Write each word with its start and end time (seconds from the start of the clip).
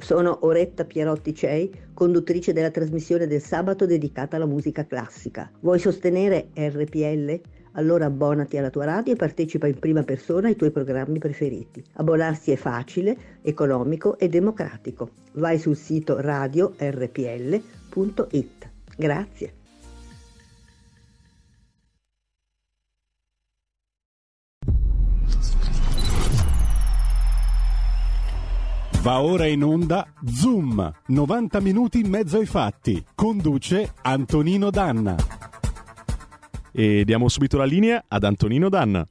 Sono 0.00 0.38
Oretta 0.46 0.84
Pierotti 0.84 1.34
Cei, 1.34 1.70
conduttrice 1.94 2.52
della 2.52 2.70
trasmissione 2.70 3.26
del 3.26 3.42
sabato 3.42 3.86
dedicata 3.86 4.36
alla 4.36 4.46
musica 4.46 4.86
classica. 4.86 5.50
Vuoi 5.60 5.78
sostenere 5.78 6.48
RPL? 6.54 7.40
Allora 7.72 8.06
abbonati 8.06 8.56
alla 8.56 8.70
tua 8.70 8.86
radio 8.86 9.12
e 9.12 9.16
partecipa 9.16 9.68
in 9.68 9.78
prima 9.78 10.02
persona 10.02 10.48
ai 10.48 10.56
tuoi 10.56 10.70
programmi 10.72 11.18
preferiti. 11.18 11.84
Abbonarsi 11.94 12.50
è 12.50 12.56
facile, 12.56 13.16
economico 13.42 14.18
e 14.18 14.28
democratico. 14.28 15.10
Vai 15.34 15.58
sul 15.58 15.76
sito 15.76 16.20
radio 16.20 16.74
rpl.it. 16.76 18.70
Grazie. 18.96 19.59
Va 29.02 29.22
ora 29.22 29.46
in 29.46 29.64
onda 29.64 30.12
Zoom, 30.26 30.92
90 31.06 31.60
minuti 31.60 32.00
in 32.00 32.10
mezzo 32.10 32.36
ai 32.36 32.44
fatti. 32.44 33.02
Conduce 33.14 33.94
Antonino 34.02 34.68
Danna. 34.68 35.16
E 36.70 37.04
diamo 37.06 37.30
subito 37.30 37.56
la 37.56 37.64
linea 37.64 38.04
ad 38.06 38.24
Antonino 38.24 38.68
Danna. 38.68 39.02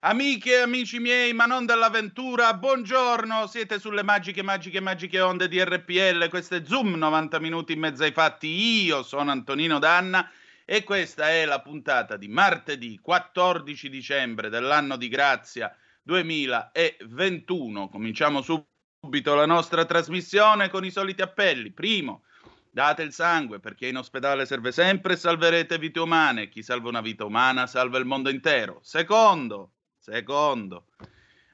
Amiche 0.00 0.54
e 0.54 0.62
amici 0.62 0.98
miei, 0.98 1.32
ma 1.32 1.46
non 1.46 1.66
dell'avventura, 1.66 2.52
buongiorno, 2.54 3.46
siete 3.46 3.78
sulle 3.78 4.02
magiche, 4.02 4.42
magiche, 4.42 4.80
magiche 4.80 5.20
onde 5.20 5.46
di 5.46 5.62
RPL, 5.62 6.28
questo 6.28 6.56
è 6.56 6.62
Zoom, 6.64 6.94
90 6.94 7.38
minuti 7.38 7.74
in 7.74 7.78
mezzo 7.78 8.02
ai 8.02 8.12
fatti, 8.12 8.48
io 8.48 9.04
sono 9.04 9.30
Antonino 9.30 9.78
Danna 9.78 10.28
e 10.64 10.82
questa 10.82 11.30
è 11.30 11.44
la 11.44 11.60
puntata 11.60 12.16
di 12.16 12.26
martedì 12.26 12.98
14 13.00 13.88
dicembre 13.88 14.48
dell'anno 14.48 14.96
di 14.96 15.06
grazia 15.06 15.72
2021. 16.02 17.88
Cominciamo 17.88 18.42
subito 18.42 18.69
subito 19.02 19.34
la 19.34 19.46
nostra 19.46 19.86
trasmissione 19.86 20.68
con 20.68 20.84
i 20.84 20.90
soliti 20.90 21.22
appelli. 21.22 21.70
Primo, 21.70 22.24
date 22.70 23.02
il 23.02 23.14
sangue 23.14 23.58
perché 23.58 23.86
in 23.86 23.96
ospedale 23.96 24.44
serve 24.44 24.72
sempre 24.72 25.14
e 25.14 25.16
salverete 25.16 25.78
vite 25.78 26.00
umane. 26.00 26.50
Chi 26.50 26.62
salva 26.62 26.90
una 26.90 27.00
vita 27.00 27.24
umana 27.24 27.66
salva 27.66 27.96
il 27.96 28.04
mondo 28.04 28.28
intero. 28.28 28.78
Secondo, 28.82 29.70
secondo, 29.98 30.88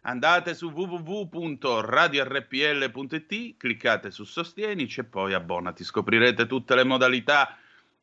andate 0.02 0.56
su 0.56 0.70
www.radiorpl.it, 0.70 3.56
cliccate 3.56 4.10
su 4.10 4.24
Sostienici 4.24 4.98
e 5.00 5.04
poi 5.04 5.32
abbonati. 5.32 5.84
Scoprirete 5.84 6.46
tutte 6.46 6.74
le 6.74 6.84
modalità 6.84 7.56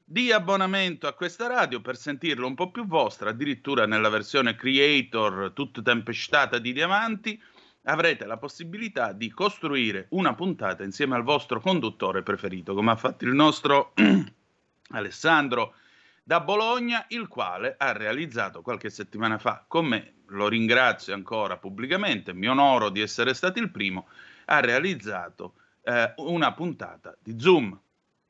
di 0.06 0.32
abbonamento 0.32 1.06
a 1.06 1.14
questa 1.14 1.48
radio 1.48 1.82
per 1.82 1.98
sentirlo 1.98 2.48
un 2.48 2.56
po' 2.56 2.72
più 2.72 2.88
vostra, 2.88 3.32
addirittura 3.32 3.86
nella 3.86 4.08
versione 4.08 4.56
creator 4.56 5.52
tutta 5.54 5.82
tempestata 5.82 6.60
di 6.60 6.72
diamanti 6.72 7.38
avrete 7.84 8.26
la 8.26 8.38
possibilità 8.38 9.12
di 9.12 9.32
costruire 9.32 10.08
una 10.10 10.34
puntata 10.34 10.84
insieme 10.84 11.16
al 11.16 11.24
vostro 11.24 11.60
conduttore 11.60 12.24
preferito, 12.24 12.74
come 12.74 12.92
ha 12.92 12.96
fatto 12.96 13.26
il 13.26 13.34
nostro 13.34 13.94
Alessandro 14.92 15.76
da 16.24 16.40
Bologna, 16.40 17.06
il 17.10 17.28
quale 17.28 17.76
ha 17.78 17.92
realizzato 17.92 18.62
qualche 18.62 18.90
settimana 18.90 19.38
fa 19.38 19.66
con 19.68 19.86
me, 19.86 20.14
lo 20.28 20.48
ringrazio 20.48 21.14
ancora 21.14 21.58
pubblicamente, 21.58 22.34
mi 22.34 22.48
onoro 22.48 22.90
di 22.90 23.02
essere 23.02 23.34
stato 23.34 23.60
il 23.60 23.70
primo, 23.70 24.08
ha 24.46 24.62
realizzato 24.62 25.56
eh, 25.84 26.14
una 26.18 26.54
puntata 26.54 27.16
di 27.22 27.38
Zoom. 27.38 27.78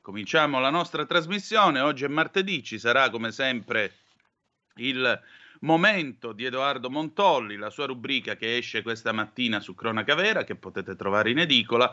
Cominciamo 0.00 0.58
la 0.58 0.70
nostra 0.70 1.06
trasmissione, 1.06 1.80
oggi 1.80 2.04
è 2.04 2.08
martedì, 2.08 2.62
ci 2.62 2.78
sarà 2.78 3.08
come 3.10 3.30
sempre 3.30 3.92
il 4.76 5.20
Momento 5.64 6.32
di 6.32 6.44
Edoardo 6.44 6.90
Montolli, 6.90 7.56
la 7.56 7.70
sua 7.70 7.86
rubrica 7.86 8.36
che 8.36 8.58
esce 8.58 8.82
questa 8.82 9.12
mattina 9.12 9.60
su 9.60 9.74
Cronaca 9.74 10.14
Vera, 10.14 10.44
che 10.44 10.56
potete 10.56 10.94
trovare 10.94 11.30
in 11.30 11.38
edicola. 11.38 11.90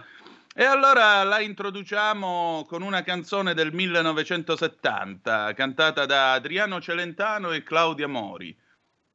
E 0.53 0.65
allora 0.65 1.23
la 1.23 1.39
introduciamo 1.39 2.65
con 2.67 2.81
una 2.81 3.01
canzone 3.01 3.53
del 3.53 3.71
1970, 3.71 5.53
cantata 5.53 6.05
da 6.05 6.33
Adriano 6.33 6.81
Celentano 6.81 7.51
e 7.51 7.63
Claudia 7.63 8.09
Mori. 8.09 8.53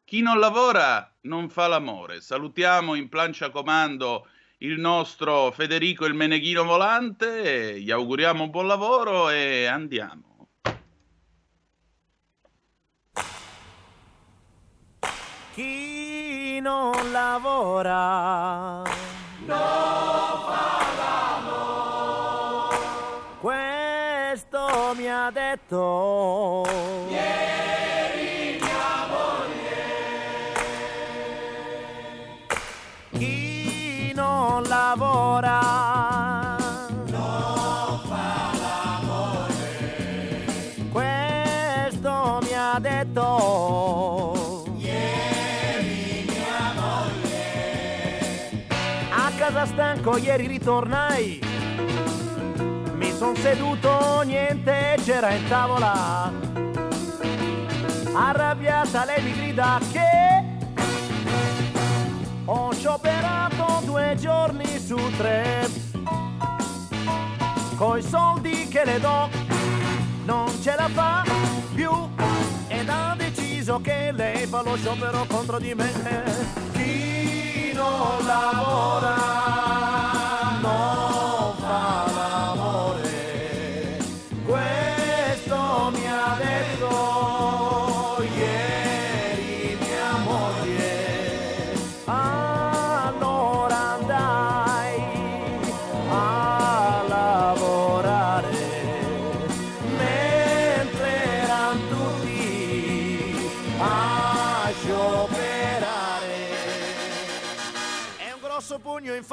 Chi 0.02 0.22
non 0.22 0.38
lavora 0.38 1.14
non 1.22 1.50
fa 1.50 1.66
l'amore. 1.66 2.22
Salutiamo 2.22 2.94
in 2.94 3.10
plancia 3.10 3.50
comando 3.50 4.26
il 4.58 4.80
nostro 4.80 5.50
Federico 5.50 6.06
il 6.06 6.14
Meneghino 6.14 6.64
Volante, 6.64 7.78
gli 7.78 7.90
auguriamo 7.90 8.44
un 8.44 8.50
buon 8.50 8.66
lavoro 8.66 9.28
e 9.28 9.66
andiamo. 9.66 10.35
Chi 15.56 16.60
non 16.60 16.92
lavora 17.12 18.82
non 19.46 19.56
fa 20.44 20.80
l'amore. 20.98 22.76
Questo 23.40 24.92
mi 24.96 25.10
ha 25.10 25.30
detto 25.30 26.66
ieri 27.08 27.45
stanco 50.06 50.16
ieri 50.18 50.46
ritornai. 50.46 51.40
Mi 52.94 53.12
son 53.12 53.34
seduto 53.34 54.22
niente 54.24 54.96
c'era 55.04 55.32
in 55.32 55.48
tavola. 55.48 56.32
Arrabbiata 58.14 59.04
lei 59.04 59.22
mi 59.22 59.32
grida 59.34 59.80
che 59.90 60.44
ho 62.44 62.72
scioperato 62.72 63.82
due 63.84 64.14
giorni 64.16 64.78
su 64.78 64.96
tre. 65.16 65.68
Coi 67.76 68.00
soldi 68.00 68.68
che 68.68 68.84
le 68.84 69.00
do 69.00 69.28
non 70.24 70.46
ce 70.62 70.74
la 70.76 70.88
fa 70.88 71.24
più. 71.74 71.90
Ed 72.68 72.88
ha 72.88 73.14
deciso 73.16 73.80
che 73.80 74.12
lei 74.12 74.46
fa 74.46 74.62
lo 74.62 74.76
sciopero 74.76 75.26
contro 75.26 75.58
di 75.58 75.74
me. 75.74 75.92
Chi 76.72 77.72
non 77.74 78.24
lavora 78.24 79.45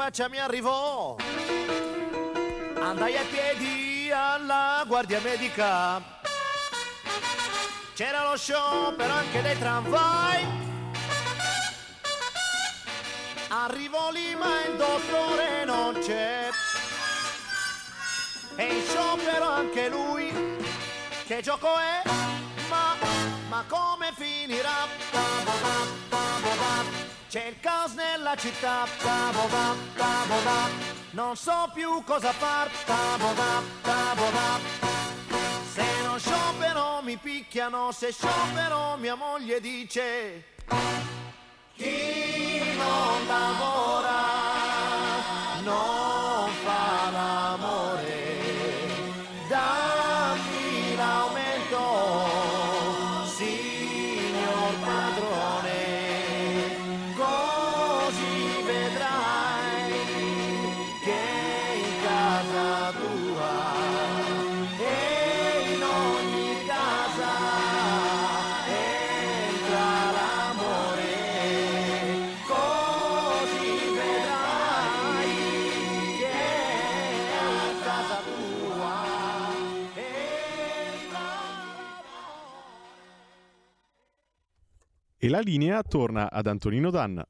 faccia 0.04 0.28
mi 0.28 0.38
arrivò. 0.38 1.16
Andai 2.78 3.16
a 3.16 3.24
piedi 3.32 4.12
alla 4.12 4.84
guardia 4.86 5.22
medica. 5.22 6.02
C'era 7.94 8.30
lo 8.30 8.36
sciopero 8.36 9.14
anche 9.14 9.42
dei 9.42 9.58
tramvai. 9.58 10.46
Arrivo 13.48 14.10
lì 14.12 14.36
ma 14.36 14.66
il 14.66 14.76
dottore 14.76 15.64
non 15.64 15.98
c'è. 16.02 16.50
E 18.58 18.66
in 18.66 18.84
sciopero 18.86 19.50
anche 19.50 19.88
lui. 19.88 20.34
Che 21.26 21.42
gioco 21.42 21.78
è? 21.78 22.02
Ma, 22.68 22.98
ma 23.48 23.64
come 23.70 24.12
finirà? 24.18 25.14
C'è 27.34 27.48
il 27.48 27.60
caos 27.60 27.94
nella 27.94 28.36
città, 28.36 28.86
tavola, 29.02 30.70
non 31.14 31.36
so 31.36 31.68
più 31.74 32.04
cosa 32.04 32.32
far, 32.32 32.70
tavola. 32.86 34.60
Se 35.74 35.84
non 36.04 36.20
sciopero 36.20 37.02
mi 37.02 37.18
picchiano, 37.18 37.92
se 37.92 38.12
sciopero 38.12 38.98
mia 38.98 39.16
moglie 39.16 39.60
dice 39.60 40.46
chi 41.74 42.76
non 42.78 43.26
lavora 43.26 44.33
la 85.34 85.40
linea 85.40 85.82
torna 85.82 86.30
ad 86.30 86.46
Antonino 86.46 86.92
Danna. 86.92 87.28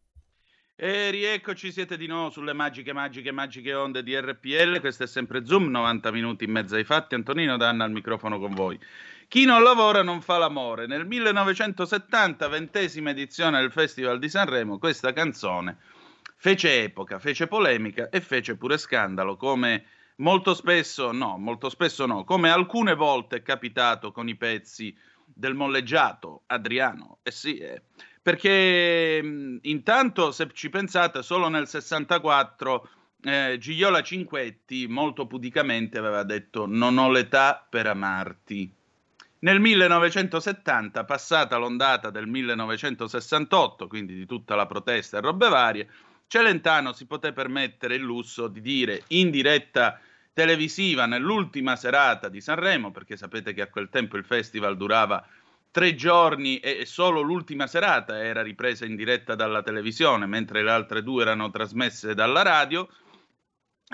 E 0.75 1.09
rieccoci, 1.09 1.71
siete 1.71 1.95
di 1.95 2.05
nuovo 2.05 2.31
sulle 2.31 2.51
magiche, 2.51 2.91
magiche, 2.91 3.31
magiche 3.31 3.73
onde 3.73 4.03
di 4.03 4.13
RPL. 4.19 4.81
Questo 4.81 5.03
è 5.03 5.07
sempre 5.07 5.45
Zoom, 5.45 5.69
90 5.69 6.11
minuti 6.11 6.43
in 6.43 6.51
mezzo 6.51 6.75
ai 6.75 6.83
fatti. 6.83 7.15
Antonino 7.15 7.55
Danna 7.55 7.85
al 7.85 7.91
microfono 7.91 8.39
con 8.39 8.53
voi. 8.53 8.77
Chi 9.29 9.45
non 9.45 9.63
lavora 9.63 10.03
non 10.03 10.19
fa 10.19 10.37
l'amore. 10.37 10.85
Nel 10.85 11.05
1970, 11.05 12.45
ventesima 12.49 13.11
edizione 13.11 13.61
del 13.61 13.71
Festival 13.71 14.19
di 14.19 14.27
Sanremo, 14.27 14.79
questa 14.79 15.13
canzone 15.13 15.77
fece 16.35 16.83
epoca, 16.83 17.19
fece 17.19 17.47
polemica 17.47 18.09
e 18.09 18.19
fece 18.19 18.57
pure 18.57 18.77
scandalo, 18.77 19.37
come 19.37 19.85
molto 20.17 20.53
spesso, 20.53 21.13
no, 21.13 21.37
molto 21.37 21.69
spesso 21.69 22.05
no, 22.05 22.25
come 22.25 22.49
alcune 22.49 22.95
volte 22.95 23.37
è 23.37 23.41
capitato 23.41 24.11
con 24.11 24.27
i 24.27 24.35
pezzi 24.35 24.93
del 25.33 25.53
molleggiato 25.53 26.43
Adriano. 26.47 27.19
Eh 27.23 27.31
sì, 27.31 27.57
eh 27.57 27.81
perché 28.23 29.21
mh, 29.21 29.59
intanto 29.63 30.31
se 30.31 30.47
ci 30.53 30.69
pensate 30.69 31.21
solo 31.21 31.49
nel 31.49 31.67
64 31.67 32.89
eh, 33.21 33.57
Gigliola 33.59 34.01
Cinquetti 34.01 34.87
molto 34.87 35.27
pudicamente 35.27 35.97
aveva 35.97 36.23
detto 36.23 36.65
non 36.65 36.97
ho 36.97 37.11
l'età 37.11 37.65
per 37.69 37.85
amarti. 37.85 38.73
Nel 39.39 39.59
1970, 39.59 41.03
passata 41.03 41.57
l'ondata 41.57 42.09
del 42.09 42.27
1968, 42.27 43.87
quindi 43.87 44.15
di 44.15 44.25
tutta 44.25 44.55
la 44.55 44.65
protesta 44.65 45.17
e 45.17 45.21
robe 45.21 45.49
varie, 45.49 45.89
Celentano 46.27 46.93
si 46.93 47.05
poté 47.05 47.33
permettere 47.33 47.95
il 47.95 48.03
lusso 48.03 48.47
di 48.47 48.61
dire 48.61 49.03
in 49.09 49.29
diretta 49.29 49.99
televisiva 50.33 51.05
nell'ultima 51.05 51.75
serata 51.75 52.27
di 52.27 52.41
Sanremo, 52.41 52.91
perché 52.91 53.15
sapete 53.15 53.53
che 53.53 53.61
a 53.61 53.69
quel 53.69 53.89
tempo 53.89 54.17
il 54.17 54.25
festival 54.25 54.75
durava 54.75 55.25
tre 55.71 55.95
giorni 55.95 56.59
e 56.59 56.85
solo 56.85 57.21
l'ultima 57.21 57.67
serata 57.67 58.23
era 58.23 58.41
ripresa 58.41 58.85
in 58.85 58.95
diretta 58.95 59.35
dalla 59.35 59.61
televisione, 59.61 60.25
mentre 60.25 60.63
le 60.63 60.71
altre 60.71 61.01
due 61.03 61.23
erano 61.23 61.49
trasmesse 61.49 62.13
dalla 62.13 62.41
radio, 62.41 62.87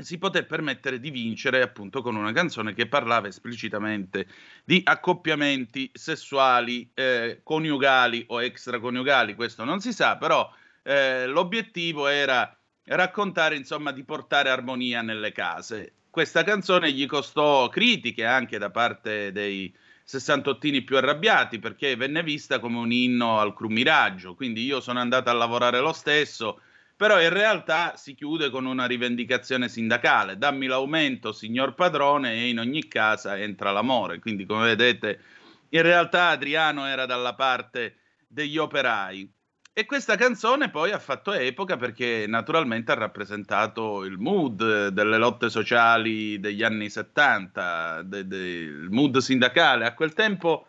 si 0.01 0.17
poté 0.17 0.45
permettere 0.45 0.99
di 0.99 1.09
vincere 1.09 1.61
appunto 1.61 2.01
con 2.01 2.15
una 2.15 2.31
canzone 2.31 2.73
che 2.73 2.87
parlava 2.87 3.27
esplicitamente 3.27 4.27
di 4.63 4.81
accoppiamenti 4.83 5.89
sessuali, 5.93 6.89
eh, 6.93 7.41
coniugali 7.43 8.25
o 8.27 8.41
extraconiugali, 8.41 9.35
questo 9.35 9.63
non 9.63 9.81
si 9.81 9.91
sa, 9.91 10.17
però 10.17 10.49
eh, 10.83 11.27
l'obiettivo 11.27 12.07
era 12.07 12.57
raccontare, 12.85 13.55
insomma, 13.55 13.91
di 13.91 14.03
portare 14.03 14.49
armonia 14.49 15.01
nelle 15.01 15.31
case. 15.31 15.98
Questa 16.19 16.43
canzone 16.43 16.91
gli 16.91 17.05
costò 17.05 17.69
critiche 17.69 18.25
anche 18.25 18.57
da 18.57 18.69
parte 18.69 19.31
dei, 19.31 19.73
sessantottini 20.03 20.81
più 20.81 20.97
arrabbiati 20.97 21.59
perché 21.59 21.95
venne 21.95 22.23
vista 22.23 22.59
come 22.59 22.77
un 22.77 22.91
inno 22.91 23.39
al 23.39 23.53
crumiraggio, 23.53 24.35
quindi 24.35 24.65
io 24.65 24.81
sono 24.81 24.99
andato 24.99 25.29
a 25.29 25.33
lavorare 25.33 25.79
lo 25.79 25.93
stesso, 25.93 26.59
però 26.97 27.21
in 27.21 27.29
realtà 27.29 27.95
si 27.95 28.15
chiude 28.15 28.49
con 28.49 28.65
una 28.65 28.85
rivendicazione 28.85 29.69
sindacale, 29.69 30.37
dammi 30.37 30.67
l'aumento 30.67 31.31
signor 31.31 31.73
padrone 31.73 32.33
e 32.33 32.49
in 32.49 32.59
ogni 32.59 32.85
casa 32.89 33.37
entra 33.37 33.71
l'amore, 33.71 34.19
quindi 34.19 34.45
come 34.45 34.65
vedete 34.65 35.21
in 35.69 35.83
realtà 35.83 36.27
Adriano 36.27 36.85
era 36.85 37.05
dalla 37.05 37.33
parte 37.33 37.95
degli 38.27 38.57
operai. 38.57 39.38
E 39.71 39.85
questa 39.85 40.15
canzone 40.17 40.69
poi 40.69 40.91
ha 40.91 40.99
fatto 40.99 41.31
epoca 41.31 41.77
perché 41.77 42.25
naturalmente 42.27 42.91
ha 42.91 42.95
rappresentato 42.95 44.03
il 44.03 44.17
mood 44.17 44.87
delle 44.87 45.17
lotte 45.17 45.49
sociali 45.49 46.39
degli 46.39 46.63
anni 46.63 46.89
70, 46.89 48.01
de, 48.03 48.27
de, 48.27 48.37
il 48.37 48.87
mood 48.89 49.17
sindacale. 49.19 49.85
A 49.85 49.93
quel 49.93 50.13
tempo 50.13 50.67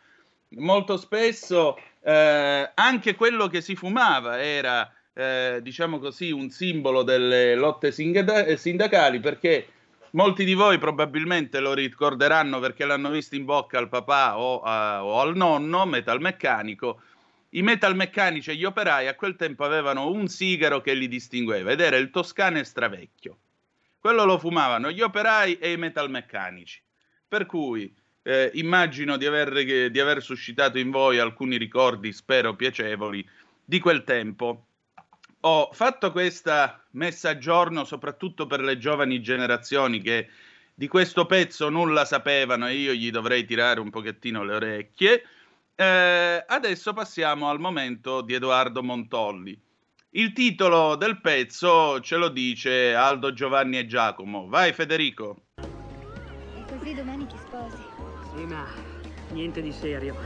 molto 0.59 0.97
spesso 0.97 1.77
eh, 2.03 2.71
anche 2.73 3.15
quello 3.15 3.49
che 3.49 3.61
si 3.61 3.75
fumava 3.75 4.41
era, 4.41 4.93
eh, 5.13 5.59
diciamo 5.63 5.99
così, 5.99 6.31
un 6.31 6.51
simbolo 6.51 7.03
delle 7.03 7.55
lotte 7.57 7.91
sindacali 7.93 9.19
perché 9.19 9.67
molti 10.13 10.45
di 10.45 10.55
voi 10.55 10.79
probabilmente 10.79 11.59
lo 11.61 11.75
ricorderanno 11.75 12.61
perché 12.61 12.85
l'hanno 12.85 13.11
visto 13.11 13.35
in 13.35 13.45
bocca 13.45 13.79
al 13.79 13.89
papà 13.89 14.39
o, 14.39 14.61
a, 14.61 15.05
o 15.05 15.21
al 15.21 15.37
nonno, 15.37 15.85
metalmeccanico 15.87 17.01
i 17.51 17.63
metalmeccanici 17.63 18.51
e 18.51 18.55
gli 18.55 18.65
operai 18.65 19.09
a 19.09 19.15
quel 19.15 19.37
tempo 19.37 19.65
avevano 19.65 20.11
un 20.11 20.29
sigaro 20.29 20.81
che 20.81 20.95
li 20.95 21.09
distingueva 21.09 21.73
ed 21.73 21.81
era 21.81 21.97
il 21.97 22.11
Toscane 22.11 22.63
Stravecchio. 22.63 23.39
Quello 23.99 24.25
lo 24.25 24.39
fumavano 24.39 24.91
gli 24.91 25.01
operai 25.01 25.59
e 25.59 25.73
i 25.73 25.77
metalmeccanici. 25.77 26.81
Per 27.27 27.47
cui 27.47 27.93
eh, 28.23 28.51
immagino 28.55 29.17
di 29.17 29.27
aver, 29.27 29.91
di 29.91 30.01
aver 30.01 30.23
suscitato 30.23 30.79
in 30.79 30.91
voi 30.91 31.19
alcuni 31.19 31.57
ricordi, 31.57 32.13
spero 32.13 32.55
piacevoli, 32.55 33.27
di 33.65 33.79
quel 33.81 34.05
tempo. 34.05 34.67
Ho 35.41 35.71
fatto 35.73 36.13
questa 36.13 36.85
messa 36.93 37.31
a 37.31 37.39
giorno 37.39 37.85
soprattutto 37.85 38.47
per 38.47 38.61
le 38.61 38.79
giovani 38.79 39.21
generazioni 39.21 40.01
che 40.01 40.29
di 40.75 40.87
questo 40.87 41.27
pezzo 41.27 41.69
nulla 41.69 42.05
sapevano 42.05 42.69
e 42.69 42.75
io 42.75 42.93
gli 42.93 43.11
dovrei 43.11 43.45
tirare 43.45 43.81
un 43.81 43.91
pochettino 43.91 44.45
le 44.45 44.55
orecchie 44.55 45.25
eh, 45.81 46.45
adesso 46.47 46.93
passiamo 46.93 47.49
al 47.49 47.59
momento 47.59 48.21
di 48.21 48.35
Edoardo 48.35 48.83
Montolli. 48.83 49.59
Il 50.11 50.35
titolo 50.35 50.95
del 50.95 51.23
pezzo 51.23 52.01
ce 52.01 52.17
lo 52.17 52.29
dice 52.29 52.95
Aldo 52.95 53.33
Giovanni 53.33 53.79
e 53.79 53.87
Giacomo. 53.87 54.47
Vai 54.47 54.75
Federico. 54.75 55.45
E 55.55 56.65
così 56.69 56.95
domani 56.95 57.27
ti 57.27 57.37
sposi. 57.39 57.83
Sì, 58.37 58.45
ma 58.45 58.67
niente 59.31 59.63
di 59.63 59.73
serio. 59.73 60.17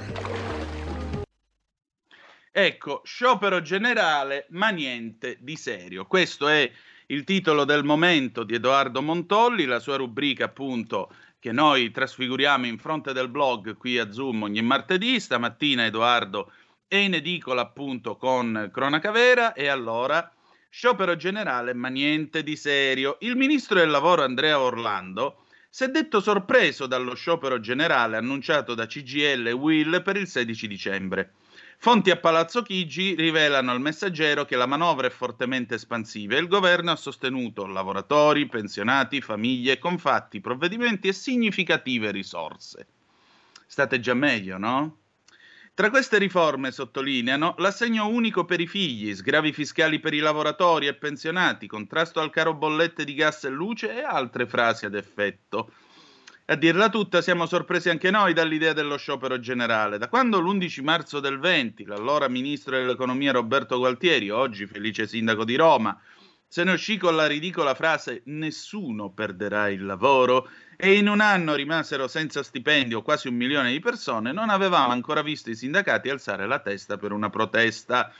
Ecco, 2.51 3.03
sciopero 3.05 3.63
generale, 3.63 4.47
ma 4.51 4.71
niente 4.71 5.39
di 5.41 5.55
serio. 5.55 6.07
Questo 6.07 6.49
è 6.49 6.69
il 7.07 7.23
titolo 7.23 7.65
del 7.65 7.85
momento 7.85 8.43
di 8.43 8.55
Edoardo 8.55 9.03
Montolli, 9.03 9.67
la 9.67 9.79
sua 9.79 9.97
rubrica 9.97 10.47
appunto 10.47 11.15
che 11.45 11.53
noi 11.53 11.91
trasfiguriamo 11.91 12.65
in 12.65 12.79
fronte 12.79 13.13
del 13.13 13.29
blog 13.29 13.77
qui 13.77 13.99
a 13.99 14.11
Zoom 14.11 14.45
ogni 14.45 14.63
martedì. 14.63 15.21
Stamattina 15.21 15.85
Edoardo 15.85 16.51
è 16.89 16.97
in 16.97 17.13
edicola 17.13 17.61
appunto 17.61 18.17
con 18.17 18.71
Cronaca 18.73 19.11
Vera 19.11 19.53
e 19.53 19.67
allora 19.67 20.33
sciopero 20.71 21.17
generale 21.17 21.75
ma 21.75 21.89
niente 21.89 22.43
di 22.43 22.57
serio. 22.57 23.19
Il 23.21 23.37
ministro 23.37 23.79
del 23.79 23.91
lavoro 23.91 24.23
Andrea 24.23 24.59
Orlando 24.59 25.45
si 25.69 25.85
è 25.85 25.89
detto 25.89 26.23
sorpreso 26.23 26.87
dallo 26.87 27.15
sciopero 27.15 27.61
generale 27.61 28.17
annunciato 28.17 28.73
da 28.73 28.87
CGL 28.87 29.49
e 29.49 29.53
Will 29.53 30.03
per 30.03 30.17
il 30.17 30.27
16 30.27 30.67
dicembre. 30.67 31.35
Fonti 31.79 32.11
a 32.11 32.17
Palazzo 32.17 32.63
Chigi 32.63 33.15
rivelano 33.15 33.71
al 33.71 33.81
messaggero 33.81 34.45
che 34.45 34.57
la 34.57 34.67
manovra 34.67 35.07
è 35.07 35.11
fortemente 35.11 35.75
espansiva 35.75 36.35
e 36.35 36.39
il 36.39 36.49
governo 36.49 36.91
ha 36.91 36.97
sostenuto 36.97 37.67
lavoratori, 37.67 38.47
pensionati, 38.47 39.21
famiglie 39.21 39.79
con 39.79 39.99
fatti, 39.99 40.41
provvedimenti 40.41 41.09
e 41.09 41.13
significative 41.13 42.11
risorse. 42.11 42.87
State 43.67 44.01
già 44.01 44.15
meglio, 44.15 44.57
no? 44.57 44.99
Tra 45.75 45.91
queste 45.91 46.19
riforme 46.19 46.71
sottolineano 46.71 47.57
l'assegno 47.59 48.07
unico 48.07 48.45
per 48.45 48.61
i 48.61 48.67
figli, 48.69 49.13
sgravi 49.13 49.53
fiscali 49.53 49.99
per 49.99 50.15
i 50.15 50.21
lavoratori 50.21 50.87
e 50.87 50.95
pensionati, 50.95 51.67
contrasto 51.67 52.21
al 52.21 52.31
caro 52.31 52.55
bollette 52.55 53.05
di 53.05 53.15
gas 53.15 53.45
e 53.45 53.51
luce 53.51 53.93
e 53.93 54.03
altre 54.03 54.47
frasi 54.47 54.87
ad 54.87 54.95
effetto. 54.95 55.73
A 56.47 56.57
dirla 56.57 56.91
tutta, 56.91 57.23
siamo 57.23 57.47
sorpresi 57.47 57.89
anche 57.89 58.11
noi 58.11 58.35
dall'idea 58.35 58.75
dello 58.75 58.99
sciopero 58.99 59.41
generale. 59.41 59.97
Da 59.97 60.09
quando 60.09 60.41
l'11 60.41 60.83
marzo 60.83 61.19
del 61.19 61.39
20, 61.39 61.87
l'allora 61.87 62.29
ministro 62.29 62.77
dell'economia 62.77 63.33
Roberto 63.33 63.79
Gualtieri, 63.79 64.29
oggi 64.29 64.67
felice 64.67 65.07
sindaco 65.07 65.45
di 65.45 65.57
Roma, 65.57 65.99
se 66.47 66.63
ne 66.65 66.73
uscì 66.73 66.99
con 66.99 67.17
la 67.17 67.27
ridicola 67.27 67.75
frase 67.75 68.21
nessuno 68.27 69.11
perderà 69.11 69.71
il 69.71 69.87
lavoro 69.87 70.51
e 70.77 70.99
in 70.99 71.09
un 71.09 71.21
anno 71.21 71.55
rimasero 71.55 72.09
senza 72.09 72.43
stipendio 72.43 73.01
quasi 73.01 73.29
un 73.29 73.37
milione 73.37 73.73
di 73.73 73.81
persone, 73.81 74.31
non 74.31 74.51
avevamo 74.51 74.93
ancora 74.93 75.23
visto 75.23 75.49
i 75.49 75.57
sindacati 75.57 76.11
alzare 76.11 76.47
la 76.47 76.59
testa 76.59 76.99
per 76.99 77.13
una 77.13 77.31
protesta. 77.31 78.13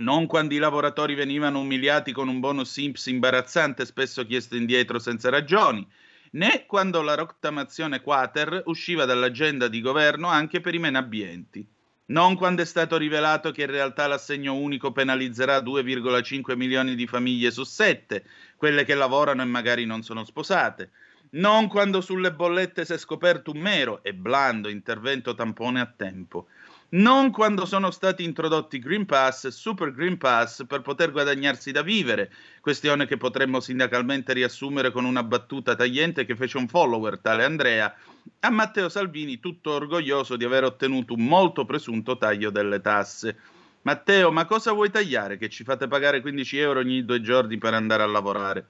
Non 0.00 0.26
quando 0.26 0.54
i 0.54 0.58
lavoratori 0.58 1.14
venivano 1.14 1.60
umiliati 1.60 2.10
con 2.10 2.26
un 2.26 2.40
bonus 2.40 2.76
INPS 2.78 3.06
imbarazzante, 3.06 3.86
spesso 3.86 4.26
chiesto 4.26 4.56
indietro 4.56 4.98
senza 4.98 5.30
ragioni, 5.30 5.86
né 6.34 6.64
quando 6.66 7.02
la 7.02 7.14
rottamazione 7.14 8.00
quater 8.00 8.62
usciva 8.66 9.04
dall'agenda 9.04 9.68
di 9.68 9.80
governo 9.80 10.28
anche 10.28 10.60
per 10.60 10.74
i 10.74 10.78
meno 10.78 10.98
abbienti. 10.98 11.66
Non 12.06 12.36
quando 12.36 12.62
è 12.62 12.64
stato 12.64 12.96
rivelato 12.96 13.52
che 13.52 13.62
in 13.62 13.70
realtà 13.70 14.06
l'assegno 14.06 14.54
unico 14.54 14.92
penalizzerà 14.92 15.58
2,5 15.58 16.56
milioni 16.56 16.94
di 16.94 17.06
famiglie 17.06 17.50
su 17.50 17.64
7, 17.64 18.24
quelle 18.56 18.84
che 18.84 18.94
lavorano 18.94 19.42
e 19.42 19.46
magari 19.46 19.86
non 19.86 20.02
sono 20.02 20.24
sposate. 20.24 20.90
Non 21.30 21.68
quando 21.68 22.00
sulle 22.00 22.32
bollette 22.32 22.84
si 22.84 22.92
è 22.92 22.98
scoperto 22.98 23.52
un 23.52 23.58
mero 23.58 24.02
e 24.02 24.12
blando 24.12 24.68
intervento 24.68 25.34
tampone 25.34 25.80
a 25.80 25.86
tempo 25.86 26.48
non 26.92 27.30
quando 27.30 27.64
sono 27.64 27.90
stati 27.90 28.22
introdotti 28.22 28.78
Green 28.78 29.06
Pass 29.06 29.48
Super 29.48 29.92
Green 29.92 30.18
Pass 30.18 30.66
per 30.66 30.82
poter 30.82 31.10
guadagnarsi 31.10 31.72
da 31.72 31.80
vivere, 31.82 32.30
questione 32.60 33.06
che 33.06 33.16
potremmo 33.16 33.60
sindacalmente 33.60 34.34
riassumere 34.34 34.90
con 34.90 35.04
una 35.04 35.22
battuta 35.22 35.74
tagliente 35.74 36.26
che 36.26 36.36
fece 36.36 36.58
un 36.58 36.68
follower, 36.68 37.18
tale 37.18 37.44
Andrea, 37.44 37.94
a 38.40 38.50
Matteo 38.50 38.90
Salvini 38.90 39.40
tutto 39.40 39.72
orgoglioso 39.72 40.36
di 40.36 40.44
aver 40.44 40.64
ottenuto 40.64 41.14
un 41.14 41.24
molto 41.24 41.64
presunto 41.64 42.18
taglio 42.18 42.50
delle 42.50 42.80
tasse. 42.80 43.38
Matteo, 43.82 44.30
ma 44.30 44.44
cosa 44.44 44.72
vuoi 44.72 44.90
tagliare 44.90 45.38
che 45.38 45.48
ci 45.48 45.64
fate 45.64 45.88
pagare 45.88 46.20
15 46.20 46.58
euro 46.58 46.80
ogni 46.80 47.04
due 47.04 47.22
giorni 47.22 47.56
per 47.56 47.72
andare 47.72 48.02
a 48.02 48.06
lavorare? 48.06 48.66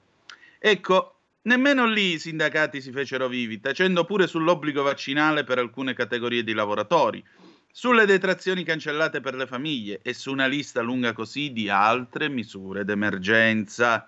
Ecco, 0.60 1.16
nemmeno 1.42 1.86
lì 1.86 2.12
i 2.12 2.18
sindacati 2.20 2.80
si 2.80 2.92
fecero 2.92 3.26
vivi, 3.26 3.60
tacendo 3.60 4.04
pure 4.04 4.28
sull'obbligo 4.28 4.82
vaccinale 4.82 5.42
per 5.42 5.58
alcune 5.58 5.92
categorie 5.92 6.44
di 6.44 6.52
lavoratori, 6.54 7.22
sulle 7.74 8.04
detrazioni 8.04 8.64
cancellate 8.64 9.22
per 9.22 9.34
le 9.34 9.46
famiglie 9.46 10.00
e 10.02 10.12
su 10.12 10.30
una 10.30 10.46
lista 10.46 10.82
lunga 10.82 11.14
così 11.14 11.52
di 11.52 11.70
altre 11.70 12.28
misure 12.28 12.84
d'emergenza. 12.84 14.04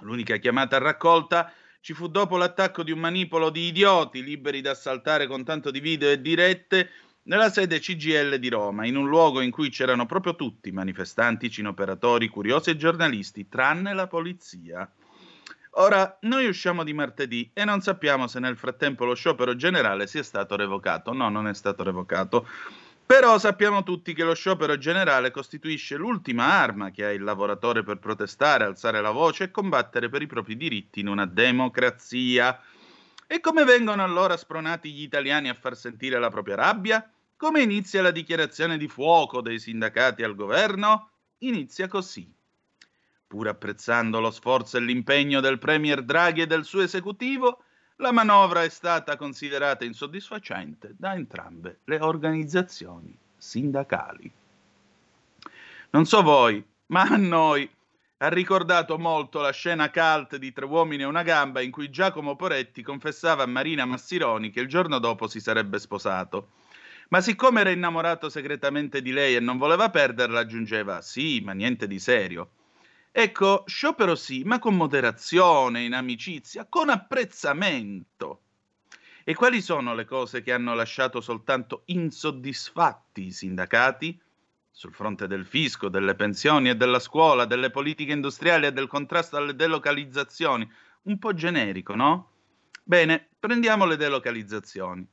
L'unica 0.00 0.38
chiamata 0.38 0.76
a 0.76 0.80
raccolta 0.80 1.52
ci 1.80 1.92
fu 1.92 2.08
dopo 2.08 2.36
l'attacco 2.36 2.82
di 2.82 2.90
un 2.90 2.98
manipolo 2.98 3.50
di 3.50 3.68
idioti 3.68 4.24
liberi 4.24 4.60
da 4.60 4.72
assaltare 4.72 5.28
con 5.28 5.44
tanto 5.44 5.70
di 5.70 5.78
video 5.78 6.10
e 6.10 6.20
dirette 6.20 6.90
nella 7.26 7.48
sede 7.48 7.78
CGL 7.78 8.38
di 8.38 8.48
Roma, 8.48 8.86
in 8.86 8.96
un 8.96 9.08
luogo 9.08 9.40
in 9.40 9.52
cui 9.52 9.70
c'erano 9.70 10.04
proprio 10.04 10.34
tutti, 10.34 10.72
manifestanti, 10.72 11.50
cinoperatori, 11.50 12.28
curiosi 12.28 12.70
e 12.70 12.76
giornalisti, 12.76 13.48
tranne 13.48 13.94
la 13.94 14.08
polizia. 14.08 14.90
Ora, 15.76 16.18
noi 16.20 16.46
usciamo 16.46 16.84
di 16.84 16.92
martedì 16.92 17.50
e 17.52 17.64
non 17.64 17.80
sappiamo 17.80 18.28
se 18.28 18.38
nel 18.38 18.56
frattempo 18.56 19.04
lo 19.04 19.14
sciopero 19.14 19.56
generale 19.56 20.06
sia 20.06 20.22
stato 20.22 20.54
revocato. 20.54 21.12
No, 21.12 21.28
non 21.28 21.48
è 21.48 21.54
stato 21.54 21.82
revocato. 21.82 22.46
Però 23.06 23.38
sappiamo 23.38 23.82
tutti 23.82 24.14
che 24.14 24.22
lo 24.22 24.34
sciopero 24.34 24.78
generale 24.78 25.32
costituisce 25.32 25.96
l'ultima 25.96 26.44
arma 26.44 26.90
che 26.90 27.04
ha 27.04 27.12
il 27.12 27.24
lavoratore 27.24 27.82
per 27.82 27.98
protestare, 27.98 28.64
alzare 28.64 29.00
la 29.00 29.10
voce 29.10 29.44
e 29.44 29.50
combattere 29.50 30.08
per 30.08 30.22
i 30.22 30.26
propri 30.26 30.56
diritti 30.56 31.00
in 31.00 31.08
una 31.08 31.26
democrazia. 31.26 32.58
E 33.26 33.40
come 33.40 33.64
vengono 33.64 34.04
allora 34.04 34.36
spronati 34.36 34.92
gli 34.92 35.02
italiani 35.02 35.48
a 35.48 35.54
far 35.54 35.76
sentire 35.76 36.20
la 36.20 36.30
propria 36.30 36.54
rabbia? 36.54 37.10
Come 37.36 37.62
inizia 37.62 38.00
la 38.00 38.12
dichiarazione 38.12 38.78
di 38.78 38.86
fuoco 38.86 39.40
dei 39.40 39.58
sindacati 39.58 40.22
al 40.22 40.36
governo? 40.36 41.10
Inizia 41.38 41.88
così. 41.88 42.32
Pur 43.26 43.48
apprezzando 43.48 44.20
lo 44.20 44.30
sforzo 44.30 44.76
e 44.76 44.80
l'impegno 44.80 45.40
del 45.40 45.58
Premier 45.58 46.02
Draghi 46.02 46.42
e 46.42 46.46
del 46.46 46.64
suo 46.64 46.82
esecutivo, 46.82 47.64
la 47.96 48.12
manovra 48.12 48.62
è 48.62 48.68
stata 48.68 49.16
considerata 49.16 49.84
insoddisfacente 49.84 50.94
da 50.96 51.14
entrambe 51.14 51.80
le 51.84 52.00
organizzazioni 52.00 53.16
sindacali. 53.36 54.30
Non 55.90 56.06
so 56.06 56.22
voi, 56.22 56.64
ma 56.86 57.02
a 57.02 57.16
noi 57.16 57.70
ha 58.18 58.28
ricordato 58.28 58.98
molto 58.98 59.40
la 59.40 59.52
scena 59.52 59.90
cult 59.90 60.36
di 60.36 60.52
Tre 60.52 60.64
uomini 60.64 61.02
e 61.02 61.06
una 61.06 61.22
gamba 61.22 61.60
in 61.60 61.70
cui 61.70 61.90
Giacomo 61.90 62.36
Poretti 62.36 62.82
confessava 62.82 63.42
a 63.42 63.46
Marina 63.46 63.84
Massironi 63.84 64.50
che 64.50 64.60
il 64.60 64.68
giorno 64.68 64.98
dopo 64.98 65.28
si 65.28 65.40
sarebbe 65.40 65.78
sposato. 65.78 66.48
Ma 67.10 67.20
siccome 67.20 67.60
era 67.60 67.70
innamorato 67.70 68.28
segretamente 68.28 69.02
di 69.02 69.12
lei 69.12 69.36
e 69.36 69.40
non 69.40 69.58
voleva 69.58 69.90
perderla, 69.90 70.40
aggiungeva 70.40 71.02
sì, 71.02 71.40
ma 71.44 71.52
niente 71.52 71.86
di 71.86 71.98
serio. 71.98 72.48
Ecco, 73.16 73.62
sciopero 73.68 74.16
sì, 74.16 74.42
ma 74.42 74.58
con 74.58 74.74
moderazione, 74.76 75.84
in 75.84 75.92
amicizia, 75.92 76.66
con 76.68 76.88
apprezzamento. 76.88 78.40
E 79.22 79.36
quali 79.36 79.62
sono 79.62 79.94
le 79.94 80.04
cose 80.04 80.42
che 80.42 80.52
hanno 80.52 80.74
lasciato 80.74 81.20
soltanto 81.20 81.82
insoddisfatti 81.84 83.26
i 83.26 83.30
sindacati? 83.30 84.20
Sul 84.68 84.92
fronte 84.92 85.28
del 85.28 85.46
fisco, 85.46 85.88
delle 85.88 86.16
pensioni 86.16 86.70
e 86.70 86.74
della 86.74 86.98
scuola, 86.98 87.44
delle 87.44 87.70
politiche 87.70 88.10
industriali 88.10 88.66
e 88.66 88.72
del 88.72 88.88
contrasto 88.88 89.36
alle 89.36 89.54
delocalizzazioni. 89.54 90.68
Un 91.02 91.16
po' 91.20 91.34
generico, 91.34 91.94
no? 91.94 92.30
Bene, 92.82 93.28
prendiamo 93.38 93.84
le 93.84 93.96
delocalizzazioni. 93.96 95.06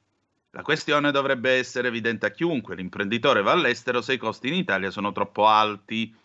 La 0.49 0.63
questione 0.63 1.11
dovrebbe 1.11 1.51
essere 1.51 1.89
evidente 1.89 2.25
a 2.25 2.31
chiunque. 2.31 2.75
L'imprenditore 2.75 3.43
va 3.43 3.51
all'estero 3.51 4.01
se 4.01 4.13
i 4.13 4.17
costi 4.17 4.47
in 4.47 4.55
Italia 4.55 4.89
sono 4.89 5.11
troppo 5.11 5.45
alti. 5.45 6.17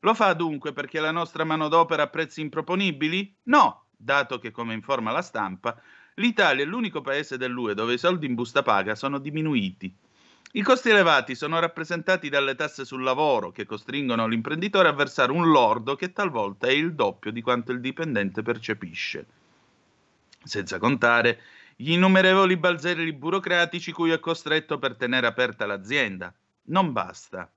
Lo 0.00 0.14
fa 0.14 0.32
dunque 0.34 0.72
perché 0.72 1.00
la 1.00 1.10
nostra 1.10 1.44
manodopera 1.44 2.02
ha 2.04 2.08
prezzi 2.08 2.40
improponibili? 2.40 3.36
No, 3.44 3.86
dato 3.96 4.38
che, 4.38 4.50
come 4.50 4.74
informa 4.74 5.10
la 5.10 5.22
stampa, 5.22 5.80
l'Italia 6.14 6.64
è 6.64 6.66
l'unico 6.66 7.00
paese 7.00 7.36
dell'UE 7.36 7.74
dove 7.74 7.94
i 7.94 7.98
soldi 7.98 8.26
in 8.26 8.34
busta 8.34 8.62
paga 8.62 8.94
sono 8.94 9.18
diminuiti. 9.18 9.94
I 10.52 10.62
costi 10.62 10.88
elevati 10.88 11.34
sono 11.34 11.58
rappresentati 11.58 12.28
dalle 12.28 12.54
tasse 12.54 12.84
sul 12.84 13.02
lavoro 13.02 13.50
che 13.50 13.66
costringono 13.66 14.26
l'imprenditore 14.26 14.88
a 14.88 14.92
versare 14.92 15.32
un 15.32 15.50
lordo 15.50 15.96
che 15.96 16.12
talvolta 16.12 16.66
è 16.66 16.70
il 16.70 16.94
doppio 16.94 17.30
di 17.30 17.42
quanto 17.42 17.72
il 17.72 17.80
dipendente 17.80 18.42
percepisce. 18.42 19.26
Senza 20.42 20.78
contare 20.78 21.40
gli 21.76 21.92
innumerevoli 21.92 22.56
balzelli 22.56 23.12
burocratici 23.12 23.92
cui 23.92 24.12
è 24.12 24.20
costretto 24.20 24.78
per 24.78 24.96
tenere 24.96 25.26
aperta 25.26 25.66
l'azienda. 25.66 26.32
Non 26.68 26.92
basta. 26.92 27.50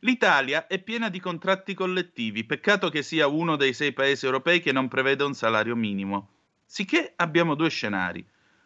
L'Italia 0.00 0.66
è 0.66 0.78
piena 0.78 1.08
di 1.08 1.20
contratti 1.20 1.72
collettivi, 1.74 2.44
peccato 2.44 2.88
che 2.90 3.02
sia 3.02 3.26
uno 3.26 3.56
dei 3.56 3.72
sei 3.72 3.92
paesi 3.92 4.24
europei 4.24 4.60
che 4.60 4.72
non 4.72 4.88
prevede 4.88 5.24
un 5.24 5.34
salario 5.34 5.74
minimo. 5.74 6.30
Sicché 6.64 7.12
abbiamo 7.16 7.54
due 7.54 7.70
scenari. 7.70 8.24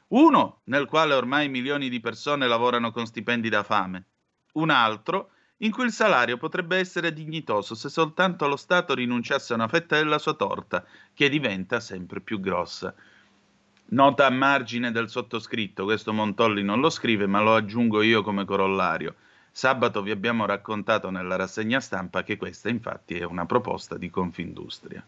Uno 0.09 0.63
nel 0.65 0.87
quale 0.87 1.15
ormai 1.15 1.49
milioni 1.49 1.89
di 1.89 2.01
persone 2.01 2.49
lavorano 2.49 2.91
con 2.91 3.07
stipendi 3.07 3.49
da 3.49 3.63
fame. 3.63 4.05
Un 4.53 4.71
altro 4.71 5.31
in 5.59 5.71
cui 5.71 5.85
il 5.85 5.93
salario 5.93 6.37
potrebbe 6.37 6.79
essere 6.79 7.13
dignitoso 7.13 7.75
se 7.75 7.89
soltanto 7.89 8.49
lo 8.49 8.57
Stato 8.57 8.95
rinunciasse 8.95 9.53
a 9.53 9.57
una 9.57 9.69
fetta 9.69 9.97
della 9.97 10.19
sua 10.19 10.35
torta, 10.35 10.85
che 11.15 11.29
diventa 11.29 11.79
sempre 11.81 12.21
più 12.21 12.41
grossa. 12.41 12.95
Nota 13.93 14.27
a 14.27 14.31
margine 14.31 14.91
del 14.91 15.11
sottoscritto, 15.11 15.85
questo 15.85 16.13
Montolli 16.13 16.63
non 16.63 16.81
lo 16.81 16.91
scrive, 16.91 17.27
ma 17.27 17.41
lo 17.41 17.55
aggiungo 17.55 18.03
io 18.03 18.23
come 18.23 18.45
corollario. 18.45 19.15
Sabato 19.53 20.03
vi 20.03 20.11
abbiamo 20.11 20.47
raccontato 20.47 21.11
nella 21.11 21.37
rassegna 21.37 21.81
stampa 21.81 22.23
che 22.23 22.37
questa 22.37 22.69
infatti 22.69 23.19
è 23.19 23.25
una 23.25 23.47
proposta 23.47 23.97
di 23.97 24.09
Confindustria. 24.09 25.05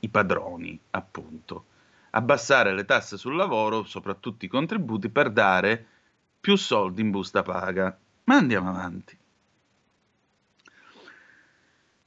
I 0.00 0.08
padroni, 0.08 0.78
appunto. 0.90 1.66
Abbassare 2.10 2.74
le 2.74 2.84
tasse 2.84 3.16
sul 3.16 3.36
lavoro, 3.36 3.84
soprattutto 3.84 4.44
i 4.44 4.48
contributi, 4.48 5.08
per 5.08 5.30
dare 5.30 5.86
più 6.40 6.56
soldi 6.56 7.00
in 7.00 7.10
busta 7.10 7.42
paga. 7.42 7.96
Ma 8.24 8.34
andiamo 8.34 8.68
avanti. 8.68 9.16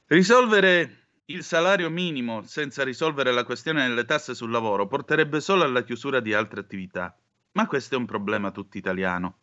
Risolvere 0.08 1.06
il 1.26 1.42
salario 1.42 1.90
minimo 1.90 2.42
senza 2.42 2.84
risolvere 2.84 3.32
la 3.32 3.42
questione 3.42 3.88
delle 3.88 4.04
tasse 4.04 4.34
sul 4.34 4.50
lavoro 4.50 4.86
porterebbe 4.86 5.40
solo 5.40 5.64
alla 5.64 5.82
chiusura 5.82 6.20
di 6.20 6.32
altre 6.32 6.60
attività. 6.60 7.16
Ma 7.52 7.66
questo 7.66 7.96
è 7.96 7.98
un 7.98 8.04
problema 8.04 8.52
tutto 8.52 8.76
italiano. 8.78 9.38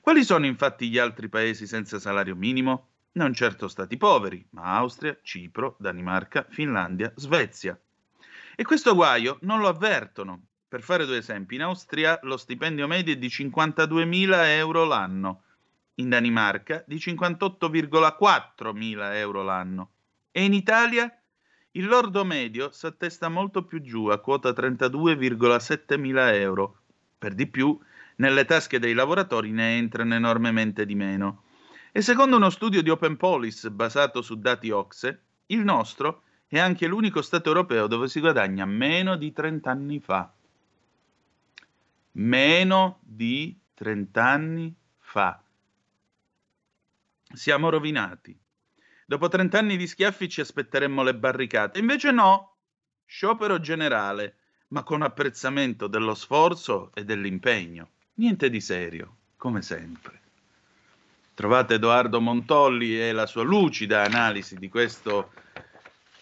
Quali 0.00 0.24
sono 0.24 0.46
infatti 0.46 0.88
gli 0.88 0.98
altri 0.98 1.28
paesi 1.28 1.66
senza 1.66 1.98
salario 1.98 2.36
minimo? 2.36 2.88
Non 3.12 3.34
certo 3.34 3.68
stati 3.68 3.96
poveri, 3.96 4.46
ma 4.50 4.76
Austria, 4.76 5.18
Cipro, 5.22 5.76
Danimarca, 5.78 6.46
Finlandia, 6.48 7.12
Svezia. 7.16 7.78
E 8.54 8.64
questo 8.64 8.94
guaio 8.94 9.38
non 9.42 9.60
lo 9.60 9.68
avvertono. 9.68 10.42
Per 10.68 10.82
fare 10.82 11.06
due 11.06 11.18
esempi, 11.18 11.54
in 11.54 11.62
Austria 11.62 12.18
lo 12.22 12.36
stipendio 12.36 12.86
medio 12.86 13.14
è 13.14 13.16
di 13.16 13.28
52.000 13.28 14.46
euro 14.56 14.84
l'anno, 14.84 15.42
in 15.94 16.08
Danimarca 16.08 16.84
di 16.86 16.96
58,4.000 16.96 19.14
euro 19.14 19.42
l'anno 19.42 19.90
e 20.30 20.44
in 20.44 20.54
Italia 20.54 21.12
il 21.72 21.86
lordo 21.86 22.24
medio 22.24 22.70
si 22.70 22.86
attesta 22.86 23.28
molto 23.28 23.64
più 23.64 23.80
giù, 23.80 24.06
a 24.06 24.18
quota 24.18 24.50
32,7.000 24.50 26.34
euro. 26.34 26.80
Per 27.18 27.34
di 27.34 27.46
più, 27.46 27.78
nelle 28.18 28.44
tasche 28.44 28.78
dei 28.78 28.94
lavoratori 28.94 29.50
ne 29.50 29.76
entrano 29.76 30.14
enormemente 30.14 30.86
di 30.86 30.94
meno. 30.94 31.44
E 31.92 32.02
secondo 32.02 32.36
uno 32.36 32.50
studio 32.50 32.82
di 32.82 32.90
Open 32.90 33.16
Police 33.16 33.70
basato 33.70 34.22
su 34.22 34.38
dati 34.38 34.70
Ocse, 34.70 35.22
il 35.46 35.60
nostro 35.60 36.22
è 36.46 36.58
anche 36.58 36.86
l'unico 36.86 37.22
Stato 37.22 37.48
europeo 37.48 37.86
dove 37.86 38.08
si 38.08 38.20
guadagna 38.20 38.64
meno 38.64 39.16
di 39.16 39.32
30 39.32 39.70
anni 39.70 40.00
fa. 40.00 40.32
Meno 42.12 42.98
di 43.02 43.58
30 43.74 44.24
anni 44.24 44.74
fa. 44.98 45.42
Siamo 47.32 47.68
rovinati. 47.68 48.36
Dopo 49.06 49.28
30 49.28 49.58
anni 49.58 49.76
di 49.76 49.86
schiaffi 49.86 50.28
ci 50.28 50.40
aspetteremmo 50.40 51.02
le 51.02 51.14
barricate. 51.14 51.78
Invece 51.78 52.10
no, 52.10 52.56
sciopero 53.06 53.60
generale, 53.60 54.36
ma 54.68 54.82
con 54.82 55.02
apprezzamento 55.02 55.86
dello 55.86 56.14
sforzo 56.14 56.90
e 56.94 57.04
dell'impegno. 57.04 57.90
Niente 58.18 58.50
di 58.50 58.60
serio, 58.60 59.14
come 59.36 59.62
sempre. 59.62 60.20
Trovate 61.34 61.74
Edoardo 61.74 62.20
Montolli 62.20 63.00
e 63.00 63.12
la 63.12 63.26
sua 63.26 63.44
lucida 63.44 64.02
analisi 64.02 64.56
di 64.56 64.68
questo 64.68 65.30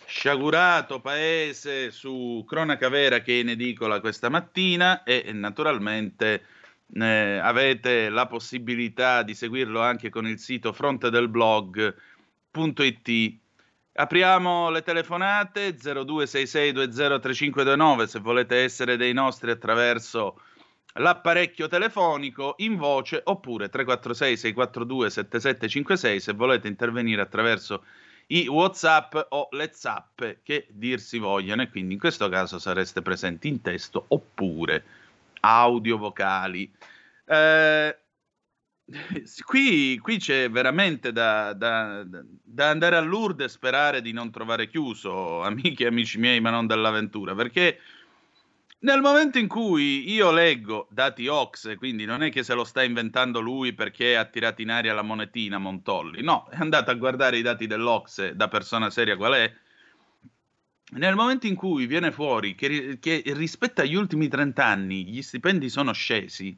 sciagurato 0.05 1.01
paese 1.01 1.91
su 1.91 2.45
Cronaca 2.47 2.91
Vera 2.91 3.21
che 3.21 3.33
è 3.33 3.41
in 3.41 3.49
edicola 3.49 4.01
questa 4.01 4.29
mattina 4.29 5.05
e 5.05 5.33
naturalmente 5.33 6.45
eh, 6.93 7.39
avete 7.39 8.11
la 8.11 8.27
possibilità 8.27 9.23
di 9.23 9.35
seguirlo 9.35 9.81
anche 9.81 10.11
con 10.11 10.27
il 10.27 10.39
sito 10.39 10.75
frontedelblog.it. 10.75 13.39
Apriamo 13.95 14.69
le 14.69 14.83
telefonate 14.83 15.75
0266203529 15.77 18.05
se 18.05 18.19
volete 18.19 18.57
essere 18.57 18.99
dei 18.99 19.15
nostri 19.15 19.51
attraverso 19.51 20.39
l'apparecchio 20.99 21.69
telefonico 21.69 22.55
in 22.59 22.77
voce 22.77 23.21
oppure 23.25 23.69
346 23.69 24.37
642 24.37 25.11
7756 25.11 26.21
se 26.21 26.33
volete 26.33 26.69
intervenire 26.69 27.23
attraverso 27.23 27.85
i 28.29 28.47
WhatsApp 28.49 29.17
o 29.31 29.49
le 29.53 29.71
zappe 29.73 30.41
che 30.43 30.67
dir 30.71 30.99
si 31.01 31.19
vogliano 31.19 31.63
e 31.63 31.69
quindi 31.69 31.95
in 31.95 32.01
questo 32.01 32.29
caso 32.29 32.59
sareste 32.59 33.03
presenti 33.03 33.49
in 33.49 33.61
testo 33.61 34.07
oppure 34.09 34.85
audio 35.41 35.97
vocali. 35.97 36.73
Eh, 37.25 37.97
qui, 39.45 39.99
qui, 39.99 40.19
c'è 40.19 40.51
veramente 40.51 41.13
da, 41.13 41.53
da, 41.53 42.05
da, 42.05 42.69
andare 42.69 42.97
a 42.97 43.01
e 43.45 43.49
sperare 43.49 44.01
di 44.01 44.13
non 44.13 44.31
trovare 44.31 44.69
chiuso, 44.69 45.43
amici 45.43 45.83
e 45.83 45.87
amici 45.87 46.19
miei, 46.19 46.41
ma 46.41 46.51
non 46.51 46.67
dall'avventura, 46.67 47.35
perché 47.35 47.79
nel 48.79 49.01
momento 49.01 49.39
in 49.39 49.49
cui 49.49 50.13
io 50.13 50.31
leggo 50.31 50.87
dati 50.91 51.27
Ox, 51.29 51.77
quindi 51.77 52.05
non 52.05 52.23
è 52.23 52.31
che 52.31 52.43
se 52.43 52.55
lo 52.55 52.65
sta 52.65 52.83
inventando 52.83 53.41
lui 53.41 53.73
perché 53.73 54.17
ha 54.17 54.25
tirato 54.27 54.61
in 54.61 54.71
aria 54.71 54.93
la 54.93 55.03
monetina 55.03 55.59
Montolli, 55.59 56.23
no, 56.23 56.47
è 56.51 56.57
andato 56.59 56.91
a 56.91 56.95
guardare 56.95 57.39
i 57.39 57.43
dati 57.43 57.67
dell'Ox 57.67 58.33
da 58.33 58.49
persona 58.49 58.91
seria 58.91 59.17
qual 59.17 59.33
è. 59.33 59.53
Nel 60.89 61.17
momento 61.17 61.47
in 61.47 61.57
cui 61.57 61.87
viene 61.87 62.13
fuori 62.13 62.55
che, 62.55 62.99
che 63.01 63.23
rispetto 63.35 63.81
agli 63.81 63.95
ultimi 63.95 64.29
30 64.29 64.65
anni 64.65 65.05
gli 65.07 65.23
stipendi 65.23 65.69
sono 65.69 65.93
scesi, 65.93 66.57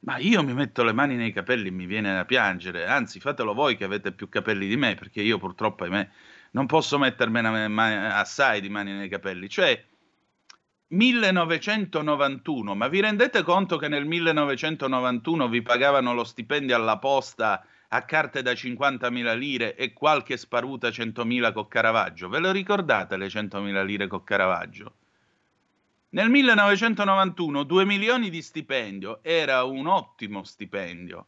ma 0.00 0.18
io 0.18 0.44
mi 0.44 0.52
metto 0.52 0.84
le 0.84 0.92
mani 0.92 1.16
nei 1.16 1.32
capelli 1.32 1.68
e 1.68 1.72
mi 1.72 1.86
viene 1.86 2.14
da 2.14 2.24
piangere, 2.24 2.86
anzi 2.86 3.18
fatelo 3.18 3.54
voi 3.54 3.76
che 3.76 3.84
avete 3.84 4.12
più 4.12 4.28
capelli 4.28 4.68
di 4.68 4.76
me, 4.76 4.94
perché 4.94 5.22
io 5.22 5.38
purtroppo 5.38 5.84
ahimè, 5.84 6.08
non 6.52 6.66
posso 6.66 6.98
mettermene 6.98 7.64
assai 8.12 8.60
di 8.60 8.68
mani 8.68 8.92
nei 8.92 9.08
capelli. 9.08 9.48
Cioè, 9.48 9.84
1991, 10.88 12.74
ma 12.76 12.86
vi 12.86 13.00
rendete 13.00 13.42
conto 13.42 13.76
che 13.76 13.88
nel 13.88 14.04
1991 14.04 15.48
vi 15.48 15.60
pagavano 15.60 16.14
lo 16.14 16.22
stipendio 16.22 16.76
alla 16.76 16.98
posta 16.98 17.66
a 17.88 18.02
carte 18.02 18.42
da 18.42 18.52
50.000 18.52 19.36
lire 19.36 19.74
e 19.74 19.92
qualche 19.92 20.36
sparuta 20.36 20.88
100.000 20.88 21.52
con 21.52 21.66
Caravaggio? 21.66 22.28
Ve 22.28 22.38
lo 22.38 22.52
ricordate 22.52 23.16
le 23.16 23.26
100.000 23.26 23.84
lire 23.84 24.06
con 24.06 24.22
Caravaggio? 24.22 24.94
Nel 26.10 26.30
1991 26.30 27.64
2 27.64 27.84
milioni 27.84 28.30
di 28.30 28.40
stipendio 28.40 29.18
era 29.22 29.64
un 29.64 29.88
ottimo 29.88 30.44
stipendio. 30.44 31.26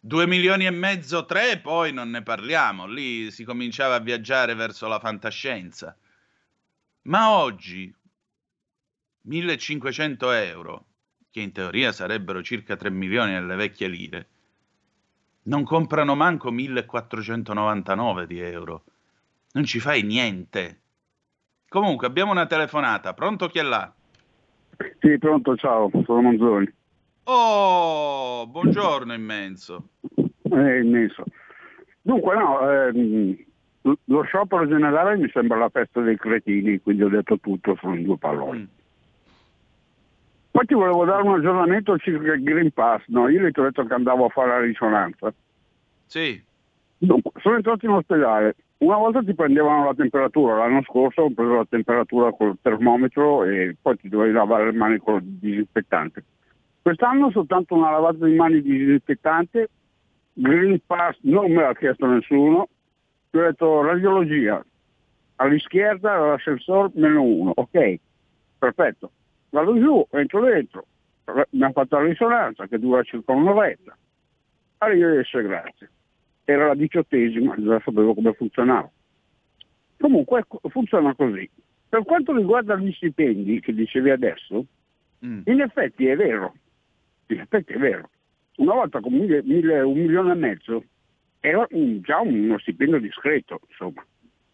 2 0.00 0.26
milioni 0.26 0.66
e 0.66 0.70
mezzo, 0.70 1.24
3, 1.24 1.58
poi 1.58 1.92
non 1.92 2.10
ne 2.10 2.22
parliamo, 2.22 2.86
lì 2.86 3.30
si 3.30 3.44
cominciava 3.44 3.96
a 3.96 4.00
viaggiare 4.00 4.54
verso 4.54 4.86
la 4.88 5.00
fantascienza. 5.00 5.96
Ma 7.02 7.30
oggi 7.30 7.92
1500 9.28 10.30
euro, 10.32 10.84
che 11.30 11.40
in 11.40 11.52
teoria 11.52 11.92
sarebbero 11.92 12.42
circa 12.42 12.76
3 12.76 12.90
milioni 12.90 13.32
nelle 13.32 13.56
vecchie 13.56 13.86
lire, 13.86 14.26
non 15.44 15.64
comprano 15.64 16.14
manco 16.14 16.50
1499 16.50 18.26
di 18.26 18.40
euro. 18.40 18.84
Non 19.52 19.64
ci 19.64 19.80
fai 19.80 20.02
niente. 20.02 20.80
Comunque 21.68 22.06
abbiamo 22.06 22.32
una 22.32 22.46
telefonata. 22.46 23.12
Pronto 23.12 23.48
chi 23.48 23.58
è 23.58 23.62
là? 23.62 23.92
Sì, 25.00 25.18
pronto, 25.18 25.56
ciao, 25.56 25.90
sono 26.04 26.22
Monzoni. 26.22 26.72
Oh, 27.24 28.46
buongiorno 28.46 29.12
immenso. 29.12 29.90
Eh, 30.14 30.80
immenso. 30.80 31.24
Dunque, 32.00 32.34
no, 32.34 32.70
ehm, 32.70 33.36
lo 34.04 34.22
sciopero 34.22 34.66
generale 34.66 35.16
mi 35.16 35.28
sembra 35.30 35.58
la 35.58 35.68
festa 35.68 36.00
dei 36.00 36.16
cretini, 36.16 36.80
quindi 36.80 37.02
ho 37.02 37.08
detto 37.08 37.38
tutto, 37.38 37.76
sono 37.80 37.94
in 37.94 38.04
due 38.04 38.16
palloni. 38.16 38.60
Mm. 38.60 38.76
Poi 40.58 40.66
ti 40.66 40.74
volevo 40.74 41.04
dare 41.04 41.22
un 41.22 41.34
aggiornamento 41.34 41.96
circa 41.98 42.32
il 42.32 42.42
Green 42.42 42.72
Pass, 42.72 43.04
no? 43.06 43.28
Io 43.28 43.48
ti 43.52 43.60
ho 43.60 43.62
detto 43.62 43.84
che 43.84 43.94
andavo 43.94 44.24
a 44.24 44.28
fare 44.28 44.48
la 44.48 44.58
risonanza. 44.58 45.32
Sì. 46.06 46.42
Dunque, 46.98 47.30
sono 47.36 47.54
entrato 47.54 47.86
in 47.86 47.92
ospedale. 47.92 48.56
Una 48.78 48.96
volta 48.96 49.22
ti 49.22 49.34
prendevano 49.34 49.84
la 49.84 49.94
temperatura, 49.94 50.56
l'anno 50.56 50.82
scorso 50.82 51.22
ho 51.22 51.30
preso 51.30 51.54
la 51.54 51.66
temperatura 51.68 52.32
col 52.32 52.58
termometro 52.60 53.44
e 53.44 53.76
poi 53.80 53.98
ti 53.98 54.08
dovevi 54.08 54.32
lavare 54.32 54.64
le 54.64 54.76
mani 54.76 54.98
con 54.98 55.18
il 55.18 55.22
disinfettante. 55.22 56.24
Quest'anno 56.82 57.30
soltanto 57.30 57.76
una 57.76 57.92
lavata 57.92 58.26
di 58.26 58.34
mani 58.34 58.60
di 58.60 58.78
disinfettante, 58.78 59.68
Green 60.32 60.80
Pass 60.84 61.18
non 61.20 61.52
me 61.52 61.62
l'ha 61.62 61.74
chiesto 61.74 62.04
nessuno, 62.06 62.66
ti 63.30 63.36
ho 63.36 63.42
detto 63.42 63.80
radiologia, 63.82 64.60
all'izquierda 65.36 66.18
l'ascensore 66.18 66.90
meno 66.94 67.22
uno, 67.22 67.52
ok, 67.54 67.98
perfetto 68.58 69.12
vado 69.50 69.78
giù, 69.78 70.06
entro 70.10 70.44
dentro, 70.44 70.86
mi 71.50 71.62
ha 71.62 71.70
fatto 71.70 71.96
la 71.96 72.06
risonanza 72.06 72.66
che 72.66 72.78
dura 72.78 73.02
circa 73.02 73.32
un'oretta. 73.32 73.96
Arrivederci, 74.78 75.42
grazie. 75.42 75.90
Era 76.44 76.68
la 76.68 76.74
diciottesima, 76.74 77.54
già 77.58 77.80
sapevo 77.84 78.14
come 78.14 78.32
funzionava. 78.32 78.90
Comunque 79.98 80.44
funziona 80.68 81.14
così. 81.14 81.48
Per 81.88 82.04
quanto 82.04 82.34
riguarda 82.34 82.76
gli 82.76 82.92
stipendi 82.92 83.60
che 83.60 83.74
dicevi 83.74 84.10
adesso, 84.10 84.64
mm. 85.24 85.40
in 85.44 85.60
effetti 85.60 86.06
è 86.06 86.16
vero, 86.16 86.54
in 87.26 87.40
effetti 87.40 87.72
è 87.72 87.78
vero. 87.78 88.10
Una 88.56 88.74
volta 88.74 89.00
con 89.00 89.12
mille, 89.12 89.42
mille, 89.42 89.80
un 89.80 89.98
milione 89.98 90.32
e 90.32 90.36
mezzo 90.36 90.84
era 91.40 91.66
un, 91.70 92.00
già 92.02 92.20
uno 92.20 92.58
stipendio 92.58 92.98
discreto, 92.98 93.60
insomma, 93.68 94.04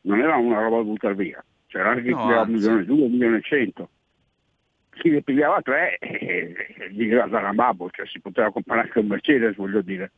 non 0.02 0.20
era 0.20 0.36
una 0.36 0.60
roba 0.60 0.76
da 0.76 0.82
buttare 0.82 1.14
via. 1.14 1.44
C'era 1.66 1.90
anche 1.90 2.02
chi 2.02 2.10
no, 2.10 2.22
aveva 2.24 2.42
un 2.42 2.52
milione 2.52 2.80
e 2.82 2.84
due, 2.84 3.04
un 3.04 3.10
milione 3.10 3.36
e 3.38 3.42
cento 3.42 3.88
chi 4.94 5.10
ne 5.10 5.22
pigliava 5.22 5.60
tre 5.62 5.98
eh, 5.98 6.54
gli 6.90 7.08
doveva 7.08 7.26
dare 7.26 7.46
a 7.46 7.52
babbo, 7.52 7.90
cioè 7.90 8.06
si 8.06 8.20
poteva 8.20 8.50
comprare 8.50 8.82
anche 8.82 8.98
un 8.98 9.06
Mercedes, 9.06 9.56
voglio 9.56 9.82
dire. 9.82 10.10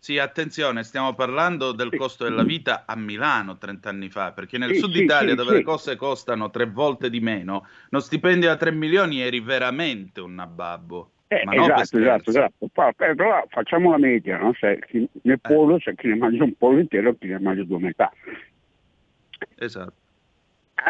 Sì, 0.00 0.18
attenzione, 0.18 0.84
stiamo 0.84 1.14
parlando 1.14 1.72
del 1.72 1.94
costo 1.96 2.22
della 2.22 2.44
vita 2.44 2.84
a 2.86 2.94
Milano 2.94 3.58
30 3.58 3.88
anni 3.88 4.08
fa, 4.08 4.32
perché 4.32 4.56
nel 4.56 4.74
sì, 4.74 4.78
sud 4.78 4.92
sì, 4.92 5.02
Italia, 5.02 5.30
sì, 5.30 5.36
dove 5.36 5.54
le 5.56 5.62
cose 5.62 5.96
costano 5.96 6.50
tre 6.50 6.66
volte 6.66 7.10
di 7.10 7.18
meno, 7.18 7.66
uno 7.90 8.00
stipendio 8.00 8.48
da 8.48 8.56
3 8.56 8.70
milioni 8.70 9.20
eri 9.20 9.40
veramente 9.40 10.20
un 10.20 10.34
nababbo. 10.34 11.10
Eh, 11.26 11.42
esatto, 11.50 11.98
esatto, 11.98 12.30
esatto. 12.30 12.68
Però 12.96 13.44
facciamo 13.48 13.90
la 13.90 13.98
media, 13.98 14.38
no? 14.38 14.54
Se 14.54 14.78
chi 14.86 15.06
ne 15.22 15.32
eh. 15.32 15.38
pollo 15.38 15.76
c'è 15.78 15.94
chi 15.94 16.06
ne 16.06 16.16
mangia 16.16 16.44
un 16.44 16.54
pollo 16.56 16.78
intero 16.78 17.10
e 17.10 17.18
chi 17.18 17.26
ne 17.26 17.40
mangia 17.40 17.64
due 17.64 17.78
metà. 17.80 18.10
Esatto 19.56 20.06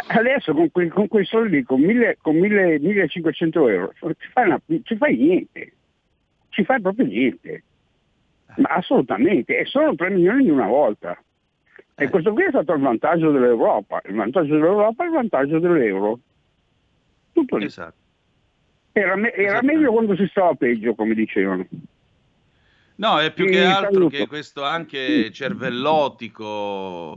adesso 0.09 0.53
con, 0.53 0.70
quei, 0.70 0.88
con 0.88 1.09
quei 1.09 1.24
soldi, 1.24 1.62
con, 1.62 1.81
mille, 1.81 2.18
con 2.20 2.37
mille, 2.37 2.79
1500 2.79 3.68
euro, 3.68 3.92
ci 3.98 4.29
fai, 4.33 4.46
una, 4.46 4.61
ci 4.83 4.96
fai 4.96 5.16
niente, 5.16 5.72
ci 6.51 6.64
fai 6.64 6.81
proprio 6.81 7.07
niente, 7.07 7.62
ma 8.57 8.68
assolutamente, 8.70 9.59
è 9.59 9.64
solo 9.64 9.94
3 9.94 10.11
milioni 10.11 10.44
di 10.44 10.51
una 10.51 10.66
volta. 10.66 11.20
E 11.94 12.05
eh. 12.05 12.09
questo 12.11 12.33
qui 12.33 12.44
è 12.44 12.48
stato 12.48 12.72
il 12.74 12.81
vantaggio 12.81 13.31
dell'Europa, 13.31 14.01
il 14.07 14.14
vantaggio 14.14 14.55
dell'Europa 14.55 15.03
e 15.03 15.07
il 15.07 15.12
vantaggio 15.12 15.59
dell'euro. 15.59 16.18
Tutto 17.33 17.57
lì. 17.57 17.64
Esatto. 17.64 17.96
Era, 18.92 19.16
me- 19.16 19.33
era 19.33 19.62
meglio 19.62 19.92
quando 19.92 20.14
si 20.16 20.27
stava 20.29 20.55
peggio, 20.55 20.94
come 20.94 21.14
dicevano. 21.14 21.66
No, 22.96 23.20
è 23.20 23.33
più 23.33 23.46
che 23.46 23.64
altro 23.64 23.92
saluto. 23.92 24.16
che 24.16 24.27
questo 24.27 24.64
anche 24.64 25.31
cervellotico 25.31 27.16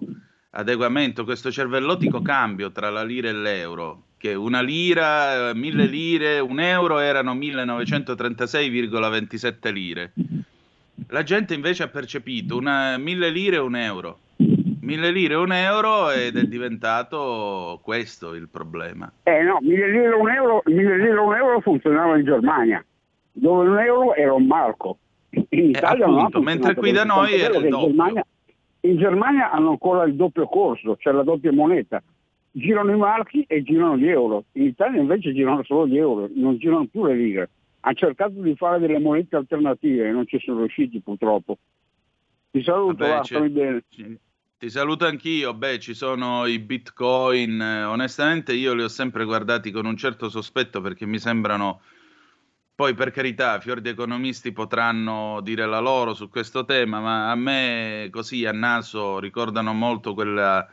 adeguamento, 0.51 1.23
questo 1.23 1.49
cervellotico 1.51 2.21
cambio 2.21 2.71
tra 2.71 2.89
la 2.89 3.03
lira 3.03 3.29
e 3.29 3.33
l'euro, 3.33 4.03
che 4.17 4.33
una 4.33 4.61
lira, 4.61 5.53
mille 5.53 5.85
lire, 5.85 6.39
un 6.39 6.59
euro 6.59 6.97
erano 6.99 7.35
1936,27 7.35 9.71
lire. 9.71 10.13
La 11.07 11.23
gente 11.23 11.53
invece 11.53 11.83
ha 11.83 11.87
percepito 11.87 12.57
una, 12.57 12.97
mille 12.97 13.29
lire 13.29 13.55
e 13.57 13.59
un 13.59 13.75
euro. 13.75 14.17
Mille 14.81 15.11
lire 15.11 15.35
e 15.35 15.37
un 15.37 15.53
euro 15.53 16.09
ed 16.11 16.35
è 16.37 16.43
diventato 16.43 17.79
questo 17.83 18.33
il 18.33 18.49
problema. 18.49 19.11
Eh 19.23 19.43
no, 19.43 19.59
mille 19.61 19.89
lire 19.89 20.09
e 20.09 20.15
un 20.15 20.29
euro, 20.29 20.61
mille 20.65 20.97
lire 20.97 21.11
e 21.11 21.19
un 21.19 21.35
euro 21.35 21.61
funzionava 21.61 22.17
in 22.17 22.25
Germania, 22.25 22.83
dove 23.31 23.69
un 23.69 23.79
euro 23.79 24.15
era 24.15 24.33
un 24.33 24.47
marco. 24.47 24.97
In 25.29 25.45
eh, 25.49 25.67
Italia 25.67 26.05
eh, 26.05 26.09
appunto, 26.09 26.41
mentre 26.41 26.75
qui 26.75 26.91
da 26.91 27.05
noi 27.05 27.35
è 27.35 27.45
il 27.45 27.69
doppio. 27.69 27.87
Germania, 27.87 28.25
in 28.81 28.97
Germania 28.97 29.51
hanno 29.51 29.69
ancora 29.69 30.03
il 30.03 30.15
doppio 30.15 30.47
corso, 30.47 30.97
cioè 30.97 31.13
la 31.13 31.23
doppia 31.23 31.51
moneta. 31.51 32.01
Girano 32.51 32.91
i 32.91 32.97
marchi 32.97 33.43
e 33.47 33.63
girano 33.63 33.97
gli 33.97 34.07
euro. 34.07 34.45
In 34.53 34.63
Italia 34.63 34.99
invece 34.99 35.33
girano 35.33 35.63
solo 35.63 35.87
gli 35.87 35.97
euro, 35.97 36.29
non 36.33 36.57
girano 36.57 36.85
più 36.87 37.05
le 37.05 37.15
lire. 37.15 37.49
Hanno 37.81 37.95
cercato 37.95 38.41
di 38.41 38.55
fare 38.55 38.79
delle 38.79 38.99
monete 38.99 39.35
alternative 39.35 40.07
e 40.07 40.11
non 40.11 40.27
ci 40.27 40.39
sono 40.39 40.59
riusciti 40.59 40.99
purtroppo. 40.99 41.57
Ti 42.51 42.61
saluto, 42.63 43.05
Vabbè, 43.05 43.39
va, 43.39 43.49
bene. 43.49 43.83
Ti 44.57 44.69
saluto 44.69 45.05
anch'io, 45.05 45.55
beh 45.55 45.79
ci 45.79 45.95
sono 45.95 46.45
i 46.45 46.59
bitcoin, 46.59 47.59
onestamente 47.59 48.53
io 48.53 48.75
li 48.75 48.83
ho 48.83 48.89
sempre 48.89 49.25
guardati 49.25 49.71
con 49.71 49.87
un 49.87 49.97
certo 49.97 50.29
sospetto 50.29 50.81
perché 50.81 51.07
mi 51.07 51.17
sembrano 51.17 51.81
poi 52.81 52.95
per 52.95 53.11
carità, 53.11 53.59
fior 53.59 53.79
di 53.79 53.89
economisti 53.89 54.51
potranno 54.51 55.39
dire 55.43 55.67
la 55.67 55.77
loro 55.77 56.15
su 56.15 56.29
questo 56.29 56.65
tema, 56.65 56.99
ma 56.99 57.29
a 57.29 57.35
me 57.35 58.07
così 58.11 58.43
a 58.47 58.51
naso 58.51 59.19
ricordano 59.19 59.71
molto 59.71 60.15
quella, 60.15 60.67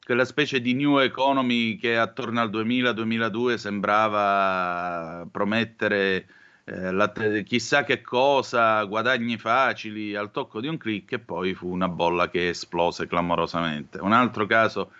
quella 0.00 0.24
specie 0.24 0.60
di 0.60 0.74
new 0.74 0.98
economy 0.98 1.74
che 1.74 1.96
attorno 1.96 2.40
al 2.40 2.50
2000-2002 2.50 3.54
sembrava 3.54 5.26
promettere 5.28 6.28
eh, 6.66 6.92
la, 6.92 7.10
chissà 7.44 7.82
che 7.82 8.00
cosa, 8.00 8.84
guadagni 8.84 9.36
facili 9.36 10.14
al 10.14 10.30
tocco 10.30 10.60
di 10.60 10.68
un 10.68 10.76
clic 10.76 11.10
e 11.14 11.18
poi 11.18 11.54
fu 11.54 11.68
una 11.68 11.88
bolla 11.88 12.30
che 12.30 12.50
esplose 12.50 13.08
clamorosamente. 13.08 13.98
Un 13.98 14.12
altro 14.12 14.46
caso 14.46 14.92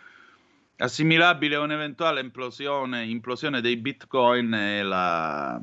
assimilabile 0.78 1.54
a 1.54 1.60
un'eventuale 1.60 2.20
implosione, 2.20 3.04
implosione 3.04 3.60
dei 3.60 3.76
bitcoin 3.76 4.50
è 4.50 4.82
la, 4.82 5.60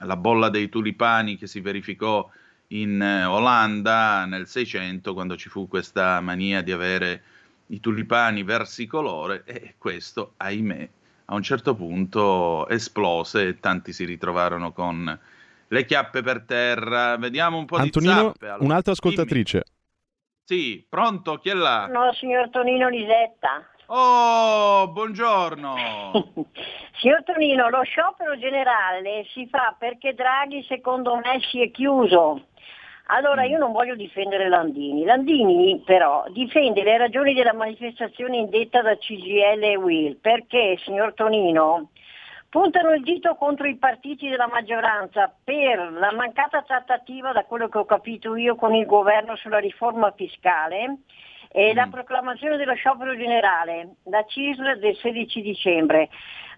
la, 0.00 0.16
bolla 0.16 0.48
dei 0.48 0.68
tulipani 0.68 1.36
che 1.36 1.46
si 1.46 1.60
verificò 1.60 2.28
in 2.68 3.00
eh, 3.00 3.24
Olanda 3.24 4.24
nel 4.26 4.46
600 4.46 5.14
quando 5.14 5.36
ci 5.36 5.48
fu 5.48 5.68
questa 5.68 6.20
mania 6.20 6.62
di 6.62 6.72
avere 6.72 7.22
i 7.68 7.80
tulipani 7.80 8.42
versicolore 8.42 9.42
e 9.44 9.74
questo, 9.78 10.34
ahimè, 10.36 10.88
a 11.26 11.34
un 11.34 11.42
certo 11.42 11.74
punto 11.74 12.68
esplose 12.68 13.48
e 13.48 13.60
tanti 13.60 13.92
si 13.92 14.04
ritrovarono 14.04 14.72
con 14.72 15.18
le 15.68 15.84
chiappe 15.84 16.22
per 16.22 16.42
terra. 16.42 17.16
Vediamo 17.16 17.58
un 17.58 17.66
po' 17.66 17.76
Antonino, 17.76 18.14
di 18.14 18.20
zappe. 18.20 18.46
Allora. 18.46 18.64
un'altra 18.64 18.92
ascoltatrice. 18.92 19.62
Dimmi. 19.64 19.76
Sì, 20.44 20.86
pronto? 20.88 21.36
Chi 21.36 21.50
è 21.50 21.54
là? 21.54 21.86
No, 21.88 22.12
signor 22.14 22.48
Tonino 22.48 22.88
Lisetta. 22.88 23.68
Oh, 23.90 24.86
buongiorno. 24.88 25.74
signor 27.00 27.24
Tonino, 27.24 27.70
lo 27.70 27.82
sciopero 27.84 28.36
generale 28.36 29.24
si 29.32 29.46
fa 29.46 29.74
perché 29.78 30.12
Draghi 30.12 30.62
secondo 30.64 31.16
me 31.16 31.40
si 31.48 31.62
è 31.62 31.70
chiuso. 31.70 32.48
Allora 33.06 33.44
io 33.44 33.56
non 33.56 33.72
voglio 33.72 33.94
difendere 33.94 34.50
Landini. 34.50 35.04
Landini 35.04 35.80
però 35.86 36.24
difende 36.28 36.82
le 36.82 36.98
ragioni 36.98 37.32
della 37.32 37.54
manifestazione 37.54 38.36
indetta 38.36 38.82
da 38.82 38.94
CGL 38.94 39.62
e 39.62 39.76
Will 39.76 40.18
perché, 40.20 40.76
signor 40.84 41.14
Tonino, 41.14 41.88
puntano 42.50 42.92
il 42.92 43.02
dito 43.02 43.36
contro 43.36 43.66
i 43.66 43.76
partiti 43.76 44.28
della 44.28 44.48
maggioranza 44.48 45.34
per 45.42 45.92
la 45.92 46.12
mancata 46.12 46.60
trattativa, 46.60 47.32
da 47.32 47.44
quello 47.44 47.68
che 47.68 47.78
ho 47.78 47.86
capito 47.86 48.36
io, 48.36 48.54
con 48.54 48.74
il 48.74 48.84
governo 48.84 49.34
sulla 49.36 49.58
riforma 49.58 50.12
fiscale 50.14 50.98
e 51.50 51.72
mm. 51.72 51.76
la 51.76 51.88
proclamazione 51.90 52.56
dello 52.56 52.74
sciopero 52.74 53.16
generale, 53.16 53.96
la 54.04 54.24
CISL 54.26 54.78
del 54.78 54.96
16 54.96 55.40
dicembre. 55.40 56.08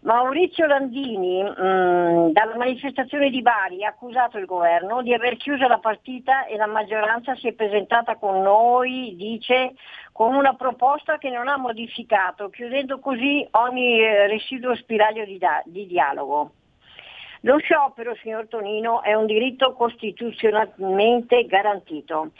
Maurizio 0.03 0.67
Landini 0.67 1.43
mh, 1.43 1.49
mm, 1.63 2.31
dalla 2.31 2.57
manifestazione 2.57 3.29
di 3.29 3.43
Bari 3.43 3.85
ha 3.85 3.91
accusato 3.91 4.39
il 4.39 4.47
governo 4.47 5.03
di 5.03 5.13
aver 5.13 5.37
chiuso 5.37 5.69
la 5.69 5.79
partita 5.79 6.47
e 6.47 6.57
la 6.57 6.67
maggioranza 6.67 7.35
si 7.35 7.49
è 7.49 7.53
presentata 7.53 8.17
con 8.17 8.41
noi, 8.41 9.15
dice, 9.17 9.75
con 10.13 10.35
una 10.35 10.55
proposta 10.55 11.19
che 11.19 11.29
non 11.29 11.49
ha 11.49 11.59
modificato, 11.59 12.49
chiudendo 12.49 12.99
così 12.99 13.47
ogni 13.51 14.01
eh, 14.01 14.27
residuo 14.27 14.75
spiraglio 14.75 15.25
di, 15.27 15.37
da- 15.37 15.63
di 15.67 15.87
dialogo. 15.87 16.53
Lo 17.43 17.59
sciopero, 17.59 18.15
signor 18.17 18.49
Tonino, 18.49 19.03
è 19.03 19.15
un 19.15 19.27
diritto 19.27 19.73
costituzionalmente 19.73 21.47
garantito. 21.47 22.33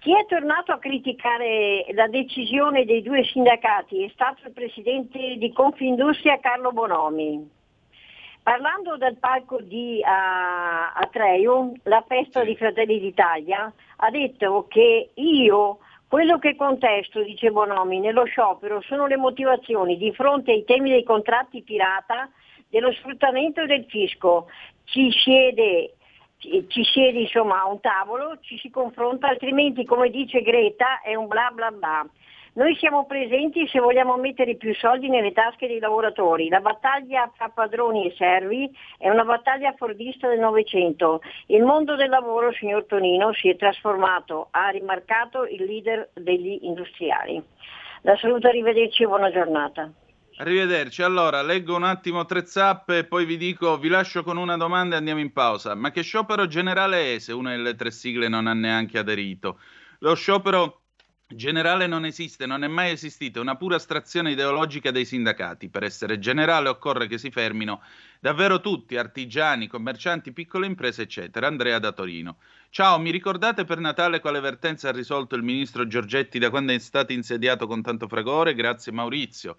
Chi 0.00 0.14
è 0.14 0.26
tornato 0.26 0.70
a 0.70 0.78
criticare 0.78 1.84
la 1.92 2.06
decisione 2.06 2.84
dei 2.84 3.02
due 3.02 3.24
sindacati 3.24 4.04
è 4.04 4.08
stato 4.10 4.46
il 4.46 4.52
presidente 4.52 5.36
di 5.36 5.52
Confindustria 5.52 6.38
Carlo 6.38 6.70
Bonomi. 6.70 7.50
Parlando 8.40 8.96
del 8.96 9.16
palco 9.16 9.60
di 9.60 10.00
uh, 10.00 11.00
Atreio, 11.02 11.72
la 11.82 12.04
festa 12.06 12.44
di 12.44 12.54
Fratelli 12.54 13.00
d'Italia, 13.00 13.72
ha 13.96 14.10
detto 14.10 14.66
che 14.68 15.10
io 15.14 15.78
quello 16.06 16.38
che 16.38 16.54
contesto, 16.54 17.20
dice 17.20 17.50
Bonomi, 17.50 17.98
nello 17.98 18.24
sciopero 18.24 18.80
sono 18.82 19.08
le 19.08 19.16
motivazioni 19.16 19.96
di 19.96 20.12
fronte 20.12 20.52
ai 20.52 20.64
temi 20.64 20.90
dei 20.90 21.02
contratti 21.02 21.62
pirata, 21.62 22.30
dello 22.70 22.92
sfruttamento 22.92 23.66
del 23.66 23.84
fisco. 23.88 24.46
Ci 24.84 25.10
siede 25.10 25.94
ci 26.38 26.84
siede 26.84 27.20
insomma 27.20 27.62
a 27.62 27.68
un 27.68 27.80
tavolo, 27.80 28.38
ci 28.40 28.56
si 28.58 28.70
confronta, 28.70 29.28
altrimenti 29.28 29.84
come 29.84 30.08
dice 30.10 30.40
Greta 30.42 31.00
è 31.00 31.14
un 31.14 31.26
bla 31.26 31.50
bla 31.52 31.70
bla. 31.70 32.06
Noi 32.54 32.74
siamo 32.76 33.06
presenti 33.06 33.68
se 33.68 33.78
vogliamo 33.78 34.16
mettere 34.16 34.56
più 34.56 34.74
soldi 34.74 35.08
nelle 35.08 35.32
tasche 35.32 35.68
dei 35.68 35.78
lavoratori. 35.78 36.48
La 36.48 36.60
battaglia 36.60 37.30
tra 37.36 37.50
padroni 37.50 38.06
e 38.06 38.14
servi 38.16 38.68
è 38.98 39.08
una 39.08 39.24
battaglia 39.24 39.74
fordista 39.76 40.28
del 40.28 40.40
Novecento. 40.40 41.20
Il 41.46 41.62
mondo 41.62 41.94
del 41.94 42.08
lavoro, 42.08 42.52
signor 42.52 42.84
Tonino, 42.86 43.32
si 43.32 43.48
è 43.48 43.54
trasformato, 43.54 44.48
ha 44.50 44.70
rimarcato 44.70 45.44
il 45.44 45.62
leader 45.64 46.10
degli 46.14 46.58
industriali. 46.62 47.40
La 48.02 48.16
saluto, 48.16 48.48
arrivederci 48.48 49.04
e 49.04 49.06
buona 49.06 49.30
giornata. 49.30 49.92
Arrivederci. 50.40 51.02
Allora, 51.02 51.42
leggo 51.42 51.74
un 51.74 51.82
attimo 51.82 52.24
tre 52.24 52.46
zappe 52.46 52.98
e 52.98 53.04
poi 53.04 53.24
vi 53.24 53.36
dico, 53.36 53.76
vi 53.76 53.88
lascio 53.88 54.22
con 54.22 54.36
una 54.36 54.56
domanda 54.56 54.94
e 54.94 54.98
andiamo 54.98 55.18
in 55.18 55.32
pausa. 55.32 55.74
Ma 55.74 55.90
che 55.90 56.02
sciopero 56.02 56.46
generale 56.46 57.16
è 57.16 57.18
se 57.18 57.32
una 57.32 57.50
delle 57.50 57.74
tre 57.74 57.90
sigle 57.90 58.28
non 58.28 58.46
ha 58.46 58.54
neanche 58.54 58.98
aderito? 58.98 59.58
Lo 59.98 60.14
sciopero 60.14 60.82
generale 61.26 61.88
non 61.88 62.04
esiste, 62.04 62.46
non 62.46 62.62
è 62.62 62.68
mai 62.68 62.92
esistito, 62.92 63.40
è 63.40 63.42
una 63.42 63.56
pura 63.56 63.74
astrazione 63.74 64.30
ideologica 64.30 64.92
dei 64.92 65.04
sindacati. 65.04 65.70
Per 65.70 65.82
essere 65.82 66.20
generale 66.20 66.68
occorre 66.68 67.08
che 67.08 67.18
si 67.18 67.32
fermino 67.32 67.82
davvero 68.20 68.60
tutti, 68.60 68.96
artigiani, 68.96 69.66
commercianti, 69.66 70.32
piccole 70.32 70.66
imprese, 70.66 71.02
eccetera. 71.02 71.48
Andrea 71.48 71.80
da 71.80 71.90
Torino. 71.90 72.38
Ciao, 72.70 73.00
mi 73.00 73.10
ricordate 73.10 73.64
per 73.64 73.80
Natale 73.80 74.20
quale 74.20 74.38
vertenza 74.38 74.90
ha 74.90 74.92
risolto 74.92 75.34
il 75.34 75.42
ministro 75.42 75.88
Giorgetti 75.88 76.38
da 76.38 76.48
quando 76.48 76.72
è 76.72 76.78
stato 76.78 77.12
insediato 77.12 77.66
con 77.66 77.82
tanto 77.82 78.06
fragore? 78.06 78.54
Grazie 78.54 78.92
Maurizio. 78.92 79.58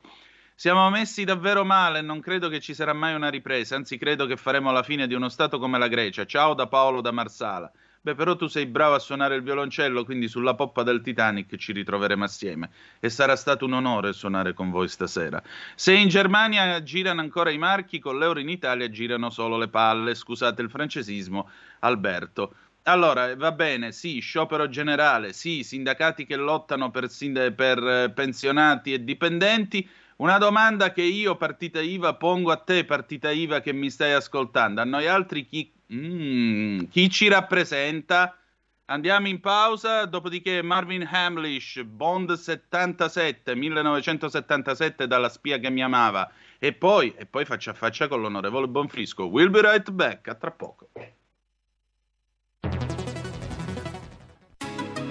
Siamo 0.59 0.89
messi 0.89 1.23
davvero 1.23 1.63
male, 1.63 2.01
non 2.01 2.19
credo 2.19 2.49
che 2.49 2.59
ci 2.59 2.73
sarà 2.73 2.91
mai 2.91 3.13
una 3.13 3.29
ripresa, 3.29 3.77
anzi 3.77 3.97
credo 3.97 4.25
che 4.25 4.35
faremo 4.35 4.73
la 4.73 4.83
fine 4.83 5.07
di 5.07 5.13
uno 5.13 5.29
Stato 5.29 5.57
come 5.57 5.77
la 5.77 5.87
Grecia. 5.87 6.25
Ciao 6.25 6.53
da 6.53 6.67
Paolo 6.67 6.99
da 6.99 7.11
Marsala. 7.11 7.71
Beh, 8.01 8.13
però 8.13 8.35
tu 8.35 8.47
sei 8.47 8.65
bravo 8.65 8.95
a 8.95 8.99
suonare 8.99 9.35
il 9.35 9.41
violoncello, 9.41 10.03
quindi 10.03 10.27
sulla 10.27 10.55
poppa 10.55 10.83
del 10.83 10.99
Titanic 10.99 11.55
ci 11.55 11.71
ritroveremo 11.71 12.25
assieme. 12.25 12.71
E 12.99 13.09
sarà 13.09 13.37
stato 13.37 13.63
un 13.63 13.71
onore 13.71 14.11
suonare 14.11 14.53
con 14.53 14.69
voi 14.69 14.89
stasera. 14.89 15.41
Se 15.75 15.93
in 15.93 16.09
Germania 16.09 16.83
girano 16.83 17.21
ancora 17.21 17.51
i 17.51 17.57
marchi, 17.57 17.99
con 17.99 18.19
l'euro 18.19 18.41
in 18.41 18.49
Italia 18.49 18.89
girano 18.89 19.29
solo 19.29 19.57
le 19.57 19.69
palle. 19.69 20.13
Scusate 20.13 20.61
il 20.61 20.69
francesismo, 20.69 21.49
Alberto. 21.79 22.53
Allora, 22.83 23.33
va 23.33 23.53
bene, 23.53 23.93
sì, 23.93 24.19
sciopero 24.19 24.67
generale, 24.67 25.31
sì, 25.31 25.63
sindacati 25.63 26.25
che 26.25 26.35
lottano 26.35 26.91
per, 26.91 27.07
per 27.55 27.87
eh, 27.87 28.09
pensionati 28.09 28.91
e 28.91 29.03
dipendenti, 29.03 29.87
una 30.19 30.37
domanda 30.37 30.91
che 30.91 31.01
io, 31.01 31.37
partita 31.37 31.79
IVA, 31.79 32.15
pongo 32.15 32.51
a 32.51 32.57
te, 32.57 32.83
partita 32.83 33.31
IVA, 33.31 33.61
che 33.61 33.71
mi 33.71 33.89
stai 33.89 34.11
ascoltando. 34.13 34.81
A 34.81 34.83
noi 34.83 35.07
altri 35.07 35.45
chi, 35.45 35.71
mm, 35.93 36.83
chi 36.89 37.09
ci 37.09 37.27
rappresenta? 37.29 38.35
Andiamo 38.85 39.27
in 39.27 39.39
pausa, 39.39 40.05
dopodiché 40.05 40.61
Marvin 40.61 41.07
Hamlish, 41.09 41.83
Bond 41.83 42.33
77, 42.33 43.55
1977, 43.55 45.07
dalla 45.07 45.29
spia 45.29 45.57
che 45.59 45.69
mi 45.69 45.83
amava. 45.83 46.29
E 46.57 46.73
poi, 46.73 47.13
e 47.15 47.25
poi 47.25 47.45
faccia 47.45 47.71
a 47.71 47.75
faccia 47.75 48.07
con 48.07 48.19
l'onorevole 48.19 48.67
Bonfrisco. 48.67 49.25
We'll 49.25 49.51
be 49.51 49.61
right 49.61 49.89
back, 49.91 50.27
a 50.27 50.35
tra 50.35 50.51
poco. 50.51 50.89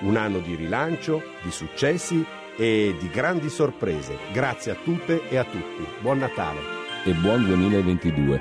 un 0.00 0.16
anno 0.16 0.38
di 0.38 0.54
rilancio, 0.54 1.22
di 1.42 1.50
successi 1.50 2.24
e 2.56 2.94
di 2.98 3.08
grandi 3.10 3.48
sorprese. 3.48 4.16
Grazie 4.32 4.72
a 4.72 4.76
tutte 4.82 5.28
e 5.28 5.36
a 5.36 5.44
tutti. 5.44 5.84
Buon 6.00 6.18
Natale. 6.18 6.60
E 7.04 7.12
buon 7.12 7.44
2022. 7.44 8.40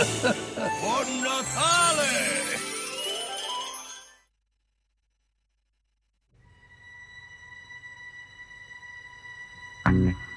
Buon 0.80 1.20
Natale! 1.22 2.20
E 9.86 10.29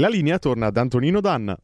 la 0.00 0.08
linea 0.08 0.38
torna 0.38 0.66
ad 0.66 0.76
Antonino 0.78 1.20
Danna. 1.20 1.56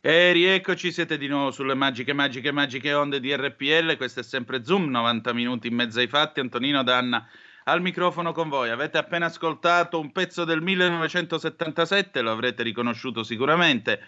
E 0.00 0.32
rieccoci, 0.32 0.90
siete 0.90 1.16
di 1.16 1.28
nuovo 1.28 1.52
sulle 1.52 1.74
magiche, 1.74 2.12
magiche, 2.12 2.50
magiche 2.50 2.92
onde 2.92 3.20
di 3.20 3.32
RPL. 3.34 3.96
Questo 3.96 4.18
è 4.18 4.22
sempre 4.24 4.64
Zoom, 4.64 4.90
90 4.90 5.32
minuti 5.32 5.68
in 5.68 5.74
mezzo 5.76 6.00
ai 6.00 6.08
fatti. 6.08 6.40
Antonino 6.40 6.82
Danna 6.82 7.24
al 7.64 7.80
microfono 7.80 8.32
con 8.32 8.48
voi. 8.48 8.70
Avete 8.70 8.98
appena 8.98 9.26
ascoltato 9.26 10.00
un 10.00 10.10
pezzo 10.10 10.44
del 10.44 10.60
1977, 10.60 12.20
lo 12.20 12.32
avrete 12.32 12.64
riconosciuto 12.64 13.22
sicuramente. 13.22 14.00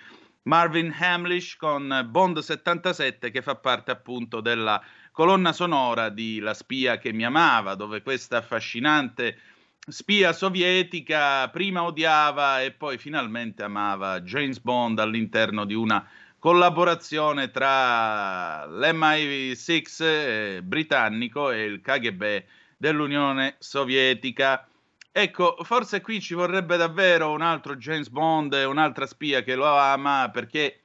Marvin 0.42 0.92
Hamlish 0.98 1.56
con 1.56 2.06
Bond 2.10 2.38
77 2.38 3.30
che 3.30 3.40
fa 3.40 3.54
parte 3.54 3.92
appunto 3.92 4.40
della 4.40 4.82
colonna 5.12 5.52
sonora 5.52 6.08
di 6.08 6.40
La 6.40 6.54
spia 6.54 6.98
che 6.98 7.12
mi 7.12 7.24
amava, 7.24 7.76
dove 7.76 8.02
questa 8.02 8.38
affascinante 8.38 9.38
spia 9.87 10.33
sovietica 10.33 11.49
prima 11.51 11.83
odiava 11.83 12.62
e 12.62 12.73
poi 12.73 12.97
finalmente 12.97 13.62
amava 13.62 14.20
James 14.23 14.59
Bond 14.61 14.99
all'interno 14.99 15.66
di 15.66 15.75
una 15.75 16.07
collaborazione 16.38 17.51
tra 17.51 18.66
l'MI6 18.66 20.05
eh, 20.05 20.61
britannico 20.62 21.51
e 21.51 21.64
il 21.64 21.81
KGB 21.81 22.44
dell'Unione 22.77 23.57
Sovietica. 23.59 24.66
Ecco, 25.12 25.57
forse 25.62 26.01
qui 26.01 26.20
ci 26.20 26.35
vorrebbe 26.35 26.77
davvero 26.77 27.31
un 27.31 27.42
altro 27.42 27.77
James 27.77 28.09
Bond 28.09 28.53
un'altra 28.53 29.07
spia 29.07 29.42
che 29.42 29.55
lo 29.55 29.66
ama 29.66 30.31
perché, 30.33 30.81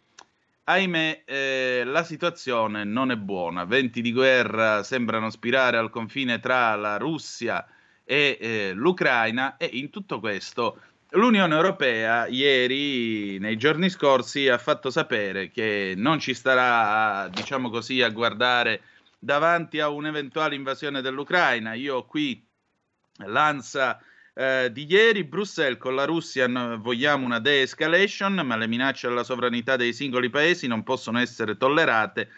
ahimè, 0.66 1.24
eh, 1.26 1.84
la 1.86 2.04
situazione 2.04 2.84
non 2.84 3.12
è 3.12 3.16
buona. 3.16 3.66
Venti 3.66 4.02
di 4.02 4.12
guerra 4.12 4.84
sembrano 4.84 5.30
spirare 5.30 5.78
al 5.78 5.90
confine 5.90 6.40
tra 6.40 6.76
la 6.76 6.98
Russia 6.98 7.66
e 7.66 7.79
eh, 8.10 8.72
l'Ucraina 8.74 9.58
e 9.58 9.70
in 9.74 9.90
tutto 9.90 10.20
questo 10.20 10.82
l'Unione 11.12 11.56
Europea 11.56 12.28
ieri, 12.28 13.40
nei 13.40 13.58
giorni 13.58 13.90
scorsi, 13.90 14.48
ha 14.48 14.58
fatto 14.58 14.90
sapere 14.90 15.50
che 15.50 15.94
non 15.96 16.20
ci 16.20 16.34
starà, 16.34 17.28
diciamo 17.30 17.70
così, 17.70 18.02
a 18.02 18.10
guardare 18.10 18.82
davanti 19.18 19.80
a 19.80 19.90
un'eventuale 19.90 20.56
invasione 20.56 21.02
dell'Ucraina. 21.02 21.74
Io 21.74 21.98
ho 21.98 22.06
qui 22.06 22.46
l'ANSA 23.26 24.00
eh, 24.34 24.70
di 24.72 24.86
ieri, 24.90 25.24
Bruxelles 25.26 25.78
con 25.78 25.96
la 25.96 26.06
Russia 26.06 26.48
vogliamo 26.78 27.26
una 27.26 27.40
de-escalation, 27.40 28.36
ma 28.36 28.56
le 28.56 28.68
minacce 28.68 29.08
alla 29.08 29.24
sovranità 29.24 29.76
dei 29.76 29.94
singoli 29.94 30.30
paesi 30.30 30.68
non 30.68 30.84
possono 30.84 31.20
essere 31.20 31.58
tollerate 31.58 32.30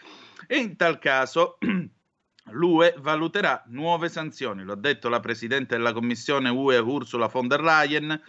e 0.46 0.56
in 0.56 0.76
tal 0.76 0.98
caso 0.98 1.58
l'UE 2.50 2.94
valuterà 2.98 3.62
nuove 3.66 4.08
sanzioni. 4.08 4.64
Lo 4.64 4.72
ha 4.72 4.76
detto 4.76 5.08
la 5.08 5.20
Presidente 5.20 5.76
della 5.76 5.92
Commissione 5.92 6.48
UE 6.48 6.78
Ursula 6.78 7.26
von 7.26 7.48
der 7.48 7.62
Leyen 7.62 8.20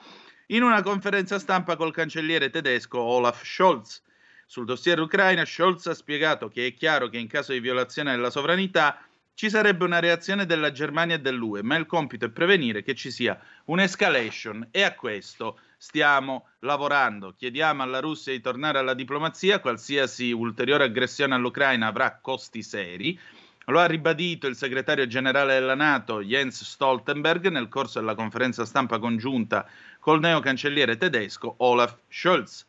in 0.48 0.64
una 0.64 0.82
conferenza 0.82 1.40
stampa 1.40 1.76
col 1.76 1.94
cancelliere 1.94 2.50
tedesco 2.50 3.00
Olaf 3.00 3.44
Scholz. 3.44 4.02
Sul 4.46 4.66
dossier 4.66 5.00
Ucraina, 5.00 5.46
Scholz 5.46 5.88
ha 5.88 5.94
spiegato 5.94 6.48
che 6.48 6.68
è 6.68 6.74
chiaro 6.74 7.10
che 7.10 7.18
in 7.18 7.28
caso 7.28 7.54
di 7.54 7.60
violazione 7.60 8.12
della 8.12 8.30
sovranità 8.30 9.04
ci 9.36 9.50
sarebbe 9.50 9.84
una 9.84 10.00
reazione 10.00 10.46
della 10.46 10.72
Germania 10.72 11.16
e 11.16 11.20
dell'UE, 11.20 11.64
ma 11.64 11.76
il 11.76 11.88
compito 11.88 12.26
è 12.26 12.30
prevenire 12.30 12.84
che 12.84 12.94
ci 12.94 13.10
sia 13.10 13.40
un'escalation 13.66 14.68
e 14.70 14.84
a 14.84 14.94
questo 14.94 15.60
stiamo 15.76 16.50
lavorando. 16.60 17.34
Chiediamo 17.36 17.82
alla 17.82 18.00
Russia 18.00 18.32
di 18.32 18.42
tornare 18.42 18.78
alla 18.78 18.94
diplomazia, 18.94 19.60
qualsiasi 19.60 20.32
ulteriore 20.32 20.84
aggressione 20.84 21.34
all'Ucraina 21.34 21.88
avrà 21.88 22.20
costi 22.22 22.62
seri. 22.62 23.20
Lo 23.68 23.80
ha 23.80 23.86
ribadito 23.86 24.48
il 24.48 24.56
segretario 24.56 25.08
generale 25.08 25.54
della 25.54 25.76
Nato 25.76 26.22
Jens 26.22 26.64
Stoltenberg 26.64 27.48
nel 27.48 27.70
corso 27.70 28.00
della 28.00 28.16
conferenza 28.16 28.66
stampa 28.66 29.00
congiunta 29.00 29.66
col 30.00 30.20
neocancelliere 30.20 30.98
tedesco 30.98 31.56
Olaf 31.60 31.98
Scholz. 32.10 32.66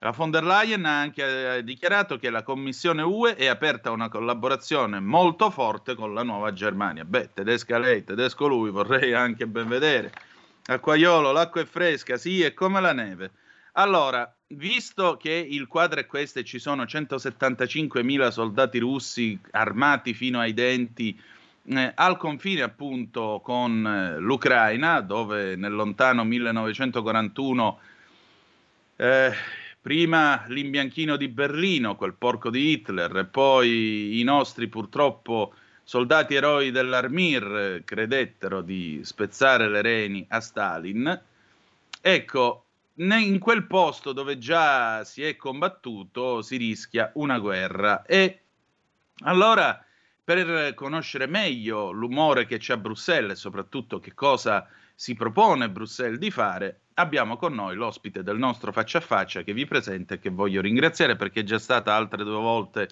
La 0.00 0.10
von 0.10 0.30
der 0.30 0.44
Leyen 0.44 0.84
ha 0.84 1.00
anche 1.00 1.56
eh, 1.56 1.64
dichiarato 1.64 2.18
che 2.18 2.28
la 2.28 2.42
Commissione 2.42 3.00
UE 3.00 3.36
è 3.36 3.46
aperta 3.46 3.88
a 3.88 3.92
una 3.92 4.10
collaborazione 4.10 5.00
molto 5.00 5.48
forte 5.48 5.94
con 5.94 6.12
la 6.12 6.22
nuova 6.22 6.52
Germania. 6.52 7.06
Beh, 7.06 7.30
tedesca 7.32 7.78
lei, 7.78 8.04
tedesco 8.04 8.46
lui, 8.46 8.68
vorrei 8.68 9.14
anche 9.14 9.46
ben 9.46 9.66
vedere. 9.66 10.12
Acquaiolo, 10.66 11.32
l'acqua 11.32 11.62
è 11.62 11.64
fresca, 11.64 12.18
sì, 12.18 12.42
è 12.42 12.52
come 12.52 12.82
la 12.82 12.92
neve. 12.92 13.30
Allora, 13.72 14.30
visto 14.54 15.16
che 15.16 15.32
il 15.32 15.66
quadro 15.66 16.00
è 16.00 16.06
questo 16.06 16.38
e 16.38 16.44
ci 16.44 16.58
sono 16.58 16.84
175.000 16.84 18.28
soldati 18.28 18.78
russi 18.78 19.38
armati 19.50 20.14
fino 20.14 20.40
ai 20.40 20.54
denti 20.54 21.18
eh, 21.66 21.92
al 21.94 22.16
confine 22.16 22.62
appunto 22.62 23.40
con 23.42 23.86
eh, 23.86 24.18
l'Ucraina, 24.18 25.00
dove 25.00 25.56
nel 25.56 25.72
lontano 25.72 26.24
1941 26.24 27.78
eh, 28.96 29.32
prima 29.80 30.44
l'imbianchino 30.48 31.16
di 31.16 31.28
Berlino, 31.28 31.96
quel 31.96 32.14
porco 32.14 32.50
di 32.50 32.70
Hitler, 32.70 33.16
e 33.16 33.24
poi 33.24 34.20
i 34.20 34.22
nostri 34.24 34.68
purtroppo 34.68 35.54
soldati 35.82 36.34
eroi 36.34 36.70
dell'Armir 36.70 37.82
credettero 37.84 38.62
di 38.62 39.00
spezzare 39.02 39.68
le 39.68 39.82
reni 39.82 40.24
a 40.28 40.40
Stalin. 40.40 41.22
Ecco, 42.00 42.63
in 42.96 43.38
quel 43.38 43.66
posto 43.66 44.12
dove 44.12 44.38
già 44.38 45.02
si 45.04 45.22
è 45.22 45.36
combattuto 45.36 46.42
si 46.42 46.56
rischia 46.56 47.10
una 47.14 47.38
guerra 47.38 48.02
e 48.04 48.40
allora 49.24 49.84
per 50.22 50.74
conoscere 50.74 51.26
meglio 51.26 51.90
l'umore 51.90 52.46
che 52.46 52.58
c'è 52.58 52.74
a 52.74 52.78
Bruxelles 52.78 53.32
e 53.32 53.40
soprattutto 53.40 54.00
che 54.00 54.14
cosa 54.14 54.66
si 54.94 55.14
propone 55.14 55.70
Bruxelles 55.70 56.18
di 56.18 56.30
fare, 56.30 56.82
abbiamo 56.94 57.36
con 57.36 57.52
noi 57.52 57.74
l'ospite 57.74 58.22
del 58.22 58.38
nostro 58.38 58.72
faccia 58.72 58.98
a 58.98 59.02
faccia 59.02 59.42
che 59.42 59.52
vi 59.52 59.66
presenta 59.66 60.14
e 60.14 60.18
che 60.20 60.30
voglio 60.30 60.60
ringraziare 60.60 61.16
perché 61.16 61.40
è 61.40 61.44
già 61.44 61.58
stata 61.58 61.94
altre 61.94 62.24
due 62.24 62.40
volte 62.40 62.88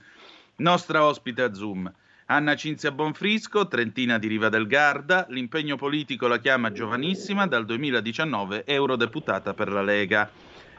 nostra 0.57 1.05
ospite 1.05 1.43
a 1.43 1.55
Zoom. 1.55 1.91
Anna 2.27 2.55
Cinzia 2.55 2.93
Bonfrisco, 2.93 3.67
trentina 3.67 4.17
di 4.17 4.29
Riva 4.29 4.49
del 4.49 4.69
Garda, 4.69 5.27
l'impegno 5.29 5.77
politico 5.77 6.29
la 6.29 6.39
chiama 6.39 6.71
giovanissima, 6.71 7.49
dal 7.49 7.65
2019 7.65 8.65
eurodeputata 8.65 9.55
per 9.55 9.71
la 9.71 9.83
Lega. 9.83 10.31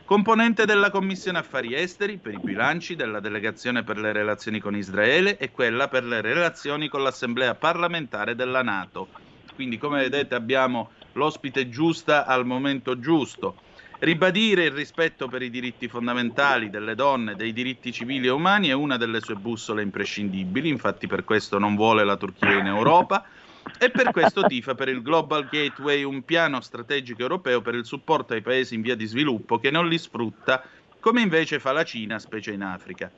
Componente 0.06 0.66
della 0.66 0.90
Commissione 0.90 1.40
Affari 1.40 1.76
Esteri 1.76 2.18
per 2.18 2.34
i 2.34 2.40
bilanci 2.40 2.96
della 2.96 3.20
Delegazione 3.20 3.84
per 3.84 3.98
le 3.98 4.14
relazioni 4.14 4.60
con 4.60 4.76
Israele 4.76 5.38
e 5.38 5.52
quella 5.52 5.90
per 5.90 6.06
le 6.06 6.22
relazioni 6.22 6.88
con 6.88 7.04
l'Assemblea 7.04 7.56
parlamentare 7.56 8.36
della 8.36 8.64
Nato. 8.64 9.10
Quindi, 9.54 9.78
come 9.78 10.02
vedete, 10.02 10.36
abbiamo 10.36 10.92
l'ospite 11.14 11.68
giusta 11.70 12.26
al 12.26 12.46
momento 12.46 13.00
giusto. 13.00 13.58
Ribadire 14.04 14.66
il 14.66 14.72
rispetto 14.72 15.30
per 15.30 15.42
i 15.42 15.50
diritti 15.50 15.88
fondamentali 15.88 16.70
delle 16.70 16.94
donne, 16.94 17.38
dei 17.38 17.54
diritti 17.54 17.94
civili 17.94 18.28
e 18.28 18.32
umani 18.32 18.68
è 18.68 18.74
una 18.74 18.98
delle 18.98 19.22
sue 19.22 19.36
bussole 19.36 19.82
imprescindibili, 19.82 20.68
infatti 20.68 21.08
per 21.08 21.24
questo 21.24 21.58
non 21.58 21.78
vuole 21.78 22.04
la 22.04 22.18
Turchia 22.18 22.60
in 22.60 22.66
Europa 22.66 23.26
e 23.80 23.92
per 23.92 24.12
questo 24.12 24.44
tifa 24.44 24.76
per 24.76 24.89
il 24.89 25.02
Global 25.02 25.48
Gateway, 25.48 26.04
un 26.04 26.22
piano 26.26 26.60
strategico 26.60 27.22
europeo 27.22 27.62
per 27.62 27.76
il 27.76 27.86
supporto 27.86 28.34
ai 28.34 28.42
paesi 28.42 28.76
in 28.76 28.82
via 28.82 28.98
di 28.98 29.06
sviluppo 29.06 29.58
che 29.58 29.72
non 29.72 29.88
li 29.88 29.98
sfrutta, 29.98 30.62
come 31.00 31.22
invece 31.22 31.60
fa 31.60 31.72
la 31.72 31.86
Cina, 31.86 32.20
specie 32.20 32.52
in 32.52 32.62
Africa. 32.62 33.10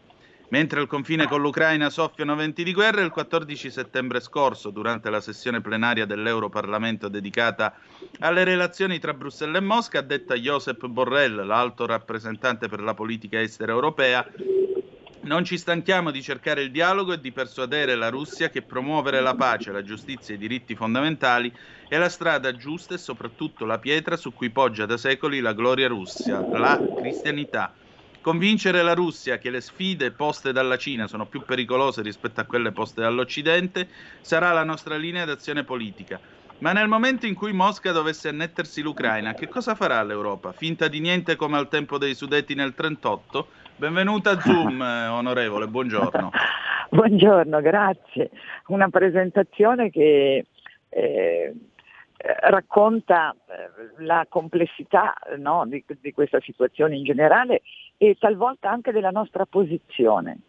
Mentre 0.50 0.80
al 0.80 0.88
confine 0.88 1.28
con 1.28 1.42
l'Ucraina 1.42 1.90
soffiano 1.90 2.36
venti 2.36 2.64
di 2.64 2.72
guerra, 2.72 3.02
il 3.02 3.10
14 3.10 3.72
settembre 3.72 4.20
scorso, 4.20 4.70
durante 4.70 5.10
la 5.10 5.20
sessione 5.20 5.60
plenaria 5.60 6.06
dell'Europarlamento 6.06 7.08
dedicata 7.08 7.74
alle 8.20 8.44
relazioni 8.44 9.00
tra 9.00 9.14
Bruxelles 9.14 9.62
e 9.62 9.66
Mosca, 9.66 10.00
ha 10.00 10.04
detto 10.04 10.36
Josep 10.36 10.86
Borrell, 10.86 11.46
l'alto 11.46 11.88
rappresentante 11.88 12.68
per 12.68 12.82
la 12.82 12.94
politica 12.94 13.42
estera 13.42 13.72
europea, 13.72 14.24
non 15.26 15.44
ci 15.44 15.58
stanchiamo 15.58 16.12
di 16.12 16.22
cercare 16.22 16.62
il 16.62 16.70
dialogo 16.70 17.14
e 17.14 17.20
di 17.20 17.32
persuadere 17.32 17.96
la 17.96 18.10
Russia 18.10 18.50
che 18.50 18.62
promuovere 18.62 19.22
la 19.22 19.34
pace, 19.34 19.72
la 19.72 19.82
giustizia 19.82 20.34
e 20.34 20.38
i 20.38 20.40
diritti 20.40 20.76
fondamentali 20.76 21.52
è 21.88 21.98
la 21.98 22.10
strada 22.10 22.56
giusta 22.56 22.94
e 22.94 23.00
soprattutto 23.00 23.66
la 23.66 23.80
pietra 23.80 24.18
su 24.18 24.32
cui 24.34 24.52
poggia 24.52 24.86
da 24.86 24.98
secoli 24.98 25.40
la 25.40 25.54
gloria 25.54 25.88
russia, 25.88 26.46
la 26.48 26.80
cristianità. 26.96 27.74
Convincere 28.26 28.82
la 28.82 28.96
Russia 28.96 29.38
che 29.38 29.52
le 29.52 29.62
sfide 29.62 30.10
poste 30.10 30.52
dalla 30.52 30.78
Cina 30.78 31.06
sono 31.06 31.28
più 31.28 31.44
pericolose 31.44 32.02
rispetto 32.02 32.42
a 32.42 32.46
quelle 32.46 32.72
poste 32.72 33.02
dall'Occidente 33.02 33.88
sarà 34.22 34.52
la 34.52 34.64
nostra 34.64 34.96
linea 34.96 35.26
d'azione 35.26 35.64
politica. 35.64 36.20
Ma 36.58 36.74
nel 36.74 36.88
momento 36.88 37.28
in 37.28 37.36
cui 37.36 37.54
Mosca 37.54 37.92
dovesse 37.92 38.30
annettersi 38.30 38.82
l'Ucraina, 38.82 39.36
che 39.36 39.48
cosa 39.48 39.76
farà 39.76 40.02
l'Europa? 40.02 40.54
Finta 40.54 40.88
di 40.88 41.02
niente 41.02 41.36
come 41.36 41.58
al 41.58 41.68
tempo 41.68 42.00
dei 42.00 42.16
Sudeti 42.16 42.56
nel 42.56 42.74
1938? 42.76 43.48
Benvenuta 43.76 44.32
a 44.32 44.40
Zoom, 44.40 44.82
eh, 44.82 45.06
onorevole, 45.06 45.68
buongiorno. 45.68 46.32
buongiorno, 46.90 47.62
grazie. 47.62 48.32
Una 48.70 48.90
presentazione 48.90 49.92
che 49.92 50.48
eh, 50.90 51.54
racconta 52.26 53.34
eh, 53.34 54.04
la 54.04 54.26
complessità 54.28 55.14
no, 55.38 55.66
di, 55.68 55.84
di, 56.00 56.12
questa 56.12 56.40
situazione 56.42 56.96
in 56.96 57.04
generale 57.04 57.62
e 57.98 58.16
talvolta 58.20 58.70
anche 58.70 58.92
della 58.92 59.12
nostra 59.12 59.46
posizione. 59.46 60.40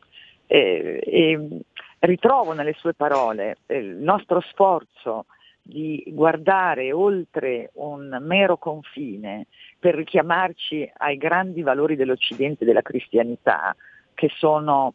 E, 0.46 1.00
e 1.04 1.60
ritrovo 2.00 2.52
nelle 2.52 2.74
sue 2.74 2.94
parole 2.94 3.56
eh, 3.66 3.78
il 3.78 3.96
nostro 3.96 4.40
sforzo 4.40 5.26
di 5.60 6.04
guardare 6.06 6.92
oltre 6.92 7.70
un 7.74 8.16
mero 8.20 8.56
confine 8.56 9.46
per 9.78 9.96
richiamarci 9.96 10.90
ai 10.98 11.16
grandi 11.16 11.62
valori 11.62 11.96
dell'Occidente 11.96 12.62
e 12.62 12.66
della 12.66 12.82
cristianità 12.82 13.74
che 14.14 14.30
sono 14.36 14.94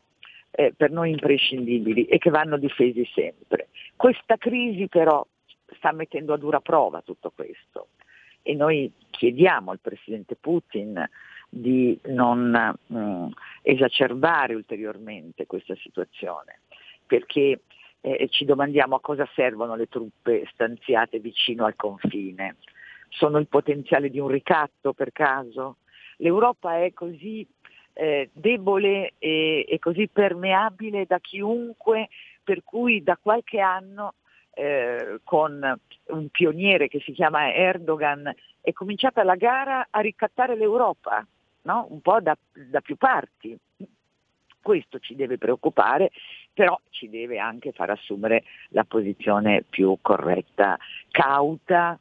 eh, 0.52 0.74
per 0.76 0.92
noi 0.92 1.12
imprescindibili 1.12 2.06
e 2.06 2.18
che 2.18 2.30
vanno 2.30 2.58
difesi 2.58 3.06
sempre. 3.14 3.68
Questa 3.96 4.38
crisi 4.38 4.88
però 4.88 5.26
sta 5.76 5.92
mettendo 5.92 6.34
a 6.34 6.38
dura 6.38 6.60
prova 6.60 7.02
tutto 7.02 7.32
questo 7.34 7.88
e 8.44 8.54
noi 8.56 8.92
chiediamo 9.10 9.72
al 9.72 9.80
Presidente 9.80 10.36
Putin 10.36 11.08
di 11.50 12.00
non 12.06 12.78
mh, 12.88 12.98
mm, 12.98 13.28
esacerbare 13.62 14.56
ulteriormente 14.56 15.46
questa 15.46 15.76
situazione, 15.76 16.62
perché 17.06 17.62
eh, 18.02 18.28
ci 18.30 18.46
domandiamo 18.46 18.96
a 18.96 19.02
cosa 19.02 19.28
servono 19.36 19.76
le 19.76 19.88
truppe 19.88 20.48
stanziate 20.54 21.20
vicino 21.20 21.66
al 21.66 21.76
confine. 21.76 22.56
Sono 23.10 23.38
il 23.38 23.48
potenziale 23.48 24.10
di 24.10 24.20
un 24.20 24.30
ricatto 24.30 24.94
per 24.94 25.12
caso? 25.12 25.78
L'Europa 26.18 26.78
è 26.78 26.94
così 26.94 27.46
eh, 27.94 28.30
debole 28.32 29.14
e, 29.20 29.66
e, 29.68 29.80
così 29.80 30.08
permeabile 30.08 31.06
da 31.06 31.20
chiunque, 31.20 32.08
per 32.44 32.64
cui 32.64 33.04
da 33.04 33.18
qualche 33.22 33.60
anno 33.60 34.14
eh, 34.54 35.20
con 35.24 35.80
un 36.06 36.30
pioniere 36.30 36.88
che 36.88 37.00
si 37.00 37.14
chiama 37.14 37.54
Erdogan 37.54 38.34
è 38.62 38.74
cominciata 38.74 39.24
la 39.24 39.36
gara 39.36 39.88
a 39.90 40.00
ricattare 40.00 40.56
l'Europa, 40.56 41.26
no? 41.64 41.88
un 41.90 42.02
po' 42.02 42.20
da, 42.20 42.38
da 42.54 42.82
più 42.82 42.96
parti. 42.96 43.58
Questo 44.62 45.00
ci 45.00 45.16
deve 45.16 45.38
preoccupare, 45.40 46.12
però 46.54 46.80
ci 46.92 47.10
deve 47.10 47.40
anche 47.40 47.72
far 47.72 47.90
assumere 47.90 48.44
la 48.70 48.84
posizione 48.84 49.64
più 49.68 49.98
corretta, 50.02 50.78
cauta, 51.10 51.98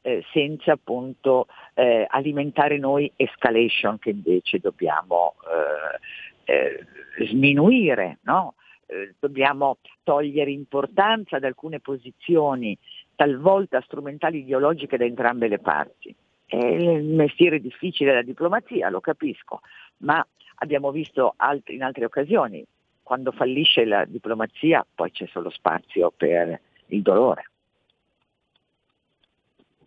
eh, 0.00 0.24
senza 0.32 0.72
appunto 0.72 1.48
eh, 1.74 2.06
alimentare 2.08 2.78
noi 2.78 3.12
escalation 3.16 3.98
che 3.98 4.10
invece 4.10 4.58
dobbiamo 4.58 5.34
eh, 6.46 6.52
eh 6.54 6.86
sminuire, 7.26 8.18
no? 8.22 8.54
Eh, 8.90 9.14
dobbiamo 9.18 9.78
togliere 10.02 10.50
importanza 10.50 11.36
ad 11.36 11.44
alcune 11.44 11.78
posizioni 11.78 12.76
talvolta 13.14 13.82
strumentali 13.82 14.38
ideologiche 14.38 14.96
da 14.96 15.04
entrambe 15.04 15.48
le 15.48 15.58
parti. 15.58 16.14
È 16.46 16.56
il 16.56 17.04
mestiere 17.04 17.60
difficile 17.60 18.10
della 18.10 18.22
diplomazia, 18.22 18.88
lo 18.88 19.00
capisco, 19.00 19.60
ma 19.98 20.26
abbiamo 20.56 20.90
visto 20.90 21.34
altri, 21.36 21.74
in 21.74 21.82
altre 21.82 22.06
occasioni, 22.06 22.64
quando 23.02 23.30
fallisce 23.32 23.84
la 23.84 24.06
diplomazia 24.06 24.86
poi 24.94 25.10
c'è 25.10 25.26
solo 25.26 25.50
spazio 25.50 26.10
per 26.16 26.58
il 26.86 27.02
dolore. 27.02 27.50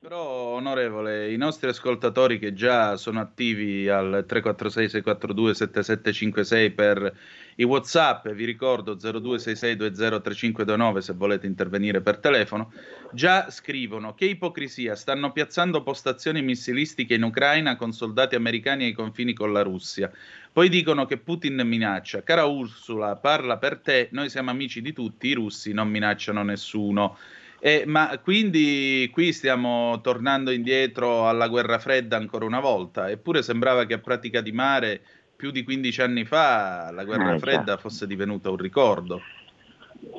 Però, 0.02 0.56
onorevole, 0.56 1.32
i 1.32 1.38
nostri 1.38 1.70
ascoltatori 1.70 2.40
che 2.40 2.54
già 2.54 2.98
sono 2.98 3.20
attivi 3.20 3.88
al 3.88 4.26
346-642-7756 4.28 6.74
per 6.74 7.16
i 7.58 7.64
WhatsApp, 7.64 8.28
vi 8.30 8.46
ricordo 8.46 8.96
0266203529 8.96 10.98
se 10.98 11.14
volete 11.14 11.46
intervenire 11.46 12.02
per 12.02 12.18
telefono, 12.18 12.74
già 13.14 13.52
scrivono 13.52 14.16
che 14.16 14.26
ipocrisia, 14.26 14.96
stanno 14.96 15.32
piazzando 15.32 15.84
postazioni 15.84 16.42
missilistiche 16.42 17.14
in 17.14 17.22
Ucraina 17.22 17.76
con 17.76 17.92
soldati 17.92 18.34
americani 18.34 18.86
ai 18.86 18.94
confini 18.94 19.34
con 19.34 19.54
la 19.54 19.62
Russia. 19.62 20.12
Poi 20.52 20.68
dicono 20.68 21.06
che 21.06 21.18
Putin 21.18 21.62
minaccia. 21.64 22.24
Cara 22.24 22.46
Ursula, 22.46 23.18
parla 23.18 23.60
per 23.60 23.78
te, 23.78 24.08
noi 24.14 24.32
siamo 24.32 24.50
amici 24.50 24.82
di 24.82 24.94
tutti, 24.94 25.28
i 25.28 25.34
russi 25.34 25.74
non 25.74 25.90
minacciano 25.90 26.42
nessuno. 26.42 27.20
Eh, 27.64 27.84
ma 27.86 28.18
quindi 28.24 29.08
qui 29.14 29.32
stiamo 29.32 30.02
tornando 30.02 30.50
indietro 30.50 31.28
alla 31.28 31.48
guerra 31.48 31.78
fredda 31.78 32.18
ancora 32.18 32.44
una 32.44 32.60
volta, 32.60 33.08
eppure 33.12 33.44
sembrava 33.44 33.86
che 33.86 33.94
a 33.94 34.00
pratica 34.00 34.42
di 34.42 34.52
mare 34.52 35.00
più 35.36 35.52
di 35.52 35.62
15 35.64 36.02
anni 36.02 36.26
fa 36.26 36.90
la 36.92 37.04
guerra 37.04 37.36
eh, 37.36 37.40
fredda 37.40 37.78
fosse 37.78 38.08
divenuta 38.08 38.50
un 38.50 38.58
ricordo. 38.58 39.22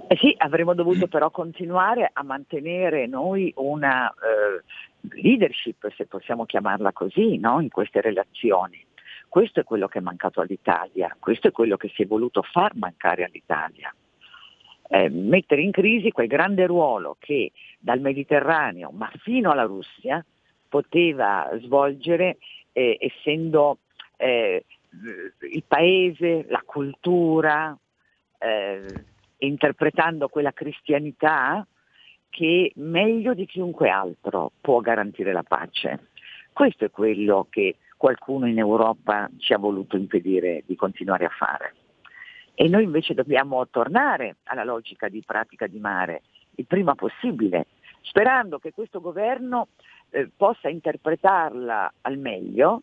Eh 0.07 0.17
sì, 0.19 0.33
avremmo 0.39 0.73
dovuto 0.73 1.09
però 1.09 1.33
continuare 1.33 2.09
a 2.13 2.23
mantenere 2.23 3.09
noi 3.09 3.53
una 3.57 4.09
eh, 4.09 4.63
leadership, 5.21 5.93
se 5.97 6.07
possiamo 6.07 6.47
chiamarla 6.47 6.93
così, 6.93 7.39
no? 7.39 7.61
in 7.61 7.71
queste 7.71 8.01
relazioni. 8.01 8.87
Questo 9.29 9.59
è 9.59 9.65
quello 9.65 9.89
che 9.89 9.99
è 9.99 10.03
mancato 10.03 10.41
all'Italia, 10.41 11.17
questo 11.19 11.49
è 11.49 11.51
quello 11.51 11.77
che 11.77 11.91
si 11.93 12.03
è 12.03 12.07
voluto 12.07 12.43
far 12.43 12.77
mancare 12.77 13.25
all'Italia 13.25 13.93
eh, 14.95 15.09
mettere 15.09 15.63
in 15.63 15.71
crisi 15.71 16.11
quel 16.11 16.27
grande 16.27 16.67
ruolo 16.67 17.17
che 17.19 17.51
dal 17.79 18.01
Mediterraneo 18.01 18.91
ma 18.91 19.11
fino 19.23 19.51
alla 19.51 19.63
Russia 19.63 20.23
poteva 20.69 21.51
svolgere 21.63 22.37
eh, 22.73 22.99
essendo 23.01 23.79
eh, 24.19 24.65
il 25.51 25.65
paese, 25.67 26.45
la 26.49 26.63
cultura, 26.65 27.77
eh, 28.39 28.85
interpretando 29.39 30.29
quella 30.29 30.53
cristianità 30.53 31.67
che 32.29 32.73
meglio 32.77 33.33
di 33.33 33.47
chiunque 33.47 33.89
altro 33.89 34.53
può 34.61 34.81
garantire 34.81 35.33
la 35.33 35.43
pace. 35.43 36.09
Questo 36.53 36.85
è 36.85 36.91
quello 36.91 37.47
che 37.49 37.77
qualcuno 37.97 38.47
in 38.47 38.59
Europa 38.59 39.31
ci 39.39 39.55
ha 39.55 39.59
voluto 39.59 39.97
impedire 39.97 40.63
di 40.67 40.77
continuare 40.77 41.25
a 41.25 41.31
fare. 41.31 41.75
E 42.55 42.69
noi 42.69 42.85
invece 42.85 43.15
dobbiamo 43.15 43.67
tornare 43.69 44.37
alla 44.45 44.65
logica 44.65 45.09
di 45.09 45.23
pratica 45.25 45.67
di 45.67 45.79
mare 45.79 46.23
il 46.57 46.67
prima 46.67 46.95
possibile, 46.95 47.67
sperando 48.03 48.59
che 48.59 48.73
questo 48.73 49.01
governo 49.01 49.69
eh, 50.11 50.31
possa 50.37 50.69
interpretarla 50.69 51.95
al 52.03 52.19
meglio, 52.19 52.83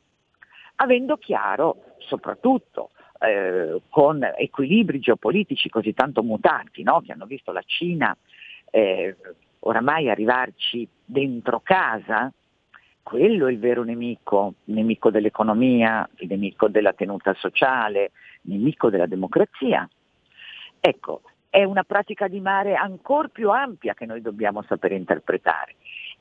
avendo 0.75 1.17
chiaro 1.17 1.95
soprattutto 1.99 2.91
eh, 3.19 3.81
con 3.89 4.23
equilibri 4.37 4.99
geopolitici 4.99 5.69
così 5.69 5.93
tanto 5.93 6.23
mutati, 6.23 6.83
no? 6.83 7.01
che 7.01 7.11
hanno 7.11 7.25
visto 7.25 7.51
la 7.51 7.63
Cina 7.65 8.15
eh, 8.71 9.15
oramai 9.59 10.09
arrivarci 10.09 10.87
dentro 11.03 11.59
casa, 11.59 12.31
quello 13.03 13.47
è 13.47 13.51
il 13.51 13.59
vero 13.59 13.83
nemico, 13.83 14.53
il 14.65 14.75
nemico 14.75 15.09
dell'economia, 15.09 16.07
il 16.17 16.27
nemico 16.27 16.67
della 16.69 16.93
tenuta 16.93 17.33
sociale, 17.33 18.11
nemico 18.49 18.89
della 18.89 19.05
democrazia. 19.05 19.87
Ecco, 20.79 21.21
è 21.49 21.63
una 21.63 21.83
pratica 21.83 22.27
di 22.27 22.39
mare 22.39 22.75
ancora 22.75 23.27
più 23.27 23.49
ampia 23.49 23.93
che 23.93 24.05
noi 24.05 24.21
dobbiamo 24.21 24.61
sapere 24.63 24.95
interpretare. 24.95 25.75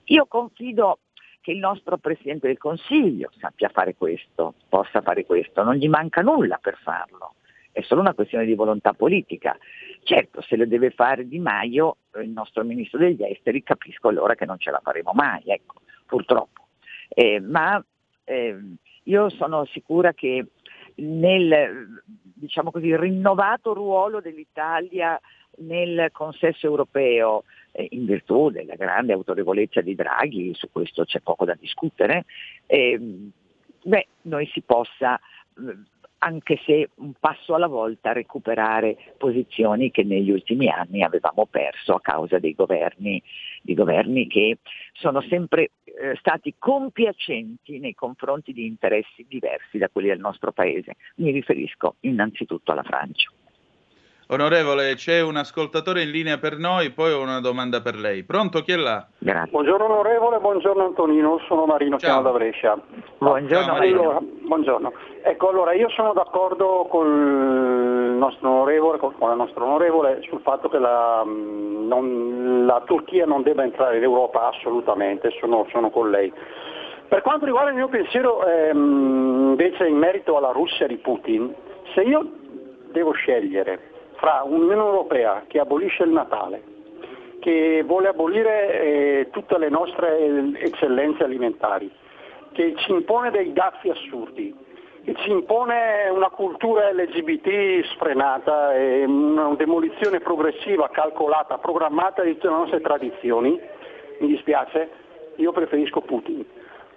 Io 0.04 0.26
confido 0.26 1.00
che 1.40 1.52
il 1.52 1.58
nostro 1.58 1.98
Presidente 1.98 2.46
del 2.46 2.58
Consiglio 2.58 3.30
sappia 3.38 3.68
fare 3.68 3.94
questo, 3.94 4.54
possa 4.68 5.00
fare 5.00 5.24
questo, 5.24 5.62
non 5.62 5.74
gli 5.74 5.88
manca 5.88 6.22
nulla 6.22 6.58
per 6.60 6.78
farlo, 6.82 7.34
è 7.72 7.82
solo 7.82 8.00
una 8.00 8.14
questione 8.14 8.44
di 8.44 8.54
volontà 8.54 8.92
politica. 8.92 9.56
Certo, 10.02 10.40
se 10.42 10.56
lo 10.56 10.66
deve 10.66 10.90
fare 10.90 11.28
Di 11.28 11.38
Maio, 11.38 11.98
il 12.20 12.30
nostro 12.30 12.64
Ministro 12.64 12.98
degli 12.98 13.22
Esteri, 13.22 13.62
capisco 13.62 14.08
allora 14.08 14.34
che 14.34 14.46
non 14.46 14.58
ce 14.58 14.70
la 14.70 14.80
faremo 14.82 15.12
mai, 15.14 15.42
ecco, 15.44 15.80
purtroppo. 16.06 16.68
Eh, 17.08 17.40
ma 17.40 17.82
eh, 18.24 18.56
io 19.04 19.28
sono 19.30 19.64
sicura 19.66 20.12
che 20.12 20.46
nel 20.98 22.02
diciamo 22.38 22.70
così, 22.70 22.96
rinnovato 22.96 23.74
ruolo 23.74 24.20
dell'Italia 24.20 25.20
nel 25.58 26.10
consesso 26.12 26.66
europeo, 26.66 27.44
eh, 27.72 27.88
in 27.90 28.06
virtù 28.06 28.50
della 28.50 28.76
grande 28.76 29.12
autorevolezza 29.12 29.80
di 29.80 29.94
Draghi, 29.94 30.54
su 30.54 30.70
questo 30.70 31.04
c'è 31.04 31.20
poco 31.20 31.44
da 31.44 31.56
discutere, 31.58 32.24
eh, 32.66 32.98
beh, 33.82 34.06
noi 34.22 34.46
si 34.52 34.60
possa 34.62 35.18
anche 36.18 36.60
se 36.64 36.90
un 36.96 37.12
passo 37.18 37.54
alla 37.54 37.66
volta 37.66 38.12
recuperare 38.12 38.96
posizioni 39.16 39.90
che 39.90 40.02
negli 40.02 40.30
ultimi 40.30 40.68
anni 40.68 41.02
avevamo 41.02 41.46
perso 41.46 41.94
a 41.94 42.00
causa 42.00 42.38
dei 42.38 42.54
governi, 42.54 43.22
di 43.62 43.74
governi 43.74 44.26
che 44.26 44.58
sono 44.92 45.20
sempre 45.22 45.70
eh, 45.84 46.16
stati 46.18 46.54
compiacenti 46.58 47.78
nei 47.78 47.94
confronti 47.94 48.52
di 48.52 48.66
interessi 48.66 49.26
diversi 49.28 49.78
da 49.78 49.88
quelli 49.88 50.08
del 50.08 50.20
nostro 50.20 50.52
paese. 50.52 50.96
Mi 51.16 51.30
riferisco 51.30 51.96
innanzitutto 52.00 52.72
alla 52.72 52.82
Francia. 52.82 53.30
Onorevole, 54.30 54.94
c'è 54.94 55.22
un 55.22 55.36
ascoltatore 55.36 56.02
in 56.02 56.10
linea 56.10 56.36
per 56.36 56.58
noi, 56.58 56.90
poi 56.90 57.12
ho 57.12 57.22
una 57.22 57.40
domanda 57.40 57.80
per 57.80 57.94
lei. 57.94 58.24
Pronto, 58.24 58.60
chi 58.60 58.72
è 58.72 58.76
là? 58.76 59.06
Grazie. 59.16 59.50
Buongiorno 59.50 59.86
onorevole, 59.86 60.38
buongiorno 60.38 60.84
Antonino, 60.84 61.38
sono 61.48 61.64
Marino, 61.64 61.96
Ciao. 61.96 62.10
chiamo 62.10 62.30
da 62.30 62.36
Brescia. 62.36 62.78
Buongiorno 63.16 63.64
Ciao, 63.64 63.72
Marino. 63.72 64.00
Allora, 64.00 64.18
buongiorno. 64.20 64.92
Ecco, 65.22 65.48
allora 65.48 65.72
io 65.72 65.88
sono 65.88 66.12
d'accordo 66.12 66.86
con 66.90 67.06
il 67.06 68.18
nostro 68.18 68.50
onorevole, 68.50 68.98
con 68.98 69.14
la 69.18 69.34
nostra 69.34 69.64
onorevole 69.64 70.20
sul 70.28 70.40
fatto 70.42 70.68
che 70.68 70.78
la, 70.78 71.22
non, 71.24 72.66
la 72.66 72.82
Turchia 72.84 73.24
non 73.24 73.42
debba 73.42 73.62
entrare 73.62 73.96
in 73.96 74.02
Europa 74.02 74.48
assolutamente, 74.48 75.30
sono, 75.40 75.66
sono 75.70 75.88
con 75.88 76.10
lei. 76.10 76.30
Per 77.08 77.22
quanto 77.22 77.46
riguarda 77.46 77.70
il 77.70 77.76
mio 77.76 77.88
pensiero 77.88 78.46
ehm, 78.46 79.46
invece 79.52 79.86
in 79.86 79.96
merito 79.96 80.36
alla 80.36 80.52
Russia 80.52 80.86
di 80.86 80.98
Putin, 80.98 81.50
se 81.94 82.02
io 82.02 82.30
devo 82.92 83.12
scegliere 83.12 83.96
fra 84.18 84.42
un'Unione 84.44 84.82
Europea 84.82 85.44
che 85.46 85.58
abolisce 85.58 86.02
il 86.02 86.10
Natale, 86.10 86.62
che 87.40 87.82
vuole 87.86 88.08
abolire 88.08 88.80
eh, 88.80 89.28
tutte 89.30 89.58
le 89.58 89.68
nostre 89.68 90.52
eccellenze 90.60 91.24
alimentari, 91.24 91.90
che 92.52 92.74
ci 92.76 92.90
impone 92.90 93.30
dei 93.30 93.52
dazi 93.52 93.88
assurdi, 93.88 94.54
che 95.04 95.14
ci 95.14 95.30
impone 95.30 96.08
una 96.10 96.28
cultura 96.30 96.92
LGBT 96.92 97.84
sfrenata 97.94 98.74
e 98.74 99.04
una 99.04 99.54
demolizione 99.54 100.20
progressiva, 100.20 100.90
calcolata, 100.90 101.58
programmata 101.58 102.22
di 102.22 102.34
tutte 102.34 102.48
le 102.48 102.54
nostre 102.54 102.80
tradizioni, 102.80 103.58
mi 104.18 104.26
dispiace, 104.26 104.90
io 105.36 105.52
preferisco 105.52 106.00
Putin. 106.00 106.44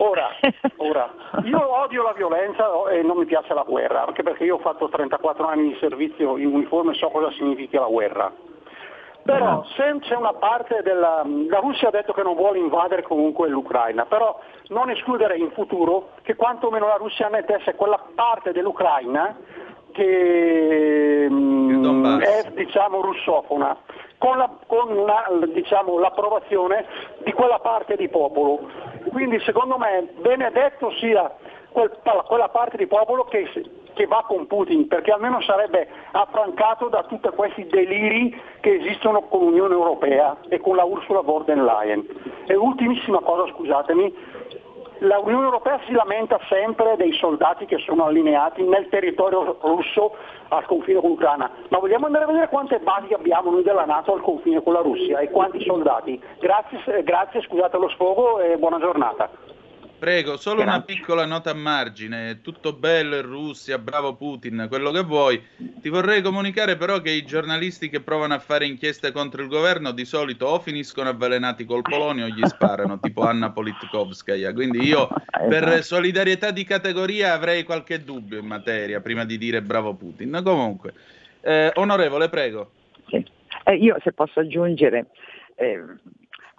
Ora, 0.04 0.30
ora, 0.78 1.12
io 1.44 1.80
odio 1.80 2.02
la 2.02 2.14
violenza 2.14 2.90
e 2.90 3.04
non 3.04 3.18
mi 3.18 3.26
piace 3.26 3.54
la 3.54 3.62
guerra, 3.62 4.06
anche 4.08 4.24
perché 4.24 4.44
io 4.46 4.56
ho 4.56 4.60
fatto 4.60 4.90
34 4.90 5.46
anni 5.46 5.70
di 5.70 5.78
servizio 5.80 6.38
in 6.38 6.48
uniforme 6.48 6.94
e 6.94 6.96
so 6.96 7.10
cosa 7.10 7.32
significa 7.34 7.82
la 7.82 7.86
guerra. 7.86 8.32
Però 9.24 9.64
se 9.76 9.98
c'è 10.00 10.16
una 10.16 10.34
parte 10.34 10.82
della... 10.82 11.24
La 11.48 11.60
Russia 11.60 11.90
ha 11.90 11.92
detto 11.92 12.14
che 12.14 12.24
non 12.24 12.34
vuole 12.34 12.58
invadere 12.58 13.04
comunque 13.04 13.48
l'Ucraina, 13.48 14.06
però 14.06 14.40
non 14.70 14.90
escludere 14.90 15.38
in 15.38 15.52
futuro 15.52 16.14
che 16.24 16.36
quantomeno 16.36 16.88
la 16.88 16.96
Russia 16.96 17.30
mettesse 17.30 17.76
quella 17.76 18.04
parte 18.16 18.52
dell'Ucraina 18.52 19.38
che 19.92 21.28
mh, 21.30 22.20
è 22.22 22.52
diciamo 22.54 23.02
russofona, 23.02 23.78
con, 24.18 24.38
la, 24.38 24.50
con 24.68 24.96
una, 24.98 25.24
diciamo, 25.54 25.98
l'approvazione 26.00 26.86
di 27.24 27.32
quella 27.34 27.60
parte 27.60 27.96
di 27.96 28.08
popolo. 28.10 28.60
Quindi 29.10 29.40
secondo 29.42 29.78
me 29.78 30.10
benedetto 30.20 30.92
sia 31.00 31.34
quel, 31.72 31.92
quella 32.28 32.50
parte 32.50 32.78
di 32.78 32.88
popolo 32.88 33.24
che, 33.26 33.50
che, 33.94 34.06
va 34.06 34.24
con 34.28 34.46
Putin, 34.48 34.88
perché 34.88 35.12
almeno 35.12 35.42
sarebbe 35.42 35.88
affrancato 36.12 36.88
da 36.88 37.04
tutti 37.04 37.30
questi 37.30 37.66
deliri 37.68 38.40
che 38.60 38.76
esistono 38.76 39.22
con 39.22 39.40
l'Unione 39.40 39.74
Europea 39.74 40.38
e 40.50 40.60
con 40.60 40.76
la 40.76 40.84
Ursula 40.84 41.22
von 41.22 41.44
der 41.46 41.58
Leyen. 41.58 42.06
E 42.46 42.56
ultimissima 42.56 43.20
cosa, 43.20 43.52
scusatemi, 43.54 44.14
la 45.02 45.20
Unione 45.20 45.46
Europea 45.46 45.80
si 45.86 45.94
lamenta 45.94 46.40
sempre 46.48 46.96
dei 46.96 47.14
soldati 47.14 47.66
che 47.66 47.78
sono 47.80 48.06
allineati 48.06 48.64
nel 48.64 48.88
territorio 48.90 49.58
russo 49.62 50.16
al 50.50 50.66
confine 50.66 51.00
con 51.00 51.12
l'Ucraina, 51.12 51.50
ma 51.70 51.80
vogliamo 51.80 52.06
andare 52.06 52.26
a 52.26 52.28
vedere 52.28 52.50
quante 52.50 52.80
basi 52.80 53.14
abbiamo 53.14 53.52
noi 53.52 53.64
della 53.64 53.86
Nato 53.86 54.14
al 54.14 54.22
confine 54.22 54.62
con 54.62 54.74
la 54.74 54.82
Russia 54.82 55.20
e 55.20 55.32
quanti 55.32 55.64
soldati. 55.64 56.22
Grazie, 56.40 57.04
grazie 57.04 57.42
scusate 57.42 57.78
lo 57.78 57.90
sfogo 57.90 58.40
e 58.40 58.58
buona 58.58 58.80
giornata. 58.80 59.30
Prego, 60.02 60.36
solo 60.36 60.64
una 60.64 60.82
piccola 60.82 61.26
nota 61.26 61.52
a 61.52 61.54
margine. 61.54 62.42
Tutto 62.42 62.74
bello 62.74 63.18
in 63.18 63.22
Russia, 63.22 63.78
bravo 63.78 64.16
Putin, 64.16 64.66
quello 64.68 64.90
che 64.90 65.04
vuoi. 65.04 65.40
Ti 65.80 65.90
vorrei 65.90 66.24
comunicare 66.24 66.76
però 66.76 67.02
che 67.02 67.12
i 67.12 67.24
giornalisti 67.24 67.88
che 67.88 68.02
provano 68.02 68.34
a 68.34 68.40
fare 68.40 68.66
inchieste 68.66 69.12
contro 69.12 69.44
il 69.44 69.48
governo 69.48 69.92
di 69.92 70.04
solito 70.04 70.48
o 70.48 70.60
finiscono 70.60 71.10
avvelenati 71.10 71.66
col 71.66 71.84
polonio 71.84 72.26
o 72.26 72.30
gli 72.30 72.44
sparano, 72.48 73.00
tipo 73.00 73.22
Anna 73.22 73.52
Politkovskaya. 73.52 74.52
Quindi 74.54 74.84
io 74.84 75.08
per 75.48 75.68
Esatto. 75.68 75.84
solidarietà 75.84 76.50
di 76.50 76.64
categoria 76.64 77.34
avrei 77.34 77.62
qualche 77.62 78.04
dubbio 78.04 78.40
in 78.40 78.48
materia 78.48 79.02
prima 79.02 79.24
di 79.24 79.38
dire 79.38 79.62
bravo 79.62 79.94
Putin. 79.94 80.42
Comunque, 80.44 80.94
eh, 81.42 81.70
onorevole, 81.76 82.28
prego. 82.28 82.72
Eh, 83.12 83.76
io 83.76 83.98
se 84.02 84.14
posso 84.14 84.40
aggiungere, 84.40 85.12
eh, 85.54 85.80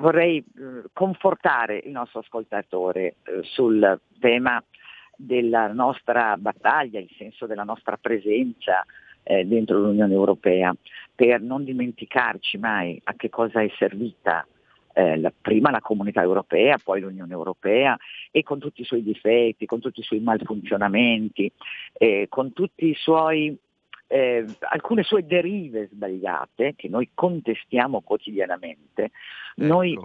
vorrei 0.03 0.39
eh, 0.39 0.91
confortare 0.93 1.81
il 1.85 1.93
nostro 1.93 2.19
ascoltatore 2.19 3.15
eh, 3.23 3.41
sul 3.43 4.01
tema 4.19 4.63
della 5.17 5.73
nostra 5.73 6.37
battaglia, 6.37 6.99
il 6.99 7.15
senso 7.17 7.47
della 7.47 7.63
nostra 7.63 7.97
presenza 7.97 8.85
eh, 9.23 9.47
dentro 9.47 9.79
l'Unione 9.79 10.13
Europea, 10.13 10.75
per 11.15 11.41
non 11.41 11.63
dimenticarci 11.63 12.59
mai 12.59 13.01
a 13.05 13.15
che 13.15 13.31
cosa 13.31 13.63
è 13.63 13.71
servita 13.79 14.45
eh, 14.95 15.19
la- 15.19 15.33
prima 15.41 15.71
la 15.71 15.81
comunità 15.81 16.21
europea, 16.21 16.79
poi 16.83 17.01
l'Unione 17.01 17.33
Europea 17.33 17.97
e 18.33 18.43
con 18.43 18.59
tutti 18.59 18.81
i 18.81 18.85
suoi 18.85 19.05
difetti, 19.05 19.67
con 19.67 19.81
tutti 19.81 20.01
i 20.01 20.05
suoi 20.05 20.21
malfunzionamenti, 20.21 21.51
eh, 21.93 22.27
con 22.29 22.53
tutti 22.53 22.89
i 22.89 22.95
suoi 22.95 23.57
eh, 24.13 24.45
alcune 24.69 25.05
sue 25.05 25.25
derive 25.25 25.89
sbagliate 25.91 26.75
che 26.77 26.89
noi 26.89 27.09
contestiamo 27.15 28.03
quotidianamente, 28.03 29.11
noi 29.57 29.99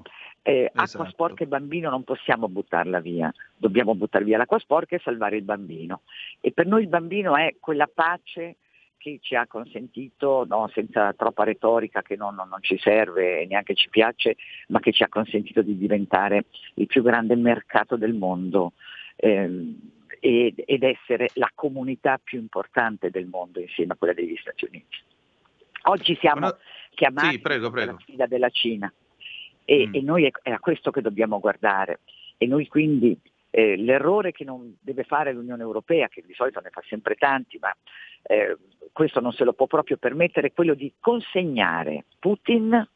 eh, 0.44 0.66
acqua 0.68 0.84
esatto. 0.84 1.10
sporca 1.10 1.44
e 1.44 1.48
bambino 1.48 1.90
non 1.90 2.06
possiamo 2.06 2.48
buttarla 2.48 3.02
via, 3.02 3.30
dobbiamo 3.58 3.96
buttare 3.96 4.24
via 4.24 4.38
l'acqua 4.38 4.60
sporca 4.60 4.96
e 4.96 5.02
salvare 5.04 5.36
il 5.36 5.44
bambino. 5.44 6.04
E 6.40 6.54
per 6.54 6.68
noi 6.68 6.84
il 6.84 6.88
bambino 6.88 7.36
è 7.36 7.56
quella 7.60 7.90
pace 7.94 8.56
che 8.96 9.20
ci 9.22 9.36
ha 9.36 9.46
consentito, 9.46 10.46
no, 10.48 10.70
senza 10.74 11.12
troppa 11.12 11.44
retorica 11.44 12.02
che 12.02 12.16
non, 12.16 12.34
non- 12.34 12.48
non 12.48 12.62
ci 12.62 12.78
serve 12.78 13.42
e 13.42 13.46
neanche 13.46 13.76
ci 13.76 13.90
piace, 13.90 14.38
ma 14.70 14.80
che 14.80 14.94
ci 14.94 15.04
ha 15.04 15.10
consentito 15.10 15.62
di 15.62 15.78
diventare 15.78 16.46
il 16.76 16.88
più 16.88 17.04
grande 17.04 17.36
mercato 17.36 17.98
del 17.98 18.14
mondo. 18.14 18.72
ehm, 19.18 19.96
ed, 20.20 20.64
ed 20.66 20.84
essere 20.84 21.30
la 21.34 21.52
comunità 21.54 22.20
più 22.22 22.40
importante 22.40 23.10
del 23.10 23.28
mondo 23.28 23.60
insieme 23.60 23.94
a 23.94 23.96
quella 23.96 24.14
degli 24.14 24.36
Stati 24.38 24.66
Uniti. 24.66 24.98
Oggi 25.84 26.18
siamo 26.20 26.58
chiamati 26.92 27.32
Sì, 27.32 27.40
prego, 27.40 27.70
prego. 27.70 27.92
alla 27.92 28.00
sfida 28.00 28.26
della 28.26 28.50
Cina 28.50 28.92
e, 29.64 29.90
e 29.92 30.02
noi 30.02 30.26
è, 30.26 30.32
è 30.42 30.52
a 30.52 30.60
questo 30.60 30.92
che 30.92 31.02
dobbiamo 31.02 31.40
guardare 31.40 32.00
e 32.38 32.46
noi 32.46 32.68
quindi 32.68 33.18
eh, 33.50 33.76
l'errore 33.76 34.32
che 34.32 34.44
non 34.44 34.76
deve 34.82 35.04
fare 35.04 35.34
l'Unione 35.34 35.64
Europea, 35.64 36.08
che 36.08 36.24
di 36.26 36.34
solito 36.34 36.60
ne 36.60 36.70
fa 36.70 36.82
sempre 36.88 37.16
tanti, 37.16 37.58
ma 37.60 37.76
eh, 38.24 38.58
questo 38.92 39.20
non 39.20 39.32
se 39.32 39.44
lo 39.44 39.54
può 39.54 39.68
proprio 39.68 39.98
permettere, 39.98 40.48
è 40.48 40.54
quello 40.54 40.74
di 40.74 40.94
consegnare 41.00 42.06
Putin, 42.20 42.88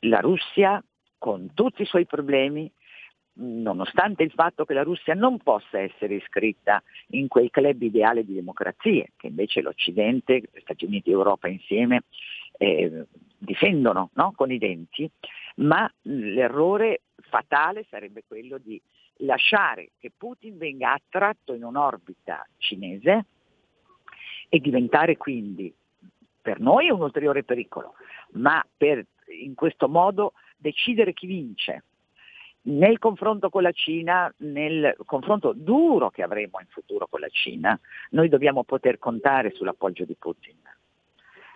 la 0.00 0.20
Russia, 0.20 0.82
con 1.18 1.52
tutti 1.54 1.82
i 1.82 1.86
suoi 1.86 2.06
problemi, 2.06 2.70
nonostante 3.34 4.22
il 4.22 4.32
fatto 4.32 4.64
che 4.64 4.74
la 4.74 4.82
Russia 4.82 5.14
non 5.14 5.38
possa 5.38 5.78
essere 5.78 6.14
iscritta 6.14 6.82
in 7.10 7.28
quel 7.28 7.50
club 7.50 7.80
ideale 7.82 8.24
di 8.24 8.34
democrazie, 8.34 9.12
che 9.16 9.28
invece 9.28 9.60
l'Occidente, 9.60 10.42
Stati 10.60 10.84
Uniti 10.84 11.10
e 11.10 11.14
Europa 11.14 11.48
insieme 11.48 12.02
eh, 12.58 13.06
difendono 13.38 14.10
no? 14.14 14.32
con 14.34 14.50
i 14.50 14.58
denti, 14.58 15.10
ma 15.56 15.90
l'errore 16.02 17.02
fatale 17.28 17.86
sarebbe 17.88 18.24
quello 18.26 18.58
di 18.58 18.80
lasciare 19.18 19.90
che 19.98 20.10
Putin 20.16 20.58
venga 20.58 20.92
attratto 20.92 21.52
in 21.54 21.64
un'orbita 21.64 22.46
cinese 22.58 23.26
e 24.48 24.58
diventare 24.58 25.16
quindi 25.16 25.72
per 26.42 26.58
noi 26.58 26.90
un 26.90 27.00
ulteriore 27.00 27.44
pericolo, 27.44 27.94
ma 28.32 28.64
per 28.76 29.04
in 29.42 29.54
questo 29.54 29.88
modo 29.88 30.32
decidere 30.56 31.12
chi 31.12 31.26
vince 31.26 31.84
nel 32.62 32.98
confronto 32.98 33.48
con 33.48 33.62
la 33.62 33.72
Cina, 33.72 34.32
nel 34.38 34.94
confronto 35.06 35.52
duro 35.54 36.10
che 36.10 36.22
avremo 36.22 36.60
in 36.60 36.66
futuro 36.68 37.06
con 37.06 37.20
la 37.20 37.28
Cina, 37.28 37.78
noi 38.10 38.28
dobbiamo 38.28 38.64
poter 38.64 38.98
contare 38.98 39.52
sull'appoggio 39.52 40.04
di 40.04 40.16
Putin 40.18 40.56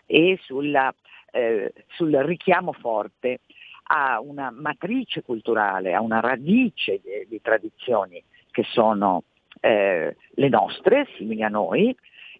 e 0.06 0.38
sulla, 0.42 0.94
eh, 1.30 1.72
sul 1.88 2.12
richiamo 2.18 2.72
forte 2.72 3.40
a 3.86 4.20
una 4.20 4.50
matrice 4.50 5.22
culturale, 5.22 5.92
a 5.92 6.00
una 6.00 6.20
radice 6.20 7.00
di, 7.02 7.26
di 7.28 7.40
tradizioni 7.40 8.22
che 8.50 8.64
sono 8.64 9.24
eh, 9.60 10.16
le 10.30 10.48
nostre, 10.48 11.06
simili 11.16 11.42
a 11.42 11.48
noi, 11.48 11.94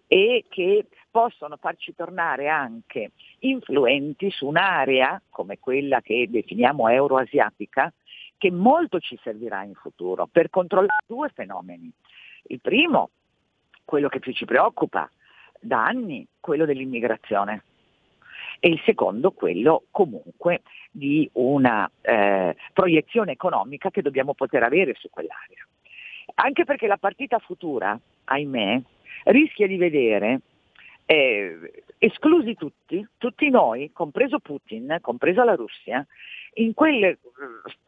e 0.07 0.45
che 0.49 0.85
possono 1.09 1.57
farci 1.57 1.95
tornare 1.95 2.47
anche 2.47 3.11
influenti 3.39 4.29
su 4.31 4.47
un'area 4.47 5.21
come 5.29 5.59
quella 5.59 6.01
che 6.01 6.27
definiamo 6.29 6.89
euroasiatica, 6.89 7.91
che 8.45 8.51
molto 8.51 8.99
ci 8.99 9.17
servirà 9.23 9.63
in 9.63 9.73
futuro 9.73 10.27
per 10.31 10.51
controllare 10.51 10.99
due 11.07 11.29
fenomeni. 11.29 11.91
Il 12.43 12.59
primo, 12.61 13.09
quello 13.83 14.07
che 14.07 14.19
più 14.19 14.33
ci 14.33 14.45
preoccupa 14.45 15.09
da 15.59 15.83
anni, 15.83 16.27
quello 16.39 16.65
dell'immigrazione. 16.65 17.63
E 18.59 18.69
il 18.69 18.79
secondo, 18.85 19.31
quello 19.31 19.85
comunque 19.89 20.61
di 20.91 21.27
una 21.33 21.89
eh, 22.01 22.55
proiezione 22.71 23.31
economica 23.31 23.89
che 23.89 24.03
dobbiamo 24.03 24.35
poter 24.35 24.61
avere 24.61 24.93
su 24.93 25.09
quell'area. 25.09 25.65
Anche 26.35 26.65
perché 26.65 26.85
la 26.85 26.97
partita 26.97 27.39
futura, 27.39 27.99
ahimè, 28.25 28.79
rischia 29.23 29.65
di 29.65 29.77
vedere 29.77 30.41
eh, 31.05 31.83
esclusi 31.97 32.55
tutti, 32.55 33.05
tutti 33.17 33.49
noi, 33.49 33.91
compreso 33.91 34.39
Putin, 34.39 34.97
compresa 35.01 35.43
la 35.43 35.55
Russia, 35.55 36.05
in 36.55 36.73
quel, 36.73 37.17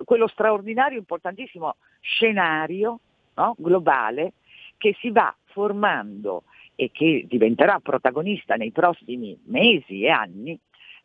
quello 0.03 0.27
straordinario, 0.27 0.97
importantissimo 0.97 1.75
scenario 2.01 2.99
no, 3.35 3.55
globale 3.57 4.33
che 4.77 4.95
si 4.99 5.09
va 5.09 5.35
formando 5.45 6.43
e 6.75 6.91
che 6.91 7.25
diventerà 7.27 7.79
protagonista 7.79 8.55
nei 8.55 8.71
prossimi 8.71 9.37
mesi 9.45 10.03
e 10.03 10.09
anni 10.09 10.59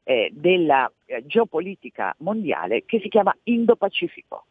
eh, 0.05 0.31
della 0.33 0.91
eh, 1.07 1.25
geopolitica 1.27 2.15
mondiale 2.19 2.85
che 2.85 3.01
si 3.01 3.09
chiama 3.09 3.35
Indo-Pacifico. 3.45 4.45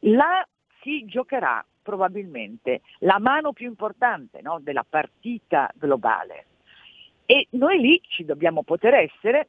Là 0.00 0.46
si 0.80 1.04
giocherà 1.04 1.64
probabilmente 1.86 2.80
la 2.98 3.20
mano 3.20 3.52
più 3.52 3.68
importante 3.68 4.40
no, 4.42 4.58
della 4.60 4.84
partita 4.86 5.70
globale. 5.76 6.46
E 7.24 7.46
noi 7.50 7.78
lì 7.78 8.00
ci 8.08 8.24
dobbiamo 8.24 8.64
poter 8.64 8.94
essere 8.94 9.48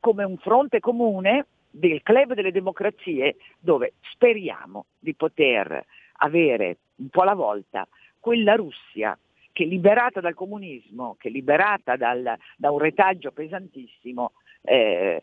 come 0.00 0.24
un 0.24 0.38
fronte 0.38 0.80
comune 0.80 1.46
del 1.70 2.02
club 2.02 2.32
delle 2.32 2.50
democrazie 2.50 3.36
dove 3.58 3.92
speriamo 4.10 4.86
di 4.98 5.14
poter 5.14 5.84
avere 6.22 6.78
un 6.96 7.08
po' 7.10 7.22
alla 7.22 7.34
volta 7.34 7.86
quella 8.18 8.54
Russia 8.54 9.16
che 9.52 9.64
liberata 9.64 10.20
dal 10.20 10.34
comunismo, 10.34 11.16
che 11.18 11.28
liberata 11.28 11.96
dal, 11.96 12.36
da 12.56 12.70
un 12.70 12.78
retaggio 12.78 13.32
pesantissimo, 13.32 14.32
eh, 14.62 15.22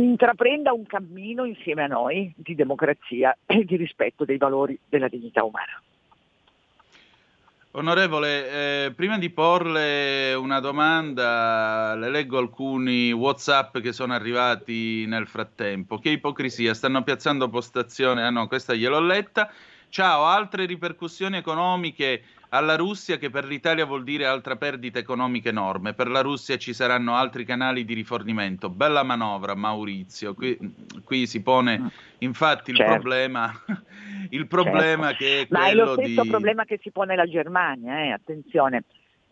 intraprenda 0.00 0.72
un 0.72 0.86
cammino 0.86 1.44
insieme 1.44 1.84
a 1.84 1.86
noi 1.86 2.32
di 2.36 2.54
democrazia 2.54 3.36
e 3.44 3.64
di 3.64 3.76
rispetto 3.76 4.24
dei 4.24 4.38
valori 4.38 4.78
della 4.88 5.08
dignità 5.08 5.44
umana. 5.44 5.80
Onorevole, 7.74 8.84
eh, 8.84 8.92
prima 8.92 9.16
di 9.16 9.30
porle 9.30 10.34
una 10.34 10.60
domanda, 10.60 11.94
le 11.94 12.10
leggo 12.10 12.36
alcuni 12.36 13.12
WhatsApp 13.12 13.78
che 13.78 13.94
sono 13.94 14.12
arrivati 14.12 15.06
nel 15.06 15.26
frattempo. 15.26 15.98
Che 15.98 16.10
ipocrisia, 16.10 16.74
stanno 16.74 17.02
piazzando 17.02 17.48
postazione. 17.48 18.24
Ah 18.24 18.30
no, 18.30 18.46
questa 18.46 18.74
gliel'ho 18.74 19.00
letta. 19.00 19.50
Ciao, 19.88 20.24
altre 20.24 20.66
ripercussioni 20.66 21.38
economiche 21.38 22.22
alla 22.54 22.76
Russia 22.76 23.16
che 23.16 23.30
per 23.30 23.44
l'Italia 23.44 23.86
vuol 23.86 24.04
dire 24.04 24.26
altra 24.26 24.56
perdita 24.56 24.98
economica 24.98 25.48
enorme. 25.48 25.94
Per 25.94 26.08
la 26.08 26.20
Russia 26.20 26.58
ci 26.58 26.74
saranno 26.74 27.14
altri 27.14 27.44
canali 27.44 27.84
di 27.84 27.94
rifornimento. 27.94 28.68
Bella 28.68 29.02
manovra, 29.02 29.54
Maurizio. 29.54 30.34
Qui, 30.34 30.58
qui 31.02 31.26
si 31.26 31.42
pone 31.42 31.78
mm. 31.78 31.86
infatti 32.18 32.70
il 32.70 32.76
certo. 32.76 32.92
problema, 32.92 33.50
il 34.30 34.46
problema 34.46 35.14
certo. 35.14 35.24
che 35.24 35.40
è 35.42 35.46
Ma 35.48 35.68
è 35.68 35.74
lo 35.74 35.94
stesso 35.94 36.22
di... 36.22 36.28
problema 36.28 36.64
che 36.64 36.78
si 36.82 36.90
pone 36.90 37.16
la 37.16 37.26
Germania, 37.26 38.02
eh? 38.02 38.10
attenzione. 38.10 38.84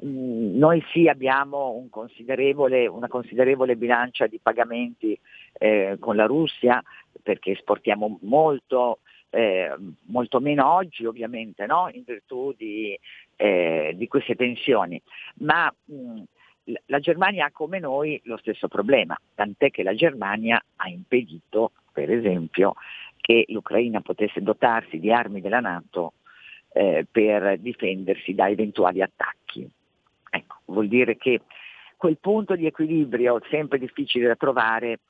Mm, 0.03 0.57
noi 0.57 0.83
sì 0.91 1.07
abbiamo 1.07 1.73
un 1.73 1.91
considerevole, 1.91 2.87
una 2.87 3.09
considerevole 3.09 3.77
bilancia 3.77 4.27
di 4.27 4.41
pagamenti 4.43 5.19
eh, 5.59 5.99
con 6.01 6.17
la 6.17 6.25
Russia 6.25 6.83
perché 7.23 7.51
esportiamo 7.51 8.19
molto, 8.23 9.01
eh, 9.31 9.75
molto 10.07 10.41
meno 10.41 10.73
oggi 10.73 11.05
ovviamente, 11.05 11.67
no? 11.67 11.89
in 11.93 12.03
virtù 12.05 12.53
di, 12.57 12.99
eh, 13.37 13.93
di, 13.95 14.09
queste 14.09 14.35
tensioni, 14.35 15.01
ma 15.39 15.73
mh, 15.85 16.23
la 16.87 16.99
Germania 16.99 17.47
ha 17.47 17.51
come 17.51 17.79
noi 17.79 18.21
lo 18.25 18.37
stesso 18.37 18.69
problema, 18.69 19.19
tant'è 19.35 19.71
che 19.71 19.83
la 19.83 19.95
Germania 19.95 20.63
ha 20.77 20.89
impedito, 20.89 21.73
per 21.93 22.11
esempio, 22.11 22.75
che 23.21 23.45
l'Ucraina 23.49 24.01
potesse 24.01 24.43
dotarsi 24.43 24.99
di 24.99 25.13
armi 25.13 25.41
della 25.41 25.61
Nato 25.61 26.15
eh, 26.73 27.07
per 27.11 27.59
difendersi 27.59 28.35
da 28.35 28.49
eventuali 28.49 29.03
attacchi. 29.03 29.69
Ecco, 30.31 30.57
vuol 30.67 30.89
dire 30.89 31.17
che 31.17 31.41
quel 31.97 32.19
punto 32.19 32.57
di 32.57 32.67
equilibrio 32.67 33.41
sempre 33.51 33.79
difficile 33.79 34.27
da 34.27 34.37
trovare 34.37 35.01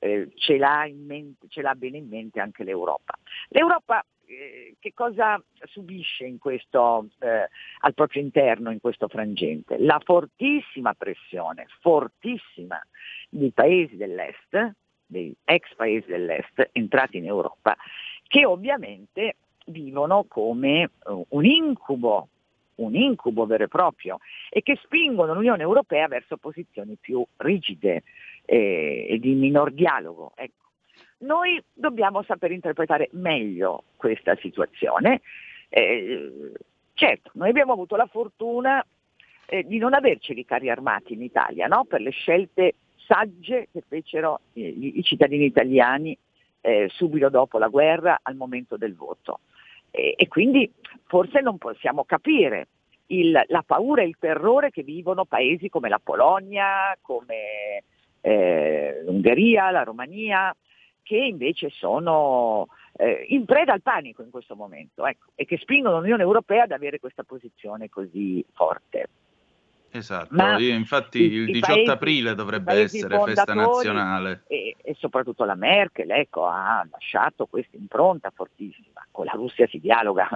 eh, 0.00 0.28
ce, 0.34 0.56
l'ha 0.56 0.88
mente, 0.92 1.46
ce, 1.48 1.62
l'ha 1.62 1.74
bene 1.74 1.98
in 1.98 2.08
mente 2.08 2.40
anche 2.40 2.64
l'Europa. 2.64 3.14
L'Europa 3.48 4.04
eh, 4.26 4.74
che 4.78 4.92
cosa 4.94 5.42
subisce 5.64 6.24
questo, 6.38 7.08
eh, 7.20 7.48
al 7.80 7.94
proprio 7.94 8.22
interno 8.22 8.70
in 8.70 8.80
questo 8.80 9.08
frangente? 9.08 9.78
La 9.78 10.00
fortissima 10.04 10.94
pressione, 10.94 11.66
fortissima, 11.80 12.80
dei 13.28 13.52
paesi 13.52 13.96
dell'Est, 13.96 14.74
dei 15.06 15.34
ex 15.44 15.74
paesi 15.74 16.08
dell'Est 16.08 16.70
entrati 16.72 17.18
in 17.18 17.26
Europa, 17.26 17.76
che 18.26 18.44
ovviamente 18.44 19.36
vivono 19.66 20.24
come 20.28 20.90
uh, 21.04 21.26
un 21.30 21.44
incubo 21.44 22.28
un 22.80 22.94
incubo 22.94 23.46
vero 23.46 23.64
e 23.64 23.68
proprio 23.68 24.18
e 24.48 24.62
che 24.62 24.78
spingono 24.82 25.34
l'Unione 25.34 25.62
Europea 25.62 26.08
verso 26.08 26.36
posizioni 26.36 26.96
più 27.00 27.24
rigide, 27.36 28.02
eh, 28.44 29.06
e 29.08 29.18
di 29.18 29.34
minor 29.34 29.72
dialogo. 29.72 30.32
Ecco. 30.34 30.58
Noi 31.18 31.62
dobbiamo 31.72 32.22
saper 32.22 32.50
interpretare 32.50 33.08
meglio 33.12 33.84
questa 33.96 34.34
situazione. 34.36 35.20
Eh, 35.68 36.52
certo, 36.94 37.30
noi 37.34 37.50
abbiamo 37.50 37.72
avuto 37.72 37.96
la 37.96 38.06
fortuna 38.06 38.84
eh, 39.46 39.64
di 39.64 39.78
non 39.78 39.94
averci 39.94 40.36
i 40.36 40.44
carri 40.44 40.70
armati 40.70 41.12
in 41.12 41.22
Italia, 41.22 41.66
no? 41.66 41.84
per 41.84 42.00
le 42.00 42.10
scelte 42.10 42.74
sagge 42.96 43.68
che 43.70 43.82
fecero 43.86 44.40
i, 44.54 44.98
i 44.98 45.02
cittadini 45.02 45.44
italiani 45.44 46.16
eh, 46.62 46.88
subito 46.90 47.28
dopo 47.28 47.58
la 47.58 47.68
guerra 47.68 48.20
al 48.22 48.36
momento 48.36 48.76
del 48.76 48.94
voto. 48.94 49.40
E, 49.90 50.14
e 50.16 50.28
quindi 50.28 50.72
forse 51.06 51.40
non 51.40 51.58
possiamo 51.58 52.04
capire 52.04 52.68
il, 53.06 53.38
la 53.48 53.62
paura 53.66 54.02
e 54.02 54.06
il 54.06 54.16
terrore 54.18 54.70
che 54.70 54.82
vivono 54.82 55.24
paesi 55.24 55.68
come 55.68 55.88
la 55.88 56.00
Polonia, 56.02 56.96
come 57.00 57.84
eh, 58.20 59.02
l'Ungheria, 59.04 59.70
la 59.70 59.82
Romania, 59.82 60.54
che 61.02 61.16
invece 61.16 61.70
sono 61.70 62.68
eh, 62.96 63.24
in 63.28 63.44
preda 63.44 63.72
al 63.72 63.82
panico 63.82 64.22
in 64.22 64.30
questo 64.30 64.54
momento 64.54 65.06
ecco, 65.06 65.30
e 65.34 65.44
che 65.44 65.58
spingono 65.58 65.98
l'Unione 65.98 66.22
Europea 66.22 66.64
ad 66.64 66.72
avere 66.72 67.00
questa 67.00 67.24
posizione 67.24 67.88
così 67.88 68.44
forte. 68.52 69.08
Esatto, 69.92 70.28
Ma 70.34 70.56
infatti 70.58 71.18
i, 71.18 71.32
il 71.32 71.46
18 71.46 71.72
paesi, 71.72 71.90
aprile 71.90 72.34
dovrebbe 72.36 72.74
essere 72.74 73.20
festa 73.24 73.54
nazionale. 73.54 74.44
E, 74.46 74.76
e, 74.80 74.94
soprattutto 74.98 75.44
la 75.44 75.56
Merkel 75.56 76.10
ecco, 76.12 76.46
ha 76.46 76.86
lasciato 76.88 77.46
questa 77.46 77.76
impronta 77.76 78.30
fortissima, 78.32 79.04
con 79.10 79.24
la 79.24 79.32
Russia 79.32 79.66
si 79.66 79.80
dialoga. 79.80 80.28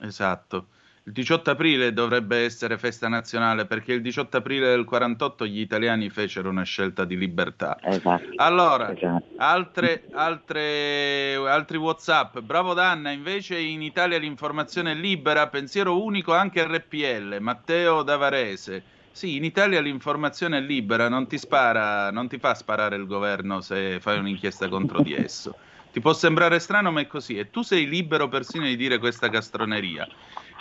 Esatto. 0.00 0.66
Il 1.06 1.12
18 1.12 1.52
aprile 1.52 1.92
dovrebbe 1.92 2.38
essere 2.38 2.78
festa 2.78 3.06
nazionale 3.06 3.64
perché 3.64 3.92
il 3.92 4.02
18 4.02 4.38
aprile 4.38 4.70
del 4.70 4.84
48 4.84 5.46
gli 5.46 5.60
italiani 5.60 6.10
fecero 6.10 6.48
una 6.50 6.64
scelta 6.64 7.04
di 7.04 7.16
libertà. 7.16 7.78
Esatto. 7.80 8.24
Allora, 8.34 8.92
esatto. 8.92 9.24
Altre, 9.36 10.02
altre, 10.10 11.36
altri 11.46 11.76
WhatsApp. 11.76 12.40
Bravo 12.40 12.74
Danna, 12.74 13.12
invece 13.12 13.56
in 13.56 13.82
Italia 13.82 14.18
l'informazione 14.18 14.90
è 14.90 14.94
libera, 14.96 15.46
pensiero 15.46 16.02
unico 16.02 16.34
anche 16.34 16.66
RPL. 16.66 17.36
Matteo 17.38 18.02
Davarese. 18.02 18.82
Sì, 19.12 19.36
in 19.36 19.44
Italia 19.44 19.80
l'informazione 19.80 20.58
è 20.58 20.60
libera, 20.60 21.08
non 21.08 21.28
ti 21.28 21.38
spara, 21.38 22.10
non 22.10 22.26
ti 22.26 22.38
fa 22.38 22.52
sparare 22.54 22.96
il 22.96 23.06
governo 23.06 23.60
se 23.60 24.00
fai 24.00 24.18
un'inchiesta 24.18 24.68
contro 24.68 25.00
di 25.02 25.14
esso. 25.14 25.54
Ti 25.92 26.00
può 26.00 26.12
sembrare 26.12 26.58
strano, 26.58 26.90
ma 26.90 27.00
è 27.00 27.06
così. 27.06 27.38
E 27.38 27.48
tu 27.48 27.62
sei 27.62 27.86
libero 27.86 28.28
persino 28.28 28.64
di 28.64 28.74
dire 28.74 28.98
questa 28.98 29.30
castroneria. 29.30 30.06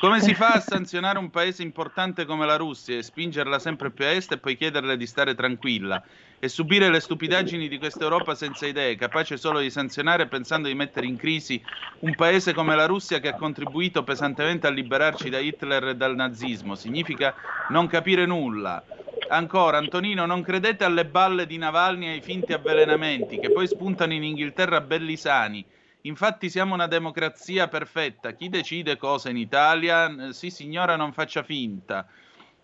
Come 0.06 0.22
si 0.22 0.36
fa 0.36 0.52
a 0.52 0.60
sanzionare 0.60 1.18
un 1.18 1.32
paese 1.32 1.64
importante 1.64 2.26
come 2.26 2.46
la 2.46 2.58
Russia 2.58 2.96
e 2.96 3.02
spingerla 3.02 3.58
sempre 3.58 3.90
più 3.90 4.06
a 4.06 4.10
est 4.10 4.32
e 4.34 4.38
poi 4.38 4.56
chiederle 4.56 4.98
di 4.98 5.08
stare 5.08 5.34
tranquilla 5.34 6.04
e 6.38 6.48
subire 6.48 6.92
le 6.92 7.00
stupidaggini 7.00 7.68
di 7.68 7.80
questa 7.80 8.04
Europa 8.04 8.36
senza 8.36 8.68
idee, 8.68 8.98
capace 8.98 9.36
solo 9.36 9.58
di 9.58 9.72
sanzionare 9.72 10.28
pensando 10.28 10.68
di 10.68 10.76
mettere 10.76 11.08
in 11.08 11.18
crisi 11.18 11.60
un 12.02 12.14
paese 12.14 12.54
come 12.54 12.76
la 12.76 12.86
Russia 12.86 13.20
che 13.20 13.30
ha 13.30 13.34
contribuito 13.34 14.04
pesantemente 14.04 14.68
a 14.68 14.70
liberarci 14.70 15.32
da 15.32 15.40
Hitler 15.40 15.88
e 15.88 15.96
dal 15.96 16.14
nazismo? 16.14 16.76
Significa 16.76 17.34
non 17.70 17.88
capire 17.88 18.28
nulla. 18.28 18.84
Ancora, 19.30 19.80
Antonino, 19.80 20.28
non 20.28 20.44
credete 20.44 20.84
alle 20.84 21.08
balle 21.08 21.48
di 21.48 21.58
Navalny 21.58 22.06
e 22.06 22.12
ai 22.12 22.22
finti 22.22 22.54
avvelenamenti 22.54 23.40
che 23.40 23.52
poi 23.52 23.66
spuntano 23.66 24.14
in 24.14 24.24
Inghilterra 24.24 24.82
belli 24.82 25.18
sani 25.18 25.66
Infatti 26.06 26.50
siamo 26.50 26.74
una 26.76 26.88
democrazia 26.88 27.68
perfetta. 27.68 28.34
Chi 28.34 28.50
decide 28.50 28.96
cosa 28.98 29.30
in 29.30 29.38
Italia? 29.38 30.32
Sì, 30.32 30.52
signora, 30.52 30.96
non 30.96 31.14
faccia 31.14 31.42
finta. 31.42 32.08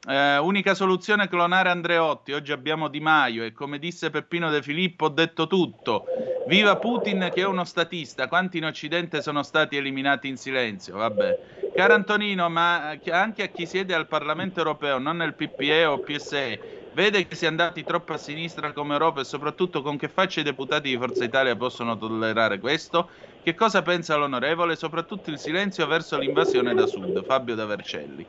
Eh, 0.08 0.38
unica 0.38 0.74
soluzione 0.76 1.24
è 1.24 1.28
clonare 1.28 1.70
Andreotti. 1.70 2.34
Oggi 2.34 2.52
abbiamo 2.52 2.88
Di 2.88 3.00
Maio 3.00 3.44
e 3.44 3.52
come 3.52 3.80
disse 3.80 4.12
Peppino 4.12 4.50
De 4.52 4.62
Filippo 4.62 5.06
ho 5.06 5.10
detto 5.10 5.48
tutto. 5.48 6.06
Viva 6.44 6.78
Putin 6.78 7.30
che 7.34 7.42
è 7.42 7.46
uno 7.46 7.64
statista. 7.64 8.28
Quanti 8.28 8.58
in 8.58 8.66
Occidente 8.66 9.22
sono 9.24 9.42
stati 9.42 9.76
eliminati 9.76 10.28
in 10.28 10.38
silenzio? 10.38 10.98
Vabbè. 10.98 11.38
Caro 11.74 11.94
Antonino, 11.96 12.50
ma 12.50 12.90
anche 13.10 13.44
a 13.44 13.48
chi 13.48 13.66
siede 13.66 13.94
al 13.96 14.08
Parlamento 14.08 14.60
europeo, 14.60 15.00
non 15.00 15.18
nel 15.18 15.36
PPE 15.36 15.86
o 15.86 16.00
PSE, 16.00 16.60
Vede 16.94 17.26
che 17.26 17.36
si 17.36 17.46
è 17.46 17.48
andati 17.48 17.84
troppo 17.86 18.12
a 18.12 18.18
sinistra 18.18 18.74
come 18.74 18.94
Europa 18.94 19.22
e 19.22 19.24
soprattutto 19.24 19.82
con 19.82 19.96
che 19.96 20.10
faccia 20.10 20.42
i 20.42 20.44
deputati 20.44 20.90
di 20.90 20.98
Forza 20.98 21.24
Italia 21.24 21.56
possono 21.56 21.98
tollerare 21.98 22.60
questo? 22.60 23.10
Che 23.42 23.56
cosa 23.56 23.82
pensa 23.82 24.18
l'onorevole? 24.18 24.76
Soprattutto 24.76 25.30
il 25.30 25.38
silenzio 25.38 25.88
verso 25.88 26.18
l'invasione 26.18 26.74
da 26.74 26.86
sud. 26.86 27.24
Fabio 27.24 27.56
da 27.56 27.66
Vercelli. 27.66 28.26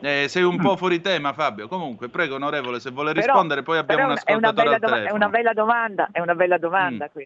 Eh, 0.00 0.28
sei 0.28 0.42
un 0.44 0.56
po' 0.56 0.76
fuori 0.76 1.02
tema, 1.02 1.34
Fabio. 1.34 1.68
Comunque, 1.68 2.08
prego, 2.08 2.36
onorevole, 2.36 2.80
se 2.80 2.90
vuole 2.90 3.12
rispondere, 3.12 3.62
poi 3.62 3.78
abbiamo 3.78 4.06
un 4.06 4.12
ascoltatore 4.12 4.74
al. 4.80 5.02
È 5.04 5.10
una 5.10 5.28
bella 5.28 5.52
domanda, 5.52 6.08
è 6.10 6.20
una 6.20 6.34
bella 6.34 6.56
domanda 6.56 7.10
mm. 7.14 7.22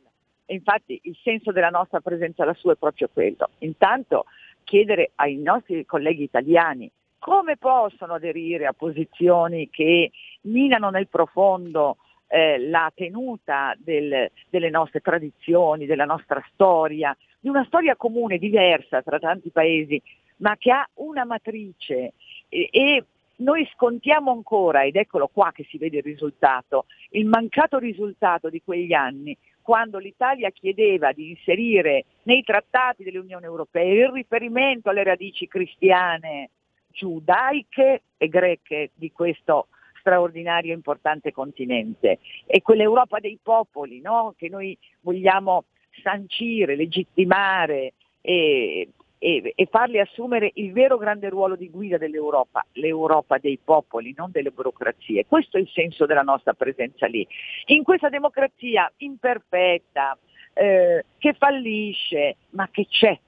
infatti 0.47 0.99
il 1.05 1.17
senso 1.23 1.53
della 1.53 1.71
nostra 1.71 2.01
presenza 2.01 2.45
lassù 2.45 2.69
è 2.69 2.75
proprio 2.75 3.09
quello. 3.13 3.51
Intanto 3.59 4.25
chiedere 4.65 5.13
ai 5.17 5.37
nostri 5.37 5.87
colleghi 5.87 6.25
italiani 6.25 6.91
come 7.21 7.57
possono 7.59 8.15
aderire 8.15 8.67
a 8.67 8.73
posizioni 8.73 9.69
che 9.71 10.11
minano 10.43 10.91
nel 10.91 11.09
profondo 11.09 11.97
eh, 12.29 12.59
la 12.69 12.91
tenuta 12.95 13.75
del, 13.79 14.31
delle 14.49 14.71
nostre 14.71 15.01
tradizioni, 15.01 15.87
della 15.87 16.05
nostra 16.05 16.43
storia, 16.53 17.17
di 17.39 17.49
una 17.49 17.65
storia 17.65 17.97
comune, 17.97 18.39
diversa 18.39 19.03
tra 19.03 19.19
tanti 19.19 19.51
paesi, 19.51 20.01
ma 20.37 20.57
che 20.57 20.71
ha 20.71 20.89
una 20.95 21.25
matrice. 21.25 22.13
E, 22.49 22.69
e 22.71 23.05
noi 23.37 23.69
scontiamo 23.73 24.31
ancora, 24.31 24.85
ed 24.85 24.97
eccolo 24.97 25.29
qua 25.29 25.51
che 25.53 25.67
si 25.69 25.79
vede 25.79 25.99
il 25.99 26.03
risultato, 26.03 26.87
il 27.11 27.27
mancato 27.27 27.79
risultato 27.79 28.49
di 28.49 28.63
quegli 28.63 28.93
anni, 28.93 29.37
quando 29.63 29.99
l'Italia 29.99 30.51
chiedeva 30.51 31.13
di 31.13 31.31
inserire 31.31 32.05
nei 32.25 32.43
trattati 32.43 33.03
dell'Unione 33.03 33.47
Europea 33.47 34.07
il 34.07 34.13
riferimento 34.13 34.91
alle 34.91 35.05
radici 35.05 35.47
cristiane, 35.47 36.51
giudaiche 36.89 38.03
e 38.17 38.29
greche 38.29 38.91
di 38.95 39.11
questo 39.13 39.69
straordinario 40.01 40.73
e 40.73 40.77
importante 40.77 41.33
continente. 41.33 42.19
È 42.45 42.61
quell'Europa 42.61 43.21
dei 43.21 43.39
popoli 43.41 44.01
no? 44.01 44.35
che 44.37 44.49
noi 44.49 44.77
vogliamo 45.01 45.65
sancire, 46.03 46.77
legittimare 46.77 47.93
e, 48.21 48.89
e, 49.19 49.53
e, 49.55 49.67
farli 49.67 50.01
assumere 50.01 50.51
il 50.55 50.73
vero 50.73 50.97
grande 50.97 51.29
ruolo 51.29 51.57
di 51.57 51.71
guida 51.71 51.99
dell'Europa, 51.99 52.65
l'Europa 52.73 53.39
dei 53.39 53.59
popoli, 53.63 54.15
non 54.17 54.31
delle 54.31 54.51
burocrazie. 54.51 55.27
Questo 55.27 55.57
è 55.57 55.61
il 55.61 55.69
senso 55.69 56.07
della 56.07 56.23
nostra 56.23 56.55
presenza 56.55 57.07
lì. 57.07 57.27
In 57.67 57.83
questa 57.83 58.09
democrazia 58.09 58.91
imperfetta, 58.99 60.17
eh, 60.55 61.05
che 61.19 61.35
fallisce, 61.35 62.37
ma 62.51 62.69
che 62.71 62.87
c'è 62.89 63.19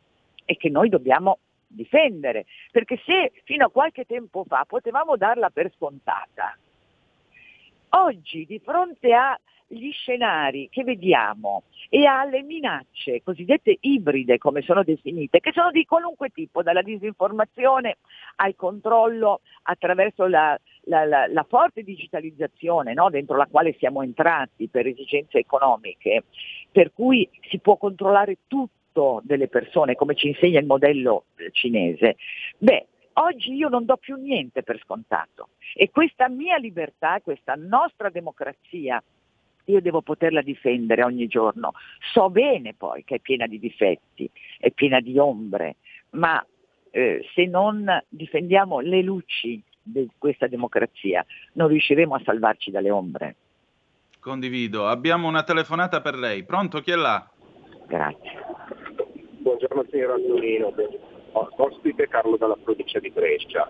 e 0.44 0.56
che 0.56 0.68
noi 0.68 0.88
dobbiamo 0.88 1.38
difendere, 1.72 2.46
perché 2.70 3.00
se 3.04 3.32
fino 3.44 3.66
a 3.66 3.70
qualche 3.70 4.04
tempo 4.04 4.44
fa 4.44 4.64
potevamo 4.66 5.16
darla 5.16 5.50
per 5.50 5.72
scontata, 5.74 6.56
oggi 7.90 8.46
di 8.46 8.60
fronte 8.60 9.12
agli 9.12 9.90
scenari 9.92 10.68
che 10.70 10.84
vediamo 10.84 11.64
e 11.88 12.06
alle 12.06 12.42
minacce 12.42 13.22
cosiddette 13.22 13.76
ibride, 13.80 14.38
come 14.38 14.62
sono 14.62 14.82
definite, 14.82 15.40
che 15.40 15.52
sono 15.52 15.70
di 15.70 15.84
qualunque 15.84 16.28
tipo, 16.28 16.62
dalla 16.62 16.82
disinformazione 16.82 17.98
al 18.36 18.54
controllo 18.54 19.40
attraverso 19.62 20.26
la, 20.26 20.58
la, 20.84 21.04
la, 21.04 21.26
la 21.26 21.46
forte 21.48 21.82
digitalizzazione 21.82 22.94
no? 22.94 23.10
dentro 23.10 23.36
la 23.36 23.46
quale 23.50 23.74
siamo 23.78 24.02
entrati 24.02 24.68
per 24.68 24.86
esigenze 24.86 25.38
economiche, 25.38 26.24
per 26.70 26.92
cui 26.92 27.28
si 27.48 27.58
può 27.58 27.76
controllare 27.76 28.38
tutto 28.46 28.80
delle 29.22 29.48
persone, 29.48 29.94
come 29.94 30.14
ci 30.14 30.28
insegna 30.28 30.60
il 30.60 30.66
modello 30.66 31.24
eh, 31.36 31.50
cinese, 31.52 32.16
beh, 32.58 32.86
oggi 33.14 33.52
io 33.54 33.68
non 33.68 33.84
do 33.84 33.96
più 33.96 34.16
niente 34.16 34.62
per 34.62 34.78
scontato 34.82 35.50
e 35.74 35.90
questa 35.90 36.28
mia 36.28 36.56
libertà, 36.56 37.20
questa 37.22 37.54
nostra 37.56 38.10
democrazia, 38.10 39.02
io 39.66 39.80
devo 39.80 40.02
poterla 40.02 40.42
difendere 40.42 41.04
ogni 41.04 41.26
giorno. 41.26 41.72
So 42.12 42.30
bene 42.30 42.74
poi 42.74 43.04
che 43.04 43.16
è 43.16 43.20
piena 43.20 43.46
di 43.46 43.58
difetti, 43.58 44.28
è 44.58 44.70
piena 44.70 45.00
di 45.00 45.18
ombre, 45.18 45.76
ma 46.10 46.44
eh, 46.90 47.24
se 47.34 47.46
non 47.46 47.86
difendiamo 48.08 48.80
le 48.80 49.02
luci 49.02 49.62
di 49.82 50.08
questa 50.16 50.46
democrazia 50.46 51.24
non 51.54 51.68
riusciremo 51.68 52.14
a 52.14 52.22
salvarci 52.24 52.70
dalle 52.70 52.90
ombre. 52.90 53.36
Condivido. 54.20 54.86
Abbiamo 54.86 55.26
una 55.26 55.42
telefonata 55.42 56.00
per 56.00 56.14
lei. 56.14 56.44
Pronto? 56.44 56.80
Chi 56.80 56.92
è 56.92 56.96
là? 56.96 57.28
Grazie. 57.88 58.30
Buongiorno 59.42 59.84
signor 59.90 60.12
Antonino, 60.12 60.72
ospite 61.32 62.06
Carlo 62.06 62.36
dalla 62.36 62.56
provincia 62.62 63.00
di 63.00 63.10
Brescia. 63.10 63.68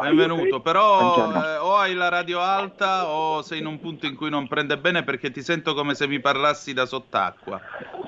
Benvenuto, 0.00 0.60
però 0.60 1.32
eh, 1.32 1.56
o 1.56 1.74
hai 1.74 1.94
la 1.94 2.08
radio 2.08 2.38
alta 2.38 3.08
o 3.12 3.42
sei 3.42 3.58
in 3.58 3.66
un 3.66 3.80
punto 3.80 4.06
in 4.06 4.14
cui 4.14 4.30
non 4.30 4.46
prende 4.46 4.78
bene 4.78 5.02
perché 5.02 5.32
ti 5.32 5.42
sento 5.42 5.74
come 5.74 5.94
se 5.94 6.06
mi 6.06 6.20
parlassi 6.20 6.72
da 6.72 6.86
sott'acqua. 6.86 7.60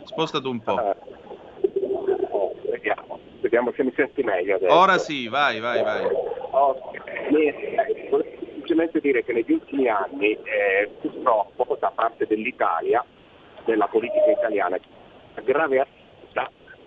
Spostati 0.04 0.46
un 0.46 0.62
po'. 0.62 0.74
Uh, 0.74 2.26
oh, 2.30 2.54
vediamo. 2.70 3.18
vediamo 3.40 3.72
se 3.72 3.82
mi 3.82 3.92
senti 3.96 4.22
meglio 4.22 4.54
adesso. 4.54 4.72
Ora 4.72 4.96
sì, 4.98 5.26
vai, 5.26 5.58
vai, 5.58 5.82
vai. 5.82 6.04
Oh, 6.50 6.92
volevo 7.30 8.24
semplicemente 8.38 9.00
dire 9.00 9.24
che 9.24 9.32
negli 9.32 9.50
ultimi 9.50 9.88
anni 9.88 10.34
eh, 10.34 10.88
purtroppo 11.00 11.76
da 11.80 11.90
parte 11.92 12.26
dell'Italia, 12.28 13.04
della 13.64 13.88
politica 13.88 14.30
italiana, 14.30 14.78
grave 15.42 15.80
assenza 15.80 16.01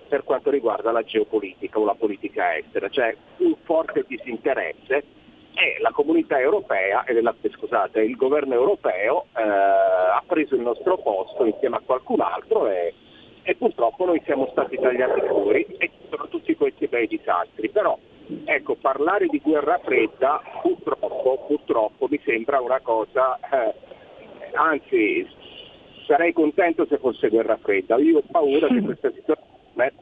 per 0.08 0.24
quanto 0.24 0.50
riguarda 0.50 0.92
la 0.92 1.04
geopolitica 1.04 1.80
o 1.80 1.86
la 1.86 1.96
politica 1.96 2.56
estera, 2.58 2.90
cioè 2.90 3.16
un 3.38 3.56
forte 3.64 4.06
disinteresse 4.08 5.04
e 5.56 5.78
la 5.80 5.92
comunità 5.92 6.38
europea, 6.38 7.06
scusate, 7.50 8.02
il 8.02 8.18
governo 8.18 8.54
europeo 8.54 9.28
eh, 9.38 9.42
ha 9.42 10.22
preso 10.28 10.56
il 10.56 10.62
nostro 10.62 10.98
posto 10.98 11.46
insieme 11.46 11.78
a 11.78 11.82
qualcun 11.84 12.20
altro 12.20 12.68
e, 12.68 12.94
e, 13.42 13.56
purtroppo 13.56 14.06
noi 14.06 14.22
siamo 14.26 14.50
stati 14.52 14.78
tagliati 14.78 15.22
fuori 15.22 15.66
e 15.78 15.88
ci 15.88 16.08
sono 16.10 16.28
tutti 16.28 16.56
questi 16.56 16.88
bei 16.88 17.08
disastri. 17.08 17.70
Però 17.70 17.98
ecco, 18.44 18.76
parlare 18.76 19.28
di 19.28 19.40
guerra 19.40 19.80
fredda 19.82 20.42
purtroppo, 20.62 21.46
purtroppo 21.48 22.08
mi 22.10 22.20
sembra 22.26 22.60
una 22.60 22.82
cosa, 22.82 23.40
eh, 23.40 23.74
anzi 24.56 25.26
sarei 26.06 26.34
contento 26.34 26.86
se 26.86 26.98
fosse 26.98 27.30
guerra 27.30 27.58
fredda, 27.58 27.96
io 27.96 28.18
ho 28.18 28.24
paura 28.30 28.68
che 28.68 28.82
questa 28.82 29.10
situazione 29.12 29.55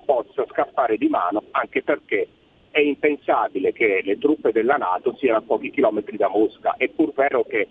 possa 0.05 0.45
scappare 0.49 0.97
di 0.97 1.07
mano 1.07 1.43
anche 1.51 1.81
perché 1.81 2.27
è 2.69 2.79
impensabile 2.79 3.71
che 3.71 4.01
le 4.03 4.17
truppe 4.17 4.51
della 4.51 4.77
Nato 4.77 5.15
siano 5.17 5.37
a 5.37 5.41
pochi 5.41 5.69
chilometri 5.69 6.17
da 6.17 6.27
Mosca. 6.27 6.75
È 6.75 6.89
pur 6.89 7.13
vero 7.13 7.43
che 7.43 7.67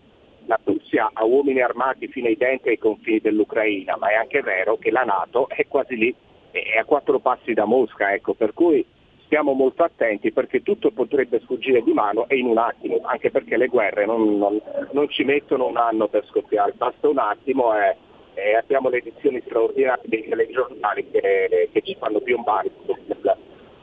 la 0.46 0.58
Russia 0.62 1.10
ha 1.12 1.24
uomini 1.24 1.60
armati 1.60 2.06
fino 2.08 2.28
ai 2.28 2.36
denti 2.36 2.68
ai 2.68 2.78
confini 2.78 3.18
dell'Ucraina, 3.18 3.96
ma 3.96 4.10
è 4.10 4.14
anche 4.14 4.42
vero 4.42 4.76
che 4.76 4.90
la 4.90 5.02
Nato 5.02 5.48
è 5.48 5.66
quasi 5.66 5.96
lì, 5.96 6.14
è 6.50 6.78
a 6.78 6.84
quattro 6.84 7.18
passi 7.18 7.52
da 7.52 7.64
Mosca, 7.64 8.12
ecco, 8.12 8.34
per 8.34 8.52
cui 8.52 8.84
stiamo 9.24 9.54
molto 9.54 9.82
attenti 9.82 10.30
perché 10.30 10.62
tutto 10.62 10.90
potrebbe 10.90 11.40
sfuggire 11.40 11.82
di 11.82 11.92
mano 11.92 12.28
e 12.28 12.36
in 12.36 12.46
un 12.46 12.58
attimo, 12.58 13.00
anche 13.02 13.30
perché 13.30 13.56
le 13.56 13.66
guerre 13.66 14.04
non, 14.04 14.36
non, 14.36 14.60
non 14.92 15.08
ci 15.08 15.24
mettono 15.24 15.66
un 15.66 15.78
anno 15.78 16.06
per 16.06 16.26
scoppiare, 16.26 16.74
basta 16.76 17.08
un 17.08 17.18
attimo 17.18 17.74
e 17.74 17.96
eh, 18.34 18.56
abbiamo 18.56 18.88
le 18.88 18.98
edizioni 18.98 19.40
straordinarie 19.44 20.04
dei 20.06 20.28
telegiornali 20.28 21.10
che, 21.10 21.68
che 21.72 21.82
ci 21.82 21.96
fanno 21.98 22.20
piombare 22.20 22.70
nella, 23.06 23.36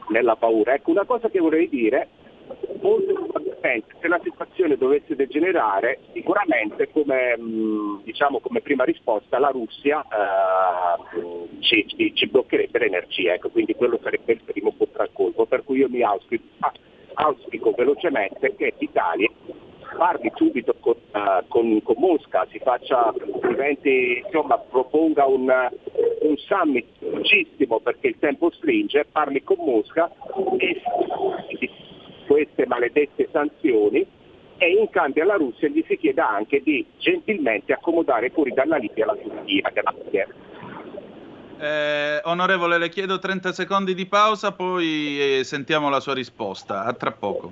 nella 0.09 0.35
paura. 0.35 0.73
Ecco, 0.73 0.91
una 0.91 1.05
cosa 1.05 1.29
che 1.29 1.39
vorrei 1.39 1.69
dire, 1.69 2.07
molto 2.81 3.13
probabilmente 3.13 3.95
se 3.99 4.07
la 4.07 4.19
situazione 4.23 4.77
dovesse 4.77 5.15
degenerare, 5.15 5.99
sicuramente 6.13 6.89
come, 6.89 7.37
mh, 7.37 8.03
diciamo, 8.03 8.39
come 8.39 8.61
prima 8.61 8.83
risposta 8.83 9.39
la 9.39 9.49
Russia 9.49 10.01
eh, 10.01 11.59
ci, 11.59 11.85
ci, 11.87 12.13
ci, 12.15 12.27
bloccherebbe 12.27 12.79
l'energia, 12.79 13.33
ecco, 13.33 13.49
quindi 13.49 13.75
quello 13.75 13.99
sarebbe 14.01 14.33
il 14.33 14.41
primo 14.43 14.73
contraccolpo, 14.75 15.45
per 15.45 15.63
cui 15.63 15.79
io 15.79 15.89
mi 15.89 16.01
auspico, 16.01 16.43
auspico 17.13 17.71
velocemente 17.71 18.55
che 18.55 18.73
l'Italia 18.77 19.29
parli 19.97 20.31
subito 20.35 20.75
con, 20.79 20.95
uh, 21.11 21.47
con, 21.47 21.81
con, 21.83 21.95
Mosca, 21.97 22.45
si 22.49 22.59
faccia, 22.59 23.13
diventi, 23.41 24.21
insomma, 24.23 24.57
proponga 24.57 25.25
un, 25.25 25.51
un 26.21 26.37
summit 26.37 26.85
velocissimo 26.99 27.79
perché 27.79 28.07
il 28.07 28.15
tempo 28.19 28.51
stringe, 28.51 29.05
parli 29.11 29.43
con 29.43 29.57
Mosca 29.59 30.09
e 30.57 30.81
queste 32.27 32.65
maledette 32.67 33.27
sanzioni 33.31 34.05
e 34.57 34.71
in 34.71 34.89
cambio 34.89 35.23
alla 35.23 35.35
Russia 35.35 35.67
gli 35.69 35.83
si 35.87 35.97
chieda 35.97 36.29
anche 36.29 36.61
di 36.61 36.85
gentilmente 36.97 37.73
accomodare 37.73 38.29
fuori 38.29 38.51
dalla 38.51 38.77
Libia 38.77 39.05
la 39.05 39.15
Turchia. 39.15 39.71
Grazie. 39.73 40.27
Eh, 41.61 42.21
onorevole, 42.23 42.77
le 42.77 42.89
chiedo 42.89 43.19
30 43.19 43.51
secondi 43.51 43.93
di 43.93 44.05
pausa, 44.05 44.53
poi 44.53 45.39
eh, 45.39 45.43
sentiamo 45.43 45.89
la 45.89 45.99
sua 45.99 46.13
risposta. 46.13 46.83
A 46.83 46.93
tra 46.93 47.11
poco. 47.11 47.51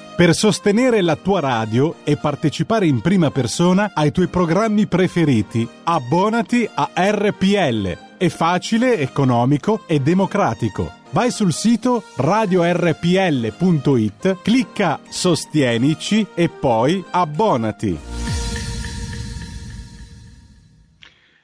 per 0.15 0.35
sostenere 0.35 1.01
la 1.01 1.15
tua 1.15 1.39
radio 1.39 1.95
e 2.03 2.17
partecipare 2.17 2.85
in 2.85 3.01
prima 3.01 3.31
persona 3.31 3.91
ai 3.93 4.11
tuoi 4.11 4.27
programmi 4.27 4.87
preferiti. 4.87 5.67
Abbonati 5.83 6.69
a 6.73 6.91
RPL 6.95 7.97
È 8.17 8.29
facile, 8.29 8.99
economico 8.99 9.83
e 9.87 9.99
democratico. 9.99 10.91
Vai 11.11 11.31
sul 11.31 11.51
sito 11.51 12.03
radiorpl.it, 12.15 13.51
clicca 14.41 14.99
Sostienici 15.09 16.25
e 16.33 16.47
poi 16.49 17.03
abbonati. 17.11 18.19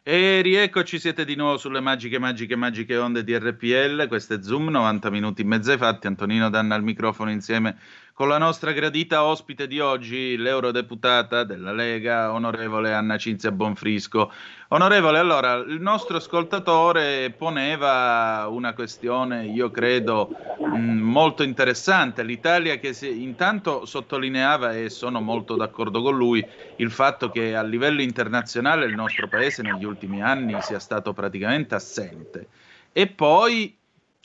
E 0.09 0.39
rieccoci, 0.41 0.99
siete 0.99 1.25
di 1.25 1.35
nuovo 1.35 1.57
sulle 1.57 1.81
magiche, 1.81 2.17
magiche, 2.17 2.55
magiche 2.55 2.95
onde 2.95 3.25
di 3.25 3.37
RPL. 3.37 4.07
Questo 4.07 4.35
è 4.35 4.41
Zoom, 4.41 4.69
90 4.69 5.09
minuti 5.09 5.41
in 5.41 5.49
mezzo 5.49 5.75
fatti. 5.75 6.07
Antonino 6.07 6.49
Danna 6.49 6.75
al 6.75 6.83
microfono 6.83 7.29
insieme 7.29 7.75
con 8.17 8.29
la 8.29 8.39
nostra 8.39 8.71
gradita 8.71 9.23
ospite 9.25 9.67
di 9.67 9.79
oggi, 9.79 10.37
l'eurodeputata 10.37 11.43
della 11.43 11.71
Lega, 11.71 12.33
onorevole 12.33 12.91
Anna 12.91 13.15
Cinzia 13.15 13.51
Bonfrisco. 13.51 14.31
Onorevole, 14.69 15.19
allora, 15.19 15.53
il 15.57 15.79
nostro 15.79 16.17
ascoltatore 16.17 17.29
poneva 17.37 18.47
una 18.49 18.73
questione, 18.73 19.45
io 19.45 19.69
credo, 19.69 20.31
mh, 20.57 20.79
molto 20.79 21.43
interessante. 21.43 22.23
L'Italia 22.23 22.79
che 22.79 22.93
si, 22.93 23.21
intanto 23.21 23.85
sottolineava, 23.85 24.75
e 24.75 24.89
sono 24.89 25.21
molto 25.21 25.55
d'accordo 25.55 26.01
con 26.01 26.17
lui, 26.17 26.43
il 26.77 26.89
fatto 26.89 27.29
che 27.29 27.55
a 27.55 27.61
livello 27.61 28.01
internazionale 28.01 28.87
il 28.87 28.95
nostro 28.95 29.27
paese 29.27 29.61
negli 29.61 29.85
ultimi 29.85 30.23
anni 30.23 30.59
sia 30.63 30.79
stato 30.79 31.13
praticamente 31.13 31.75
assente. 31.75 32.47
E 32.91 33.05
poi 33.05 33.76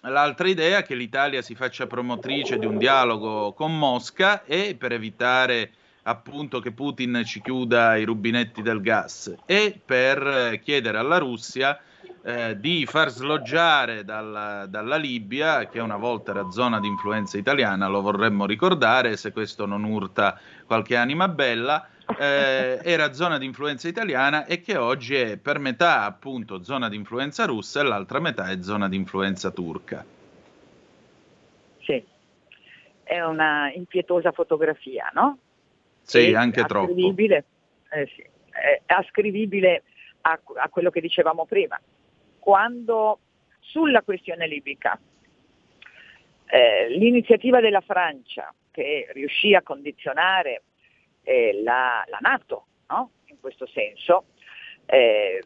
L'altra 0.05 0.49
idea 0.49 0.79
è 0.79 0.83
che 0.83 0.97
l'Italia 0.97 1.43
si 1.43 1.55
faccia 1.55 1.87
promotrice 1.87 2.59
di 2.59 2.67
un 2.67 2.77
dialogo 2.77 3.53
con 3.53 3.79
Mosca 3.79 4.43
e 4.45 4.75
per 4.77 4.91
evitare 4.91 5.71
appunto 6.03 6.59
che 6.59 6.73
Putin 6.73 7.23
ci 7.25 7.41
chiuda 7.41 7.95
i 7.95 8.05
rubinetti 8.05 8.63
del 8.63 8.81
gas 8.81 9.33
e 9.47 9.81
per 9.85 10.59
chiedere 10.61 10.99
alla 10.99 11.19
Russia 11.19 11.79
eh, 12.25 12.59
di 12.59 12.85
far 12.85 13.11
sloggiare 13.11 14.05
dalla, 14.05 14.67
dalla, 14.67 14.97
Libia, 14.97 15.69
che 15.69 15.79
una 15.79 15.97
volta 15.97 16.33
era 16.33 16.51
zona 16.51 16.81
di 16.81 16.89
influenza 16.89 17.39
italiana, 17.39 17.87
lo 17.87 18.01
vorremmo 18.01 18.45
ricordare 18.45 19.17
se 19.17 19.31
questo 19.31 19.67
non 19.67 19.85
urta 19.85 20.37
qualche 20.67 20.97
anima 20.97 21.29
bella, 21.29 21.87
eh, 22.19 22.81
era 22.83 23.13
zona 23.13 23.39
di 23.39 23.47
influenza 23.47 23.89
italiana 23.89 24.45
e 24.47 24.61
che 24.61 24.77
oggi 24.77 25.15
è 25.15 25.37
per 25.37 25.59
metà 25.59 26.05
appunto 26.05 26.63
zona 26.63 26.89
di 26.89 26.97
influenza 26.97 27.45
russa 27.45 27.81
e 27.81 27.85
l'altra 27.85 28.21
metà 28.21 28.51
è 28.51 28.61
zona 28.63 28.89
di 28.89 28.97
influenza 28.97 29.51
turca. 29.51 30.05
Sì, 31.81 32.05
è 33.03 33.21
una 33.23 33.73
impietosa 33.73 34.33
fotografia, 34.33 35.11
no? 35.15 35.39
Sì, 36.03 36.31
e 36.31 36.37
anche 36.37 36.65
troppo. 36.65 36.93
Eh 36.93 38.07
sì, 38.15 38.25
è 38.51 38.83
ascrivibile 38.87 39.83
a, 40.23 40.39
a 40.57 40.69
quello 40.69 40.91
che 40.91 41.01
dicevamo 41.01 41.47
prima. 41.47 41.81
Quando 42.39 43.19
sulla 43.61 44.03
questione 44.03 44.47
libica 44.47 44.99
eh, 46.47 46.89
l'iniziativa 46.91 47.61
della 47.61 47.81
Francia 47.81 48.53
che 48.71 49.09
riuscì 49.13 49.55
a 49.55 49.63
condizionare 49.63 50.63
eh, 51.23 51.61
la, 51.63 52.05
la, 52.09 52.19
Nato, 52.21 52.67
no? 52.89 53.11
in 53.27 53.37
questo 53.41 53.67
senso, 53.67 54.27
eh, 54.87 55.43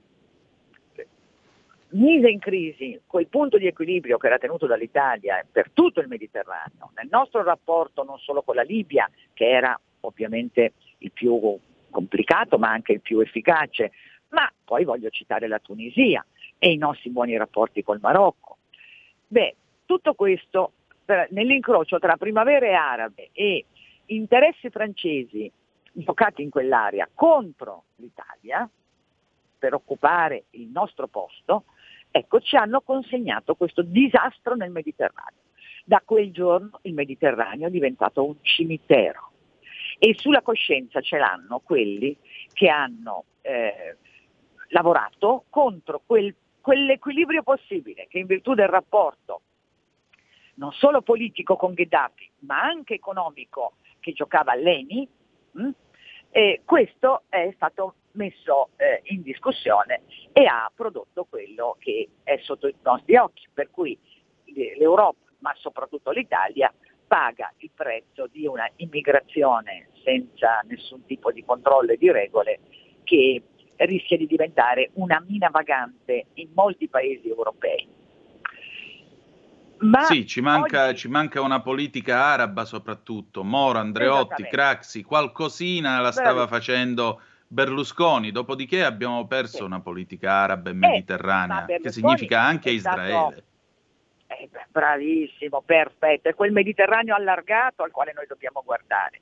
mise 1.90 2.28
in 2.28 2.38
crisi 2.38 3.00
quel 3.06 3.28
punto 3.28 3.58
di 3.58 3.66
equilibrio 3.66 4.18
che 4.18 4.26
era 4.26 4.38
tenuto 4.38 4.66
dall'Italia 4.66 5.44
per 5.50 5.70
tutto 5.72 6.00
il 6.00 6.08
Mediterraneo, 6.08 6.90
nel 6.96 7.08
nostro 7.10 7.42
rapporto 7.42 8.02
non 8.02 8.18
solo 8.18 8.42
con 8.42 8.54
la 8.54 8.62
Libia, 8.62 9.08
che 9.32 9.48
era 9.48 9.78
ovviamente 10.00 10.72
il 10.98 11.12
più 11.12 11.58
complicato 11.90 12.58
ma 12.58 12.70
anche 12.70 12.92
il 12.92 13.00
più 13.00 13.20
efficace, 13.20 13.92
ma 14.30 14.50
poi 14.64 14.84
voglio 14.84 15.08
citare 15.10 15.46
la 15.48 15.58
Tunisia 15.58 16.24
e 16.58 16.72
i 16.72 16.76
nostri 16.76 17.10
buoni 17.10 17.36
rapporti 17.36 17.82
col 17.82 18.00
Marocco. 18.00 18.58
Beh, 19.26 19.54
tutto 19.86 20.14
questo 20.14 20.72
nell'incrocio 21.30 21.98
tra 21.98 22.16
primavere 22.16 22.74
arabe 22.74 23.30
e 23.32 23.64
interessi 24.06 24.70
francesi 24.70 25.50
giocati 25.98 26.42
in 26.42 26.50
quell'area 26.50 27.08
contro 27.12 27.84
l'Italia 27.96 28.68
per 29.58 29.74
occupare 29.74 30.44
il 30.50 30.68
nostro 30.68 31.06
posto, 31.06 31.64
ecco, 32.10 32.40
ci 32.40 32.56
hanno 32.56 32.82
consegnato 32.82 33.54
questo 33.54 33.82
disastro 33.82 34.54
nel 34.54 34.70
Mediterraneo. 34.70 35.40
Da 35.84 36.02
quel 36.04 36.32
giorno 36.32 36.80
il 36.82 36.94
Mediterraneo 36.94 37.68
è 37.68 37.70
diventato 37.70 38.24
un 38.24 38.36
cimitero 38.42 39.30
e 39.98 40.14
sulla 40.16 40.42
coscienza 40.42 41.00
ce 41.00 41.16
l'hanno 41.16 41.60
quelli 41.60 42.16
che 42.52 42.68
hanno 42.68 43.24
eh, 43.40 43.96
lavorato 44.68 45.44
contro 45.48 46.02
quel, 46.04 46.34
quell'equilibrio 46.60 47.42
possibile 47.42 48.06
che 48.08 48.18
in 48.18 48.26
virtù 48.26 48.54
del 48.54 48.68
rapporto 48.68 49.40
non 50.56 50.72
solo 50.72 51.02
politico 51.02 51.56
con 51.56 51.74
Gheddafi, 51.74 52.30
ma 52.40 52.60
anche 52.62 52.94
economico 52.94 53.74
che 54.00 54.12
giocava 54.12 54.54
l'ENI, 54.54 55.08
mh, 55.52 55.62
hm, 55.62 55.74
e 56.30 56.62
questo 56.64 57.22
è 57.28 57.50
stato 57.54 57.94
messo 58.12 58.70
eh, 58.76 59.00
in 59.04 59.22
discussione 59.22 60.02
e 60.32 60.44
ha 60.44 60.70
prodotto 60.74 61.26
quello 61.28 61.76
che 61.78 62.08
è 62.22 62.38
sotto 62.42 62.66
i 62.66 62.74
nostri 62.82 63.16
occhi, 63.16 63.46
per 63.52 63.70
cui 63.70 63.98
l'Europa, 64.78 65.18
ma 65.38 65.54
soprattutto 65.56 66.10
l'Italia, 66.10 66.72
paga 67.06 67.52
il 67.58 67.70
prezzo 67.74 68.26
di 68.26 68.46
una 68.46 68.68
immigrazione 68.76 69.88
senza 70.02 70.60
nessun 70.64 71.04
tipo 71.04 71.30
di 71.30 71.44
controllo 71.44 71.92
e 71.92 71.96
di 71.96 72.10
regole 72.10 72.60
che 73.04 73.42
rischia 73.76 74.16
di 74.16 74.26
diventare 74.26 74.90
una 74.94 75.22
mina 75.26 75.48
vagante 75.50 76.26
in 76.34 76.50
molti 76.54 76.88
paesi 76.88 77.28
europei. 77.28 77.95
Ma 79.78 80.04
sì, 80.04 80.26
ci 80.26 80.40
manca, 80.40 80.88
oggi... 80.88 80.96
ci 80.96 81.08
manca, 81.08 81.40
una 81.40 81.60
politica 81.60 82.24
araba 82.24 82.64
soprattutto. 82.64 83.44
Moro, 83.44 83.78
Andreotti, 83.78 84.44
Craxi, 84.44 85.02
qualcosina 85.02 86.00
la 86.00 86.12
stava 86.12 86.46
Bravissimo. 86.46 86.56
facendo 86.56 87.20
Berlusconi, 87.48 88.32
dopodiché 88.32 88.84
abbiamo 88.84 89.26
perso 89.26 89.58
sì. 89.58 89.62
una 89.62 89.80
politica 89.80 90.32
araba 90.32 90.70
e 90.70 90.72
eh, 90.72 90.76
mediterranea, 90.76 91.66
che 91.66 91.92
significa 91.92 92.40
anche 92.40 92.70
Israele. 92.70 93.44
Eh, 94.26 94.48
bravissimo, 94.68 95.62
perfetto, 95.62 96.28
è 96.28 96.34
quel 96.34 96.50
Mediterraneo 96.50 97.14
allargato 97.14 97.84
al 97.84 97.92
quale 97.92 98.12
noi 98.12 98.26
dobbiamo 98.26 98.62
guardare. 98.64 99.16
Eh, 99.16 99.20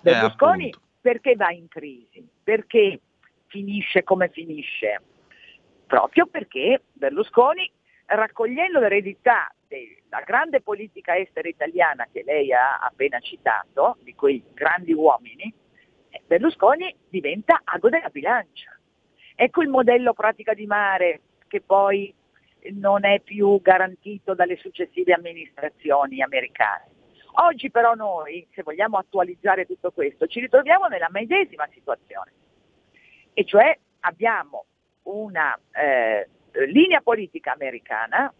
Berlusconi 0.00 0.70
eh, 0.70 0.74
perché 1.00 1.36
va 1.36 1.50
in 1.50 1.68
crisi? 1.68 2.26
Perché 2.42 3.00
finisce 3.48 4.02
come 4.02 4.30
finisce? 4.30 5.02
Proprio 5.86 6.26
perché 6.26 6.82
Berlusconi, 6.92 7.70
raccogliendo 8.06 8.80
l'eredità 8.80 9.52
la 10.08 10.20
grande 10.20 10.60
politica 10.60 11.16
estera 11.16 11.48
italiana 11.48 12.06
che 12.10 12.22
lei 12.24 12.52
ha 12.52 12.78
appena 12.78 13.18
citato, 13.20 13.96
di 14.00 14.14
quei 14.14 14.42
grandi 14.52 14.92
uomini, 14.92 15.52
eh, 16.10 16.22
Berlusconi 16.26 16.94
diventa 17.08 17.60
ago 17.64 17.88
della 17.88 18.08
bilancia. 18.08 18.78
Ecco 19.34 19.62
il 19.62 19.68
modello 19.68 20.14
pratica 20.14 20.54
di 20.54 20.66
mare 20.66 21.20
che 21.48 21.60
poi 21.60 22.14
non 22.72 23.04
è 23.04 23.20
più 23.20 23.60
garantito 23.60 24.34
dalle 24.34 24.56
successive 24.56 25.12
amministrazioni 25.12 26.22
americane. 26.22 26.94
Oggi 27.38 27.70
però 27.70 27.94
noi, 27.94 28.46
se 28.54 28.62
vogliamo 28.62 28.96
attualizzare 28.96 29.66
tutto 29.66 29.90
questo, 29.90 30.26
ci 30.26 30.40
ritroviamo 30.40 30.86
nella 30.86 31.08
medesima 31.10 31.68
situazione, 31.70 32.32
e 33.34 33.44
cioè 33.44 33.78
abbiamo 34.00 34.64
una 35.02 35.58
eh, 35.72 36.28
linea 36.66 37.02
politica 37.02 37.52
americana 37.52 38.32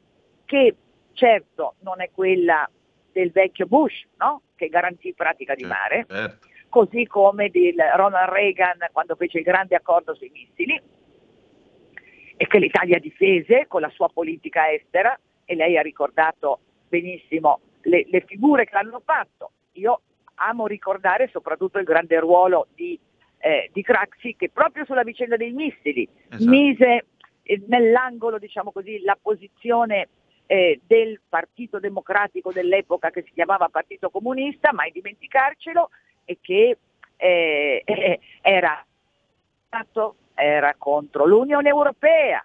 che 0.47 0.75
certo 1.17 1.75
non 1.81 2.01
è 2.01 2.11
quella 2.13 2.71
del 3.13 3.33
vecchio 3.33 3.67
Bush, 3.67 4.07
no? 4.19 4.43
che 4.55 4.69
garantì 4.69 5.15
pratica 5.15 5.55
di 5.55 5.65
mare, 5.65 6.07
certo. 6.09 6.47
così 6.69 7.07
come 7.07 7.49
di 7.49 7.75
Ronald 7.95 8.31
Reagan 8.31 8.79
quando 8.93 9.17
fece 9.17 9.39
il 9.39 9.45
grande 9.45 9.75
accordo 9.75 10.15
sui 10.15 10.31
missili, 10.33 10.81
e 12.39 12.47
che 12.47 12.59
l'Italia 12.59 12.99
difese 12.99 13.67
con 13.67 13.81
la 13.81 13.89
sua 13.91 14.09
politica 14.09 14.71
estera, 14.71 15.19
e 15.45 15.55
lei 15.55 15.79
ha 15.79 15.83
ricordato 15.83 16.61
benissimo 16.89 17.61
le, 17.83 18.07
le 18.09 18.21
figure 18.27 18.65
che 18.65 18.75
l'hanno 18.75 19.01
fatto. 19.05 19.53
Io 19.73 20.03
amo 20.35 20.67
ricordare 20.67 21.29
soprattutto 21.29 21.79
il 21.79 21.85
grande 21.85 22.19
ruolo 22.21 22.69
di, 22.75 22.99
eh, 23.39 23.71
di 23.73 23.83
Craxi 23.83 24.37
che 24.37 24.51
proprio 24.51 24.85
sulla 24.85 25.03
vicenda 25.03 25.37
dei 25.37 25.53
missili 25.53 26.07
esatto. 26.29 26.51
mise 26.51 27.07
eh, 27.43 27.63
nell'angolo, 27.69 28.39
diciamo 28.39 28.73
così, 28.73 29.01
la 29.03 29.17
posizione 29.21 30.09
eh, 30.47 30.81
del 30.87 31.21
Partito 31.29 31.79
Democratico 31.79 32.53
dell'epoca 32.53 33.11
che 33.11 33.23
si 33.23 33.33
chiamava 33.33 33.69
Partito 33.69 34.11
Comunista, 34.11 34.73
mai 34.73 34.93
dimenticarcelo, 34.93 35.91
e 36.25 36.39
che 36.41 36.79
eh, 37.17 37.83
eh, 37.85 38.21
era, 38.41 38.85
era 40.35 40.75
contro 40.79 41.27
l'Unione 41.27 41.69
Europea, 41.69 42.45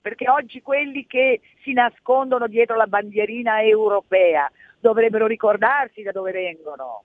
perché 0.00 0.28
oggi 0.28 0.62
quelli 0.62 1.06
che 1.06 1.40
si 1.62 1.72
nascondono 1.72 2.46
dietro 2.46 2.76
la 2.76 2.86
bandierina 2.86 3.62
europea 3.62 4.50
dovrebbero 4.80 5.26
ricordarsi 5.26 6.02
da 6.02 6.12
dove 6.12 6.32
vengono, 6.32 7.04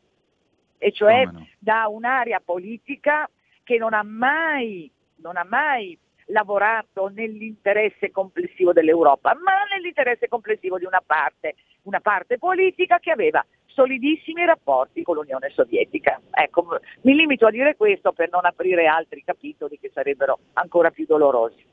e 0.78 0.92
cioè 0.92 1.26
no. 1.26 1.48
da 1.60 1.88
un'area 1.88 2.42
politica 2.44 3.30
che 3.64 3.78
non 3.78 3.94
ha 3.94 4.04
mai, 4.04 4.92
non 5.18 5.38
ha 5.38 5.46
mai 5.46 5.98
lavorato 6.28 7.12
nell'interesse 7.14 8.12
complessivo 8.12 8.74
dell'Europa, 8.74 9.34
ma 9.44 9.54
nell'interesse 9.74 10.28
complessivo 10.28 10.78
di 10.78 10.86
una 10.86 11.02
parte, 11.06 11.56
una 11.84 12.00
parte 12.00 12.38
politica 12.38 13.00
che 13.00 13.12
aveva 13.12 13.46
solidissimi 13.74 14.46
rapporti 14.46 15.04
con 15.04 15.16
l'Unione 15.16 15.50
Sovietica. 15.54 16.22
Ecco, 16.32 16.80
mi 17.02 17.16
limito 17.16 17.48
a 17.48 17.52
dire 17.52 17.76
questo 17.76 18.12
per 18.14 18.30
non 18.32 18.46
aprire 18.46 18.86
altri 18.86 19.24
capitoli 19.26 19.80
che 19.80 19.92
sarebbero 19.94 20.40
ancora 20.54 20.92
più 20.92 21.06
dolorosi. 21.08 21.72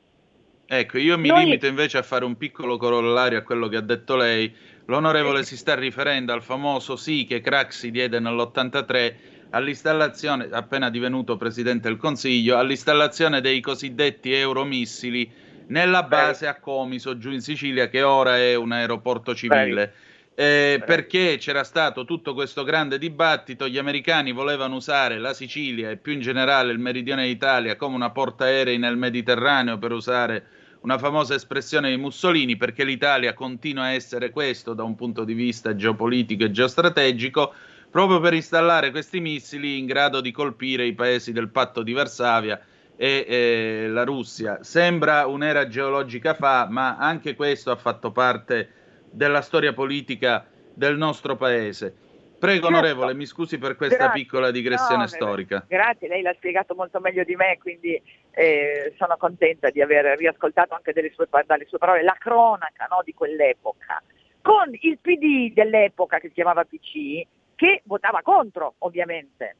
Ecco, 0.65 0.97
io 0.97 1.17
mi 1.17 1.27
Noi- 1.27 1.43
limito 1.43 1.67
invece 1.67 1.97
a 1.97 2.01
fare 2.01 2.23
un 2.23 2.37
piccolo 2.37 2.77
corollario 2.77 3.37
a 3.37 3.41
quello 3.41 3.67
che 3.67 3.75
ha 3.75 3.81
detto 3.81 4.15
lei. 4.15 4.55
L'onorevole 4.85 5.43
si 5.43 5.57
sta 5.57 5.75
riferendo 5.75 6.33
al 6.33 6.41
famoso 6.41 6.95
sì 6.95 7.25
che 7.25 7.41
Craxi 7.41 7.91
diede 7.91 8.19
nell'83 8.19 9.40
all'installazione, 9.51 10.49
appena 10.51 10.89
divenuto 10.89 11.37
Presidente 11.37 11.87
del 11.87 11.97
Consiglio, 11.97 12.57
all'installazione 12.57 13.41
dei 13.41 13.61
cosiddetti 13.61 14.33
euromissili 14.33 15.31
nella 15.67 16.03
base 16.03 16.47
a 16.47 16.59
Comiso, 16.59 17.17
giù 17.17 17.31
in 17.31 17.41
Sicilia, 17.41 17.87
che 17.87 18.01
ora 18.01 18.37
è 18.37 18.55
un 18.55 18.71
aeroporto 18.71 19.33
civile. 19.33 19.93
Eh, 20.33 20.81
perché 20.85 21.37
c'era 21.39 21.63
stato 21.63 22.05
tutto 22.05 22.33
questo 22.33 22.63
grande 22.63 22.97
dibattito, 22.97 23.67
gli 23.67 23.77
americani 23.77 24.31
volevano 24.31 24.75
usare 24.75 25.19
la 25.19 25.33
Sicilia 25.33 25.91
e 25.91 25.97
più 25.97 26.13
in 26.13 26.21
generale 26.21 26.71
il 26.71 26.79
meridione 26.79 27.27
d'Italia 27.27 27.75
come 27.75 27.95
una 27.95 28.11
portaerei 28.11 28.77
nel 28.77 28.95
Mediterraneo 28.95 29.77
per 29.77 29.91
usare 29.91 30.45
una 30.81 30.97
famosa 30.97 31.35
espressione 31.35 31.89
di 31.89 31.97
Mussolini, 31.97 32.55
perché 32.55 32.83
l'Italia 32.83 33.33
continua 33.33 33.83
a 33.83 33.91
essere 33.91 34.31
questo 34.31 34.73
da 34.73 34.83
un 34.83 34.95
punto 34.95 35.25
di 35.25 35.33
vista 35.33 35.75
geopolitico 35.75 36.45
e 36.45 36.51
geostrategico, 36.51 37.53
proprio 37.91 38.19
per 38.21 38.33
installare 38.33 38.89
questi 38.89 39.19
missili 39.19 39.77
in 39.77 39.85
grado 39.85 40.21
di 40.21 40.31
colpire 40.31 40.85
i 40.85 40.93
paesi 40.93 41.33
del 41.33 41.49
patto 41.49 41.83
di 41.83 41.91
Varsavia 41.91 42.59
e 42.95 43.25
eh, 43.27 43.87
la 43.89 44.03
Russia. 44.03 44.63
Sembra 44.63 45.27
un'era 45.27 45.67
geologica 45.67 46.33
fa, 46.33 46.67
ma 46.69 46.97
anche 46.97 47.35
questo 47.35 47.69
ha 47.69 47.75
fatto 47.75 48.11
parte 48.11 48.69
della 49.11 49.41
storia 49.41 49.73
politica 49.73 50.47
del 50.73 50.97
nostro 50.97 51.35
paese. 51.35 51.93
Prego, 52.39 52.67
Certo. 52.67 52.77
onorevole, 52.77 53.13
mi 53.13 53.27
scusi 53.27 53.59
per 53.59 53.75
questa 53.75 53.97
Grazie. 53.97 54.21
piccola 54.21 54.49
digressione 54.49 55.01
No, 55.03 55.07
storica. 55.07 55.63
Grazie, 55.67 56.07
lei 56.07 56.23
l'ha 56.23 56.33
spiegato 56.33 56.73
molto 56.73 56.99
meglio 56.99 57.23
di 57.23 57.35
me, 57.35 57.59
quindi 57.59 58.01
eh, 58.31 58.95
sono 58.97 59.15
contenta 59.17 59.69
di 59.69 59.79
aver 59.79 60.17
riascoltato 60.17 60.73
anche 60.73 60.91
delle 60.91 61.11
sue, 61.13 61.27
dalle 61.45 61.65
sue 61.67 61.77
parole 61.77 62.01
la 62.01 62.15
cronaca 62.17 62.87
no, 62.89 63.01
di 63.03 63.13
quell'epoca, 63.13 64.01
con 64.41 64.71
il 64.79 64.97
PD 64.99 65.53
dell'epoca 65.53 66.17
che 66.17 66.29
si 66.29 66.33
chiamava 66.33 66.63
PC, 66.63 67.21
che 67.61 67.83
votava 67.85 68.23
contro, 68.23 68.73
ovviamente. 68.79 69.55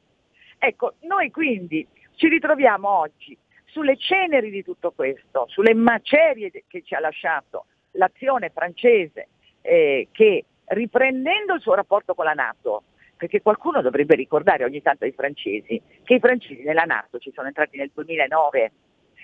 Ecco, 0.58 0.96
noi 1.02 1.30
quindi 1.30 1.88
ci 2.16 2.30
ritroviamo 2.30 2.90
oggi 2.90 3.38
sulle 3.66 3.96
ceneri 3.96 4.50
di 4.50 4.64
tutto 4.64 4.90
questo, 4.90 5.46
sulle 5.50 5.76
macerie 5.76 6.50
che 6.50 6.82
ci 6.82 6.96
ha 6.96 7.00
lasciato 7.00 7.68
l'azione 7.92 8.50
francese 8.50 9.28
eh, 9.62 10.08
che 10.12 10.46
riprendendo 10.66 11.54
il 11.54 11.62
suo 11.62 11.76
rapporto 11.76 12.16
con 12.16 12.26
la 12.26 12.34
Nato, 12.34 12.86
perché 13.16 13.40
qualcuno 13.44 13.84
dovrebbe 13.84 14.16
ricordare 14.16 14.64
ogni 14.64 14.82
tanto 14.82 15.04
ai 15.04 15.12
francesi 15.12 15.80
che 16.04 16.16
i 16.16 16.20
francesi 16.20 16.64
nella 16.64 16.86
Nato 16.86 17.20
ci 17.20 17.32
sono 17.32 17.50
entrati 17.50 17.78
nel 17.78 17.92
2009. 17.94 18.72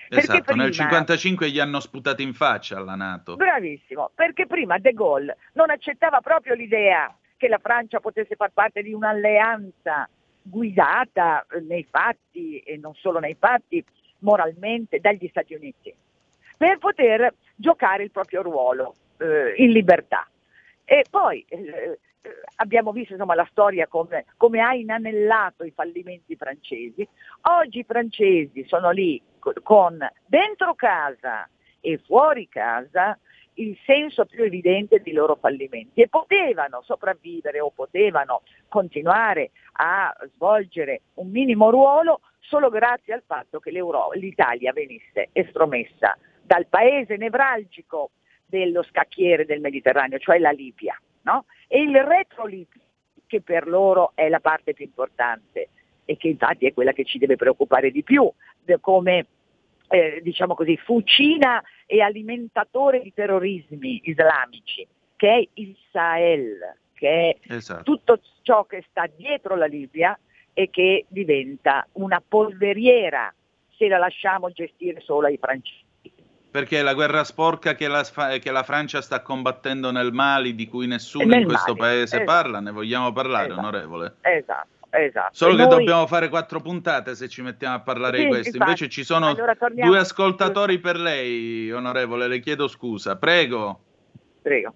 Perché 0.08 0.24
Esatto, 0.24 0.42
prima, 0.42 0.62
nel 0.62 0.72
55 0.72 1.50
gli 1.50 1.58
hanno 1.58 1.80
sputato 1.80 2.22
in 2.22 2.32
faccia 2.32 2.76
alla 2.76 2.94
Nato. 2.94 3.34
Bravissimo, 3.34 4.12
perché 4.14 4.46
prima 4.46 4.78
De 4.78 4.92
Gaulle 4.92 5.36
non 5.54 5.68
accettava 5.68 6.20
proprio 6.20 6.54
l'idea 6.54 7.12
che 7.38 7.48
la 7.48 7.58
Francia 7.58 8.00
potesse 8.00 8.34
far 8.34 8.50
parte 8.52 8.82
di 8.82 8.92
un'alleanza 8.92 10.06
guidata 10.42 11.46
nei 11.66 11.86
fatti 11.88 12.58
e 12.58 12.76
non 12.76 12.94
solo 12.94 13.18
nei 13.18 13.36
fatti, 13.38 13.82
moralmente 14.18 14.98
dagli 14.98 15.28
Stati 15.28 15.54
Uniti, 15.54 15.94
per 16.56 16.78
poter 16.78 17.32
giocare 17.54 18.02
il 18.02 18.10
proprio 18.10 18.42
ruolo 18.42 18.94
eh, 19.18 19.54
in 19.56 19.70
libertà. 19.70 20.28
E 20.84 21.04
poi 21.08 21.44
eh, 21.48 21.98
eh, 22.22 22.30
abbiamo 22.56 22.92
visto 22.92 23.12
insomma, 23.12 23.34
la 23.34 23.46
storia 23.50 23.86
come, 23.86 24.24
come 24.36 24.60
ha 24.60 24.74
inanellato 24.74 25.64
i 25.64 25.70
fallimenti 25.70 26.34
francesi. 26.34 27.06
Oggi 27.42 27.80
i 27.80 27.84
francesi 27.84 28.64
sono 28.66 28.90
lì 28.90 29.22
co- 29.38 29.52
con 29.62 29.98
dentro 30.26 30.74
casa 30.74 31.48
e 31.80 31.98
fuori 31.98 32.48
casa 32.48 33.16
il 33.58 33.76
senso 33.84 34.26
più 34.26 34.44
evidente 34.44 35.00
dei 35.00 35.12
loro 35.12 35.36
fallimenti 35.36 36.00
e 36.00 36.08
potevano 36.08 36.82
sopravvivere 36.82 37.60
o 37.60 37.70
potevano 37.70 38.42
continuare 38.68 39.50
a 39.72 40.14
svolgere 40.34 41.02
un 41.14 41.30
minimo 41.30 41.70
ruolo 41.70 42.20
solo 42.40 42.70
grazie 42.70 43.14
al 43.14 43.22
fatto 43.26 43.60
che 43.60 43.70
l'Italia 43.70 44.72
venisse 44.72 45.28
estromessa 45.32 46.16
dal 46.42 46.66
paese 46.66 47.16
nevralgico 47.16 48.10
dello 48.46 48.82
scacchiere 48.82 49.44
del 49.44 49.60
Mediterraneo, 49.60 50.18
cioè 50.18 50.38
la 50.38 50.50
Libia, 50.50 50.98
no? 51.22 51.44
e 51.66 51.82
il 51.82 51.94
retro 52.02 52.46
Libia, 52.46 52.80
che 53.26 53.42
per 53.42 53.68
loro 53.68 54.12
è 54.14 54.28
la 54.28 54.40
parte 54.40 54.72
più 54.72 54.86
importante 54.86 55.68
e 56.06 56.16
che 56.16 56.28
infatti 56.28 56.64
è 56.64 56.72
quella 56.72 56.92
che 56.92 57.04
ci 57.04 57.18
deve 57.18 57.36
preoccupare 57.36 57.90
di 57.90 58.02
più, 58.02 58.30
come 58.80 59.26
eh, 59.88 60.20
diciamo 60.22 60.54
così, 60.54 60.76
fucina 60.76 61.62
e 61.86 62.00
alimentatore 62.00 63.00
di 63.00 63.12
terrorismi 63.12 64.00
islamici, 64.04 64.86
che 65.16 65.28
è 65.34 65.48
il 65.54 65.76
Sahel, 65.90 66.76
che 66.94 67.36
è 67.40 67.54
Esatto. 67.54 67.82
tutto 67.82 68.20
ciò 68.42 68.64
che 68.64 68.84
sta 68.90 69.06
dietro 69.16 69.56
la 69.56 69.66
Libia 69.66 70.18
e 70.52 70.70
che 70.70 71.04
diventa 71.08 71.86
una 71.92 72.22
polveriera 72.26 73.32
se 73.76 73.88
la 73.88 73.98
lasciamo 73.98 74.50
gestire 74.50 75.00
solo 75.00 75.26
ai 75.26 75.38
francesi. 75.40 75.86
Perché 76.50 76.82
la 76.82 76.94
guerra 76.94 77.24
sporca 77.24 77.74
che 77.74 77.86
la, 77.88 78.02
che 78.40 78.50
la 78.50 78.62
Francia 78.62 79.00
sta 79.02 79.20
combattendo 79.22 79.90
nel 79.92 80.12
Mali, 80.12 80.54
di 80.54 80.66
cui 80.66 80.86
nessuno 80.86 81.26
Nel 81.26 81.42
in 81.42 81.46
questo 81.46 81.74
Mali, 81.74 81.78
paese 81.80 82.16
esatto. 82.16 82.24
parla, 82.24 82.60
ne 82.60 82.70
vogliamo 82.72 83.12
parlare, 83.12 83.46
Esatto. 83.48 83.60
onorevole? 83.60 84.14
Esatto, 84.22 84.68
esatto. 84.90 85.34
Solo 85.34 85.54
E 85.54 85.56
che 85.56 85.62
noi- 85.66 85.78
dobbiamo 85.78 86.06
fare 86.06 86.28
quattro 86.28 86.60
puntate 86.60 87.14
se 87.14 87.28
ci 87.28 87.42
mettiamo 87.42 87.74
a 87.76 87.80
parlare 87.80 88.16
Sì, 88.18 88.22
di 88.24 88.28
questo. 88.28 88.48
infatti. 88.50 88.64
Invece 88.70 88.88
ci 88.88 89.04
sono 89.04 89.26
Allora 89.28 89.54
torniamo- 89.54 89.90
due 89.90 89.98
ascoltatori 90.00 90.78
per 90.78 90.96
lei, 90.98 91.70
onorevole, 91.72 92.26
le 92.28 92.40
chiedo 92.40 92.68
scusa. 92.68 93.16
Prego. 93.16 93.80
Prego. 94.42 94.74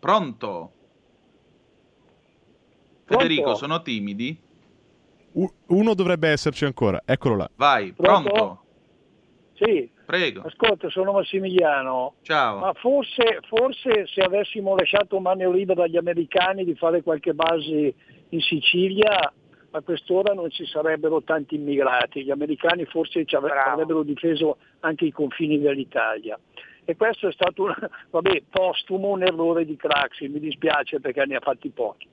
Pronto? 0.00 0.72
Federico, 3.04 3.54
sono 3.54 3.82
timidi? 3.82 4.36
U- 5.32 5.52
uno 5.68 5.94
dovrebbe 5.94 6.28
esserci 6.28 6.64
ancora, 6.64 7.02
eccolo 7.04 7.36
là. 7.36 7.50
Vai, 7.56 7.92
Pronto? 7.92 8.30
pronto? 8.30 8.64
Sì, 9.54 9.90
Prego. 10.04 10.42
ascolta, 10.42 10.88
sono 10.90 11.12
Massimiliano. 11.12 12.14
Ciao. 12.22 12.58
Ma 12.58 12.72
forse, 12.74 13.40
forse 13.48 14.06
se 14.06 14.20
avessimo 14.20 14.76
lasciato 14.76 15.18
mano 15.20 15.50
libera 15.50 15.84
agli 15.84 15.96
americani 15.96 16.64
di 16.64 16.74
fare 16.74 17.02
qualche 17.02 17.34
base 17.34 17.94
in 18.28 18.40
Sicilia, 18.40 19.32
a 19.74 19.80
quest'ora 19.80 20.34
non 20.34 20.50
ci 20.50 20.66
sarebbero 20.66 21.22
tanti 21.22 21.54
immigrati. 21.54 22.24
Gli 22.24 22.30
americani 22.30 22.84
forse 22.84 23.24
ci 23.24 23.34
avre- 23.36 23.52
avrebbero 23.58 24.02
difeso 24.02 24.58
anche 24.80 25.06
i 25.06 25.12
confini 25.12 25.58
dell'Italia. 25.58 26.38
E 26.84 26.96
questo 26.96 27.28
è 27.28 27.32
stato, 27.32 27.62
un, 27.62 27.74
vabbè, 28.10 28.42
postumo 28.50 29.08
un 29.10 29.22
errore 29.22 29.64
di 29.64 29.76
Craxi, 29.76 30.28
mi 30.28 30.40
dispiace 30.40 31.00
perché 31.00 31.24
ne 31.26 31.36
ha 31.36 31.40
fatti 31.40 31.70
pochi. 31.70 32.08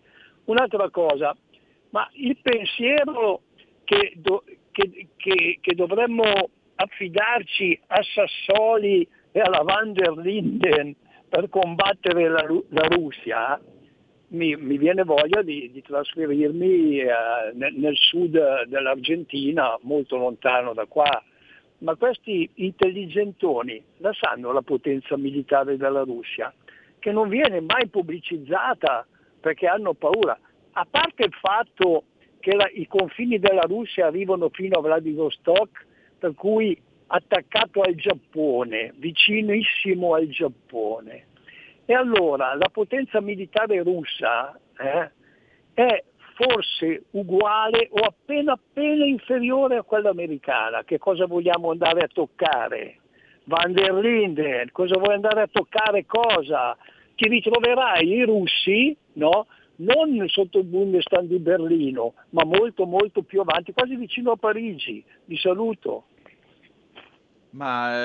Un'altra 0.46 0.90
cosa, 0.90 1.36
ma 1.90 2.08
il 2.14 2.38
pensiero 2.42 3.42
che, 3.84 4.14
do- 4.16 4.44
che- 4.72 5.08
che- 5.18 5.58
che 5.60 5.76
dovremmo 5.76 6.50
affidarci 6.82 7.78
a 7.88 8.02
Sassoli 8.02 9.06
e 9.32 9.40
alla 9.40 9.64
Van 9.64 9.92
der 9.92 10.14
Linden 10.18 10.96
per 11.28 11.50
combattere 11.50 12.30
la, 12.30 12.46
la 12.70 12.88
Russia, 12.88 13.60
mi, 14.30 14.56
mi 14.56 14.78
viene 14.78 15.04
voglia 15.04 15.42
di, 15.42 15.70
di 15.72 15.82
trasferirmi 15.82 17.00
eh, 17.00 17.08
nel, 17.54 17.74
nel 17.76 17.98
sud 17.98 18.64
dell'Argentina, 18.66 19.78
molto 19.82 20.16
lontano 20.18 20.74
da 20.74 20.86
qua. 20.86 21.22
Ma 21.80 21.96
questi 21.96 22.50
intelligentoni 22.56 23.82
la 23.98 24.12
sanno 24.14 24.52
la 24.52 24.62
potenza 24.62 25.18
militare 25.18 25.78
della 25.78 26.04
Russia, 26.04 26.54
che 27.00 27.12
non 27.12 27.30
viene 27.30 27.62
mai 27.62 27.88
pubblicizzata 27.88 29.06
perché 29.40 29.68
hanno 29.68 29.94
paura. 29.94 30.38
A 30.74 30.88
parte 30.90 31.26
il 31.26 31.34
fatto 31.34 32.04
che 32.40 32.56
la- 32.56 32.70
i 32.74 32.88
confini 32.88 33.38
della 33.40 33.66
Russia 33.68 34.08
arrivano 34.08 34.50
fino 34.50 34.80
a 34.80 34.82
Vladivostok, 34.82 35.88
per 36.20 36.36
cui 36.36 36.80
attaccato 37.08 37.82
al 37.82 37.96
Giappone, 37.96 38.94
vicinissimo 38.98 40.14
al 40.14 40.28
Giappone. 40.28 41.26
E 41.86 41.94
allora 41.94 42.54
la 42.54 42.70
potenza 42.72 43.20
militare 43.20 43.82
russa 43.82 44.56
eh, 44.78 45.12
è 45.74 46.04
forse 46.36 47.06
uguale 47.12 47.90
o 47.92 48.00
appena 48.00 48.54
appena 48.54 49.06
inferiore 49.06 49.78
a 49.78 49.84
quella 49.84 50.10
americana. 50.10 50.84
Che 50.84 51.00
cosa 51.00 51.26
vogliamo 51.26 51.72
andare 51.72 52.02
a 52.02 52.08
toccare? 52.08 53.00
Van 53.46 53.74
der 53.74 53.94
Linden, 53.94 54.70
cosa 54.72 55.00
vuoi 55.00 55.16
andare 55.16 55.42
a 55.42 55.50
toccare 55.52 56.06
cosa? 56.06 56.78
Ti 57.16 57.28
ritroverai 57.28 58.08
i 58.08 58.24
russi, 58.24 58.96
no? 59.14 59.48
Non 59.80 60.28
sotto 60.28 60.60
il 60.60 60.66
Bundestag 60.66 61.26
di 61.26 61.40
Berlino, 61.40 62.14
ma 62.32 62.44
molto 62.44 62.86
molto 62.86 63.22
più 63.22 63.40
avanti, 63.40 63.72
quasi 63.72 63.96
vicino 63.96 64.32
a 64.32 64.36
Parigi. 64.36 65.04
Vi 65.26 65.38
saluto. 65.38 66.06
Ma 67.52 67.96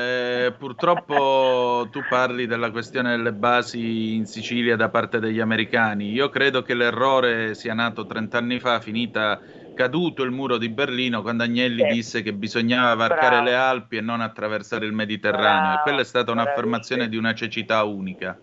eh, 0.46 0.52
purtroppo 0.52 1.86
tu 1.90 2.00
parli 2.08 2.46
della 2.46 2.70
questione 2.70 3.16
delle 3.16 3.32
basi 3.32 4.14
in 4.14 4.24
Sicilia 4.24 4.76
da 4.76 4.88
parte 4.88 5.18
degli 5.18 5.40
americani. 5.40 6.12
Io 6.12 6.28
credo 6.28 6.62
che 6.62 6.74
l'errore 6.74 7.54
sia 7.54 7.74
nato 7.74 8.06
30 8.06 8.38
anni 8.38 8.60
fa, 8.60 8.80
finita 8.80 9.42
caduto 9.74 10.22
il 10.22 10.30
muro 10.30 10.56
di 10.56 10.68
Berlino, 10.68 11.22
quando 11.22 11.42
Agnelli 11.42 11.82
Sì. 11.82 11.92
disse 11.94 12.22
che 12.22 12.32
bisognava 12.32 12.94
varcare 12.94 13.42
Bravo. 13.42 13.44
le 13.44 13.54
Alpi 13.54 13.96
e 13.96 14.00
non 14.00 14.20
attraversare 14.20 14.86
il 14.86 14.92
Mediterraneo. 14.92 15.60
Bravo, 15.62 15.78
e 15.78 15.82
quella 15.82 16.00
è 16.00 16.04
stata 16.04 16.30
un'affermazione 16.30 17.02
bravissimo. 17.02 17.08
di 17.08 17.16
una 17.16 17.34
cecità 17.34 17.82
unica. 17.82 18.38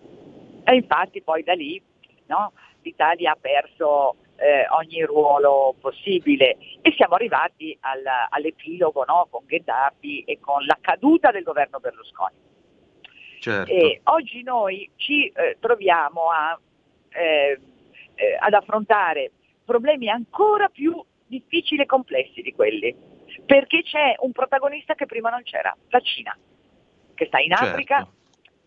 E 0.64 0.74
infatti 0.74 1.22
poi 1.22 1.42
da 1.42 1.54
lì 1.54 1.82
no, 2.26 2.52
l'Italia 2.82 3.32
ha 3.32 3.38
perso 3.40 4.16
eh, 4.36 4.66
ogni 4.70 5.02
ruolo 5.02 5.74
possibile 5.80 6.56
e 6.80 6.92
siamo 6.96 7.14
arrivati 7.14 7.76
al- 7.80 8.28
all'epilogo 8.28 9.04
no, 9.04 9.28
con 9.30 9.44
Gheddafi 9.46 10.24
e 10.24 10.40
con 10.40 10.64
la 10.64 10.76
caduta 10.80 11.30
del 11.30 11.44
governo 11.44 11.78
Berlusconi. 11.78 12.34
Certo. 13.38 13.72
E 13.72 14.00
oggi 14.04 14.42
noi 14.42 14.90
ci 14.96 15.26
eh, 15.28 15.56
troviamo 15.58 16.30
a, 16.30 16.58
eh, 17.10 17.58
eh, 18.14 18.36
ad 18.38 18.52
affrontare 18.52 19.32
problemi 19.64 20.08
ancora 20.08 20.68
più 20.68 21.02
difficili 21.26 21.82
e 21.82 21.86
complessi 21.86 22.42
di 22.42 22.52
quelli, 22.52 22.94
perché 23.46 23.82
c'è 23.82 24.14
un 24.18 24.32
protagonista 24.32 24.94
che 24.94 25.06
prima 25.06 25.30
non 25.30 25.42
c'era, 25.42 25.74
la 25.88 26.00
Cina, 26.00 26.36
che 27.14 27.26
sta 27.26 27.38
in 27.38 27.50
Certo. 27.50 27.64
Africa, 27.64 28.06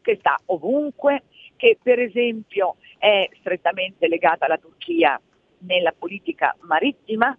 che 0.01 0.15
sta 0.19 0.37
ovunque, 0.47 1.23
che 1.55 1.77
per 1.81 1.99
esempio 1.99 2.75
è 3.05 3.29
strettamente 3.39 4.07
legata 4.07 4.45
alla 4.45 4.57
Turchia 4.57 5.21
nella 5.59 5.91
politica 5.91 6.55
marittima, 6.61 7.37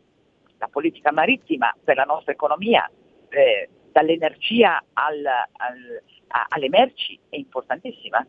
la 0.59 0.69
politica 0.69 1.11
marittima 1.11 1.75
per 1.83 1.97
la 1.97 2.05
nostra 2.05 2.31
economia, 2.31 2.89
eh, 3.31 3.69
dall'energia 3.91 4.81
al- 4.93 5.27
al- 5.27 6.03
a- 6.29 6.47
alle 6.51 6.69
merci 6.69 7.19
è 7.29 7.35
importantissima. 7.35 8.25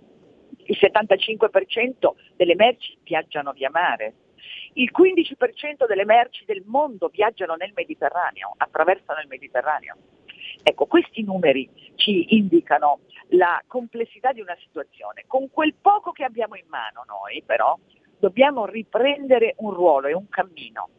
Il 0.66 0.78
75% 0.80 2.16
delle 2.36 2.56
merci 2.56 2.98
viaggiano 3.04 3.52
via 3.52 3.70
mare, 3.70 4.16
il 4.74 4.90
15% 4.92 5.86
delle 5.86 6.06
merci 6.06 6.44
del 6.44 6.64
mondo 6.66 7.08
viaggiano 7.10 7.54
nel 7.54 7.72
Mediterraneo, 7.76 8.56
attraversano 8.58 9.20
il 9.20 9.28
Mediterraneo. 9.28 9.96
Ecco, 10.70 10.86
questi 10.86 11.24
numeri 11.24 11.70
ci 11.96 12.36
indicano 12.36 13.00
la 13.30 13.64
complessità 13.68 14.34
di 14.34 14.42
una 14.42 14.58
situazione. 14.60 15.24
Con 15.26 15.50
quel 15.50 15.74
poco 15.74 16.12
che 16.12 16.26
abbiamo 16.26 16.56
in 16.56 16.66
mano 16.68 17.06
noi, 17.08 17.42
però, 17.46 17.80
dobbiamo 18.20 18.66
riprendere 18.66 19.54
un 19.60 19.72
ruolo 19.72 20.08
e 20.08 20.14
un 20.14 20.28
cammino. 20.28 20.90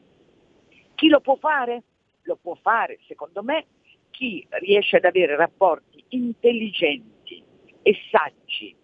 Chi 0.95 1.09
lo 1.09 1.21
può 1.21 1.37
fare? 1.37 1.83
Lo 2.23 2.37
può 2.41 2.55
fare, 2.55 2.99
secondo 3.07 3.43
me, 3.43 3.66
chi 4.09 4.47
riesce 4.53 4.97
ad 4.97 5.05
avere 5.05 5.37
rapporti 5.37 6.03
intelligenti 6.09 7.45
e 7.83 7.95
saggi 8.11 8.75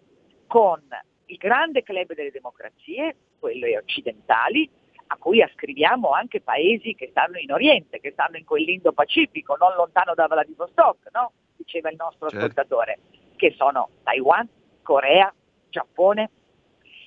con 0.47 0.83
il 1.27 1.37
grande 1.39 1.83
club 1.83 2.13
delle 2.13 2.31
democrazie, 2.31 3.17
quelle 3.39 3.79
occidentali, 3.79 4.69
a 5.09 5.17
cui 5.17 5.43
ascriviamo 5.43 6.11
anche 6.11 6.41
paesi 6.41 6.95
che 6.95 7.09
stanno 7.11 7.39
in 7.39 7.53
Oriente, 7.53 8.01
che 8.01 8.13
stanno 8.13 8.37
in 8.37 8.45
quell'Indo-Pacifico, 8.45 9.57
non 9.57 9.75
lontano 9.77 10.15
da 10.15 10.27
Vladivostok, 10.27 11.09
no? 11.13 11.33
diceva 11.57 11.91
il 11.91 11.97
nostro 11.97 12.29
Certo. 12.29 12.45
ascoltatore, 12.45 12.99
che 13.37 13.55
sono 13.57 13.91
Taiwan, 14.03 14.49
Corea, 14.83 15.33
Giappone, 15.69 16.31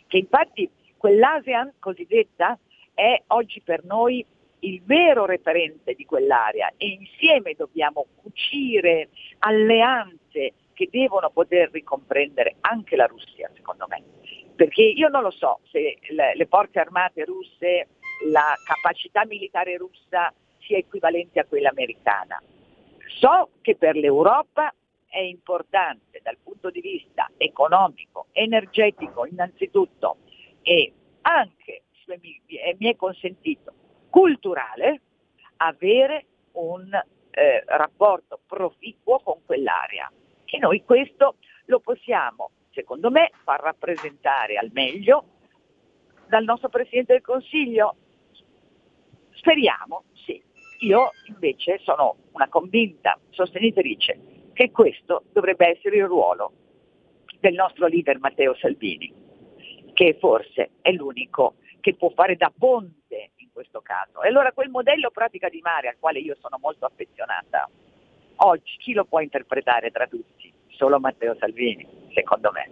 che 0.07 0.17
infatti 0.17 0.69
quell'ASEAN 0.97 1.73
cosiddetta 1.79 2.57
è 2.93 3.21
oggi 3.27 3.61
per 3.61 3.83
noi 3.83 4.25
il 4.59 4.81
vero 4.83 5.25
referente 5.25 5.93
di 5.93 6.05
quell'area 6.05 6.73
e 6.77 6.87
insieme 6.87 7.53
dobbiamo 7.53 8.07
cucire 8.15 9.09
alleanze 9.39 10.53
che 10.73 10.89
devono 10.91 11.29
poter 11.29 11.69
ricomprendere 11.71 12.55
anche 12.61 12.95
la 12.95 13.05
Russia, 13.05 13.49
secondo 13.53 13.85
me. 13.89 14.03
Perché 14.57 14.81
io 14.81 15.07
non 15.07 15.21
lo 15.21 15.29
so 15.29 15.59
se 15.69 15.99
le, 16.09 16.35
le 16.35 16.45
forze 16.47 16.79
armate 16.79 17.23
russe, 17.25 17.89
la 18.25 18.55
capacità 18.65 19.23
militare 19.23 19.77
russa 19.77 20.33
sia 20.57 20.77
equivalente 20.77 21.39
a 21.39 21.45
quella 21.45 21.69
americana. 21.69 22.41
So 23.19 23.51
che 23.61 23.75
per 23.75 23.95
l'Europa 23.95 24.73
è 25.07 25.19
importante 25.19 26.19
dal 26.23 26.37
punto 26.43 26.71
di 26.71 26.81
vista 26.81 27.29
economico, 27.37 28.27
energetico 28.31 29.25
innanzitutto 29.27 30.17
e 30.63 30.91
anche, 31.21 31.83
se 32.03 32.19
mi, 32.19 32.41
mi 32.79 32.89
è 32.89 32.95
consentito, 32.95 33.73
culturale, 34.09 35.01
avere 35.57 36.25
un 36.53 36.89
eh, 37.29 37.63
rapporto 37.67 38.39
proficuo 38.47 39.19
con 39.19 39.39
quell'area. 39.45 40.11
E 40.45 40.57
noi 40.57 40.83
questo 40.83 41.35
lo 41.65 41.79
possiamo, 41.79 42.49
secondo 42.77 43.09
me, 43.09 43.31
far 43.43 43.59
rappresentare 43.59 44.55
al 44.57 44.69
meglio 44.71 45.25
dal 46.27 46.43
nostro 46.43 46.69
Presidente 46.69 47.13
del 47.13 47.23
Consiglio. 47.23 47.95
Speriamo, 49.31 50.03
sì. 50.13 50.39
Io 50.81 51.09
invece 51.25 51.79
sono 51.79 52.17
una 52.33 52.47
convinta 52.47 53.17
sostenitrice 53.31 54.51
che 54.53 54.69
questo 54.69 55.23
dovrebbe 55.33 55.75
essere 55.75 55.97
il 55.97 56.05
ruolo 56.05 56.51
del 57.39 57.55
nostro 57.55 57.87
leader 57.87 58.19
Matteo 58.19 58.55
Salvini, 58.55 59.11
che 59.93 60.15
forse 60.19 60.69
è 60.81 60.91
l'unico 60.91 61.55
che 61.79 61.95
può 61.95 62.09
fare 62.09 62.35
da 62.35 62.53
ponte 62.55 63.31
in 63.37 63.49
questo 63.51 63.81
caso. 63.81 64.21
E 64.21 64.27
allora 64.27 64.51
quel 64.51 64.69
modello 64.69 65.09
pratica 65.09 65.49
di 65.49 65.61
mare 65.61 65.87
al 65.87 65.97
quale 65.97 66.19
io 66.19 66.35
sono 66.39 66.59
molto 66.61 66.85
affezionata, 66.85 67.67
oggi 68.37 68.77
chi 68.77 68.93
lo 68.93 69.05
può 69.05 69.19
interpretare 69.19 69.89
tra 69.89 70.05
tutti? 70.05 70.53
Solo 70.67 70.99
Matteo 70.99 71.35
Salvini, 71.39 72.05
secondo 72.17 72.51
me. 72.51 72.69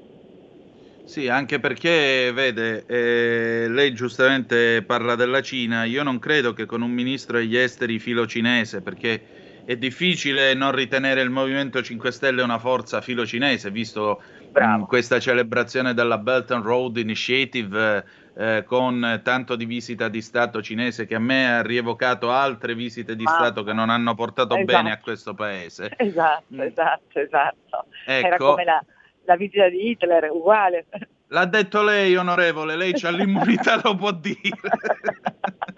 Sì, 1.04 1.28
anche 1.28 1.60
perché, 1.60 2.32
vede, 2.34 2.84
eh, 2.88 3.68
lei 3.70 3.94
giustamente 3.94 4.84
parla 4.84 5.14
della 5.14 5.42
Cina, 5.42 5.84
io 5.84 6.02
non 6.02 6.18
credo 6.18 6.54
che 6.54 6.66
con 6.66 6.82
un 6.82 6.90
ministro 6.90 7.38
degli 7.38 7.56
esteri 7.56 8.00
filo 8.00 8.26
cinese, 8.26 8.82
perché 8.82 9.22
è 9.64 9.76
difficile 9.78 10.56
non 10.56 10.72
ritenere 10.72 11.22
il 11.22 11.30
Movimento 11.30 11.84
5 11.84 12.12
Stelle 12.12 12.42
una 12.42 12.58
forza 12.58 13.02
filo 13.02 13.24
cinese, 13.24 13.70
visto 13.70 14.20
mh, 14.52 14.86
questa 14.86 15.20
celebrazione 15.20 15.94
della 15.94 16.18
Belt 16.18 16.50
and 16.52 16.64
Road 16.64 16.98
Initiative 16.98 18.04
eh, 18.36 18.64
con 18.66 19.22
tanto 19.24 19.56
di 19.56 19.66
visita 19.66 20.10
di 20.10 20.22
Stato 20.22 20.62
cinese 20.62 21.06
che 21.06 21.16
a 21.16 21.20
me 21.20 21.56
ha 21.56 21.62
rievocato 21.62 22.32
altre 22.32 22.74
visite 22.74 23.16
di 23.16 23.24
Ma- 23.24 23.32
Stato 23.32 23.64
che 23.64 23.74
non 23.74 23.90
hanno 23.92 24.16
portato 24.16 24.56
Esatto. 24.56 24.72
bene 24.72 24.92
a 24.92 25.00
questo 25.00 25.36
paese. 25.36 25.94
Esatto, 25.98 26.62
esatto, 26.62 27.20
esatto. 27.20 27.86
Era 28.08 28.36
Ecco. 28.36 28.52
come 28.52 28.64
la, 28.66 28.84
la 29.26 29.36
visita 29.36 29.68
di 29.70 29.90
Hitler, 29.90 30.30
uguale. 30.32 30.86
L'ha 31.30 31.46
detto 31.46 31.82
lei, 31.84 32.16
onorevole, 32.16 32.76
lei 32.76 32.94
c'ha 32.94 33.10
l'immunità, 33.10 33.80
lo 33.84 33.96
può 33.96 34.12
dire. 34.12 34.38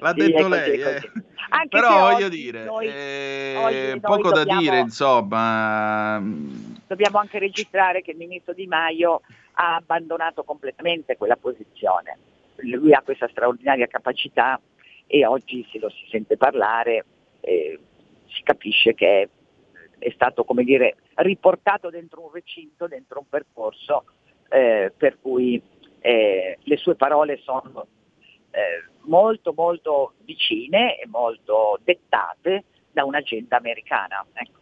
L'ha 0.00 0.14
Sì, 0.14 0.20
detto 0.20 0.38
è 0.38 0.42
così, 0.42 0.50
lei, 0.50 0.78
è 0.80 0.86
eh. 0.88 0.94
così. 1.00 1.12
Anche 1.52 1.68
però 1.68 2.10
voglio 2.12 2.28
dire, 2.28 2.64
noi- 2.64 2.86
eh, 2.86 3.98
poco 4.00 4.30
da 4.30 4.38
dobbiamo- 4.38 4.60
dire, 4.60 4.78
insomma. 4.78 6.22
Dobbiamo 6.86 7.18
anche 7.18 7.38
registrare 7.38 8.02
che 8.02 8.12
il 8.12 8.16
ministro 8.16 8.52
Di 8.54 8.66
Maio 8.66 9.22
ha 9.54 9.74
abbandonato 9.76 10.42
completamente 10.44 11.16
quella 11.16 11.36
posizione. 11.36 12.18
Lui 12.62 12.92
ha 12.94 13.02
questa 13.02 13.28
straordinaria 13.28 13.86
capacità 13.86 14.60
e 15.06 15.26
oggi 15.26 15.66
se 15.70 15.78
lo 15.78 15.88
si 15.90 16.06
sente 16.08 16.36
parlare 16.36 17.04
eh, 17.40 17.78
si 18.28 18.42
capisce 18.42 18.94
che 18.94 19.22
è, 19.22 19.28
è 19.98 20.10
stato, 20.14 20.44
come 20.44 20.62
dire, 20.62 20.96
riportato 21.22 21.90
dentro 21.90 22.22
un 22.22 22.32
recinto, 22.32 22.86
dentro 22.86 23.20
un 23.20 23.28
percorso 23.28 24.04
eh, 24.48 24.92
per 24.96 25.18
cui 25.20 25.60
eh, 26.00 26.58
le 26.60 26.76
sue 26.76 26.94
parole 26.94 27.38
sono 27.42 27.86
eh, 28.50 28.84
molto 29.02 29.52
molto 29.54 30.14
vicine 30.24 30.98
e 30.98 31.06
molto 31.06 31.78
dettate 31.84 32.64
da 32.90 33.04
un'agenda 33.04 33.56
americana. 33.56 34.24
Ecco. 34.32 34.58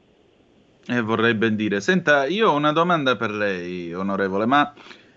Eh, 0.89 1.01
vorrei 1.01 1.35
ben 1.35 1.57
dire. 1.57 1.81
Senta, 1.81 2.27
io 2.27 2.51
ho 2.51 2.57
una 2.57 2.73
domanda 2.73 3.17
per 3.17 3.31
lei, 3.31 3.93
onorevole, 3.93 4.47
ma 4.47 4.73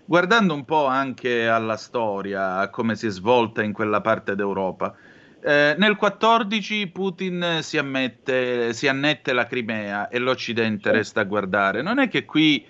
guardando 0.05 0.53
un 0.53 0.65
po' 0.65 0.85
anche 0.85 1.47
alla 1.47 1.77
storia, 1.77 2.57
a 2.57 2.69
come 2.69 2.95
si 2.95 3.07
è 3.07 3.09
svolta 3.09 3.63
in 3.63 3.71
quella 3.71 4.01
parte 4.01 4.35
d'Europa, 4.35 4.93
eh, 5.43 5.75
nel 5.77 5.95
14 5.95 6.87
Putin 6.87 7.59
si, 7.61 7.77
ammette, 7.77 8.73
si 8.73 8.87
annette 8.87 9.33
la 9.33 9.45
Crimea 9.45 10.07
e 10.09 10.19
l'Occidente 10.19 10.91
resta 10.91 11.21
a 11.21 11.23
guardare. 11.23 11.81
Non 11.81 11.99
è 11.99 12.09
che 12.09 12.25
qui, 12.25 12.63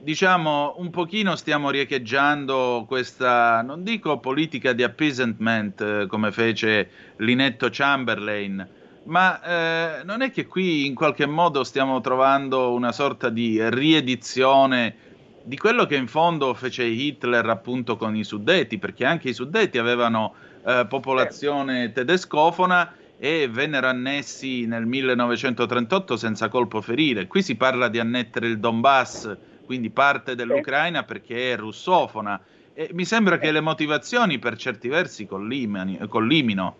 diciamo, 0.00 0.74
un 0.78 0.90
pochino 0.90 1.36
stiamo 1.36 1.70
riecheggiando 1.70 2.84
questa, 2.88 3.62
non 3.62 3.84
dico 3.84 4.18
politica 4.18 4.72
di 4.72 4.82
appeasement 4.82 5.80
eh, 5.80 6.06
come 6.08 6.32
fece 6.32 6.90
l'inetto 7.18 7.68
Chamberlain, 7.70 8.68
ma 9.04 9.40
eh, 9.40 10.04
non 10.04 10.22
è 10.22 10.32
che 10.32 10.46
qui 10.46 10.86
in 10.86 10.94
qualche 10.94 11.26
modo 11.26 11.62
stiamo 11.62 12.00
trovando 12.00 12.72
una 12.72 12.92
sorta 12.92 13.28
di 13.28 13.60
riedizione 13.70 15.10
di 15.44 15.56
quello 15.56 15.86
che 15.86 15.96
in 15.96 16.06
fondo 16.06 16.54
fece 16.54 16.84
Hitler 16.84 17.48
appunto 17.48 17.96
con 17.96 18.14
i 18.16 18.24
Suddeti, 18.24 18.78
perché 18.78 19.04
anche 19.04 19.30
i 19.30 19.32
Suddeti 19.32 19.78
avevano 19.78 20.34
eh, 20.64 20.86
popolazione 20.88 21.92
tedescofona 21.92 22.94
e 23.18 23.48
vennero 23.48 23.86
annessi 23.86 24.66
nel 24.66 24.84
1938 24.84 26.16
senza 26.16 26.48
colpo 26.48 26.80
ferire. 26.80 27.26
Qui 27.26 27.42
si 27.42 27.56
parla 27.56 27.88
di 27.88 27.98
annettere 27.98 28.48
il 28.48 28.58
Donbass, 28.58 29.36
quindi 29.64 29.90
parte 29.90 30.34
dell'Ucraina 30.34 31.04
perché 31.04 31.52
è 31.52 31.56
russofona. 31.56 32.40
E 32.74 32.88
mi 32.92 33.04
sembra 33.04 33.38
che 33.38 33.52
le 33.52 33.60
motivazioni 33.60 34.38
per 34.38 34.56
certi 34.56 34.88
versi 34.88 35.26
collimino. 35.26 36.76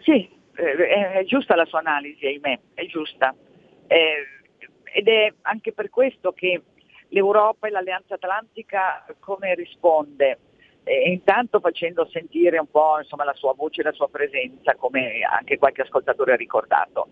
Sì, 0.00 0.28
eh, 0.56 1.12
è 1.12 1.24
giusta 1.24 1.54
la 1.54 1.64
sua 1.64 1.78
analisi, 1.78 2.26
ahimè, 2.26 2.58
è 2.74 2.86
giusta. 2.86 3.34
Eh, 3.86 4.26
ed 4.84 5.08
è 5.08 5.32
anche 5.42 5.72
per 5.72 5.90
questo 5.90 6.32
che 6.32 6.60
l'Europa 7.08 7.66
e 7.66 7.70
l'Alleanza 7.70 8.14
Atlantica 8.14 9.06
come 9.20 9.54
risponde? 9.54 10.38
Eh, 10.88 11.10
intanto 11.10 11.58
facendo 11.58 12.06
sentire 12.06 12.60
un 12.60 12.70
po' 12.70 13.00
insomma, 13.00 13.24
la 13.24 13.34
sua 13.34 13.52
voce 13.54 13.80
e 13.80 13.84
la 13.84 13.90
sua 13.90 14.08
presenza, 14.08 14.76
come 14.76 15.22
anche 15.22 15.58
qualche 15.58 15.82
ascoltatore 15.82 16.34
ha 16.34 16.36
ricordato. 16.36 17.08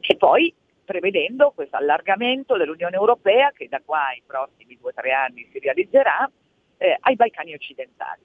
E 0.00 0.16
poi 0.16 0.54
prevedendo 0.84 1.50
questo 1.50 1.76
allargamento 1.76 2.56
dell'Unione 2.56 2.94
Europea 2.94 3.50
che 3.50 3.66
da 3.68 3.82
qua 3.84 4.06
ai 4.06 4.22
prossimi 4.24 4.78
due 4.80 4.90
o 4.90 4.94
tre 4.94 5.10
anni 5.10 5.48
si 5.50 5.58
realizzerà 5.58 6.30
eh, 6.76 6.96
ai 7.00 7.16
Balcani 7.16 7.54
occidentali. 7.54 8.22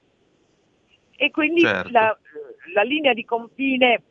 E 1.15 1.32
quindi 1.32 1.61
Certo. 1.61 1.90
la, 1.90 2.15
la 2.76 2.84
linea 2.84 3.14
di 3.14 3.26
confine 3.26 4.03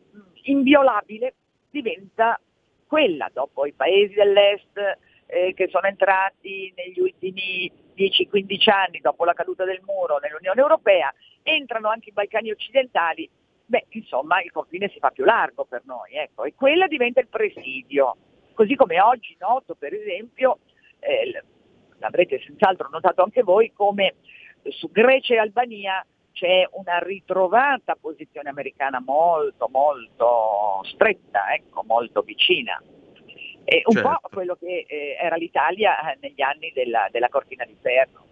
inviolabile 0.43 1.35
diventa 1.71 2.41
quella, 2.89 3.31
dopo 3.33 3.67
i 3.67 3.73
paesi 3.73 4.15
dell'est 4.15 4.99
eh, 5.27 5.55
che 5.55 5.69
sono 5.69 5.87
entrati 5.87 6.73
negli 6.77 7.01
ultimi 7.01 7.71
10-15 7.97 8.71
anni 8.71 8.99
dopo 9.01 9.25
la 9.25 9.33
caduta 9.33 9.65
del 9.65 9.81
muro 9.85 10.19
nell'Unione 10.19 10.61
Europea, 10.61 11.13
entrano 11.43 11.89
anche 11.89 12.11
i 12.11 12.13
Balcani 12.13 12.51
occidentali, 12.51 13.29
beh 13.65 13.87
insomma 13.91 14.43
il 14.43 14.51
confine 14.51 14.89
si 14.89 14.99
fa 14.99 15.11
più 15.11 15.25
largo 15.25 15.65
per 15.65 15.83
noi, 15.85 16.15
ecco, 16.15 16.45
e 16.45 16.55
quella 16.55 16.87
diventa 16.87 17.21
il 17.21 17.29
presidio. 17.29 18.17
Così 18.55 18.75
come 18.75 19.01
oggi 19.01 19.37
noto 19.39 19.75
per 19.75 19.95
esempio, 19.95 20.59
eh, 20.99 21.43
l'avrete 21.99 22.41
senz'altro 22.41 22.89
notato 22.91 23.23
anche 23.23 23.43
voi, 23.43 23.73
come 23.73 24.17
su 24.69 24.91
Grecia 24.91 25.35
e 25.35 25.39
Albania 25.39 26.05
c'è 26.33 26.67
una 26.73 26.99
ritrovata 26.99 27.95
posizione 27.95 28.49
americana 28.49 29.01
molto 29.01 29.69
molto 29.71 30.81
stretta, 30.85 31.53
ecco, 31.55 31.83
molto 31.87 32.23
vicina. 32.23 32.83
E 33.65 33.83
un 33.85 33.95
Certo. 33.95 34.09
po' 34.09 34.29
quello 34.29 34.57
che 34.59 34.87
eh, 34.89 35.17
era 35.21 35.37
l'Italia 35.37 36.13
eh, 36.13 36.19
negli 36.21 36.43
anni 36.43 36.73
della, 36.75 37.09
della 37.11 37.29
cortina 37.29 37.65
di 37.65 37.77
ferro. 37.81 38.25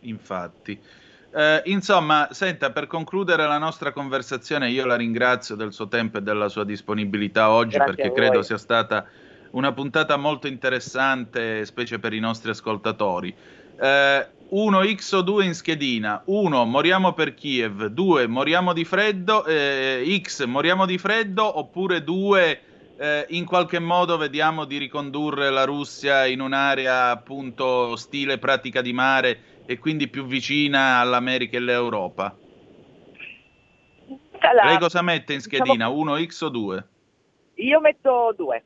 Infatti. 0.00 0.80
Eh, 1.34 1.62
insomma, 1.66 2.28
senta, 2.30 2.72
per 2.72 2.86
concludere 2.86 3.46
la 3.46 3.58
nostra 3.58 3.92
conversazione, 3.92 4.70
io 4.70 4.84
la 4.84 4.96
ringrazio 4.96 5.54
del 5.54 5.72
suo 5.72 5.88
tempo 5.88 6.18
e 6.18 6.22
della 6.22 6.48
sua 6.48 6.64
disponibilità 6.64 7.50
oggi 7.50 7.76
Grazie 7.76 7.94
perché 7.94 8.12
credo 8.12 8.42
sia 8.42 8.58
stata 8.58 9.06
una 9.52 9.72
puntata 9.72 10.16
molto 10.16 10.46
interessante, 10.46 11.64
specie 11.64 11.98
per 11.98 12.12
i 12.12 12.20
nostri 12.20 12.50
ascoltatori. 12.50 13.34
1x 14.52 15.14
o 15.14 15.22
2 15.22 15.44
in 15.44 15.54
schedina. 15.54 16.22
1 16.26 16.64
moriamo 16.66 17.14
per 17.14 17.34
Kiev, 17.34 17.86
2 17.86 18.26
moriamo 18.26 18.74
di 18.74 18.84
freddo, 18.84 19.44
eh, 19.46 20.20
X 20.20 20.44
moriamo 20.44 20.84
di 20.84 20.98
freddo 20.98 21.58
oppure 21.58 22.04
2 22.04 22.60
in 23.28 23.44
qualche 23.46 23.80
modo 23.80 24.16
vediamo 24.16 24.64
di 24.64 24.78
ricondurre 24.78 25.50
la 25.50 25.64
Russia 25.64 26.24
in 26.26 26.40
un'area 26.40 27.10
appunto 27.10 27.96
stile 27.96 28.38
pratica 28.38 28.80
di 28.80 28.92
mare 28.92 29.62
e 29.66 29.78
quindi 29.78 30.08
più 30.08 30.24
vicina 30.24 30.98
all'America 30.98 31.56
e 31.56 31.60
all'Europa. 31.60 32.36
Allora, 34.38 34.66
Lei 34.66 34.78
cosa 34.78 35.02
mette 35.02 35.32
in 35.32 35.40
diciamo- 35.40 35.64
schedina? 35.64 35.88
1x 35.88 36.44
o 36.44 36.48
2? 36.48 36.86
Io 37.54 37.80
metto 37.80 38.34
due. 38.36 38.64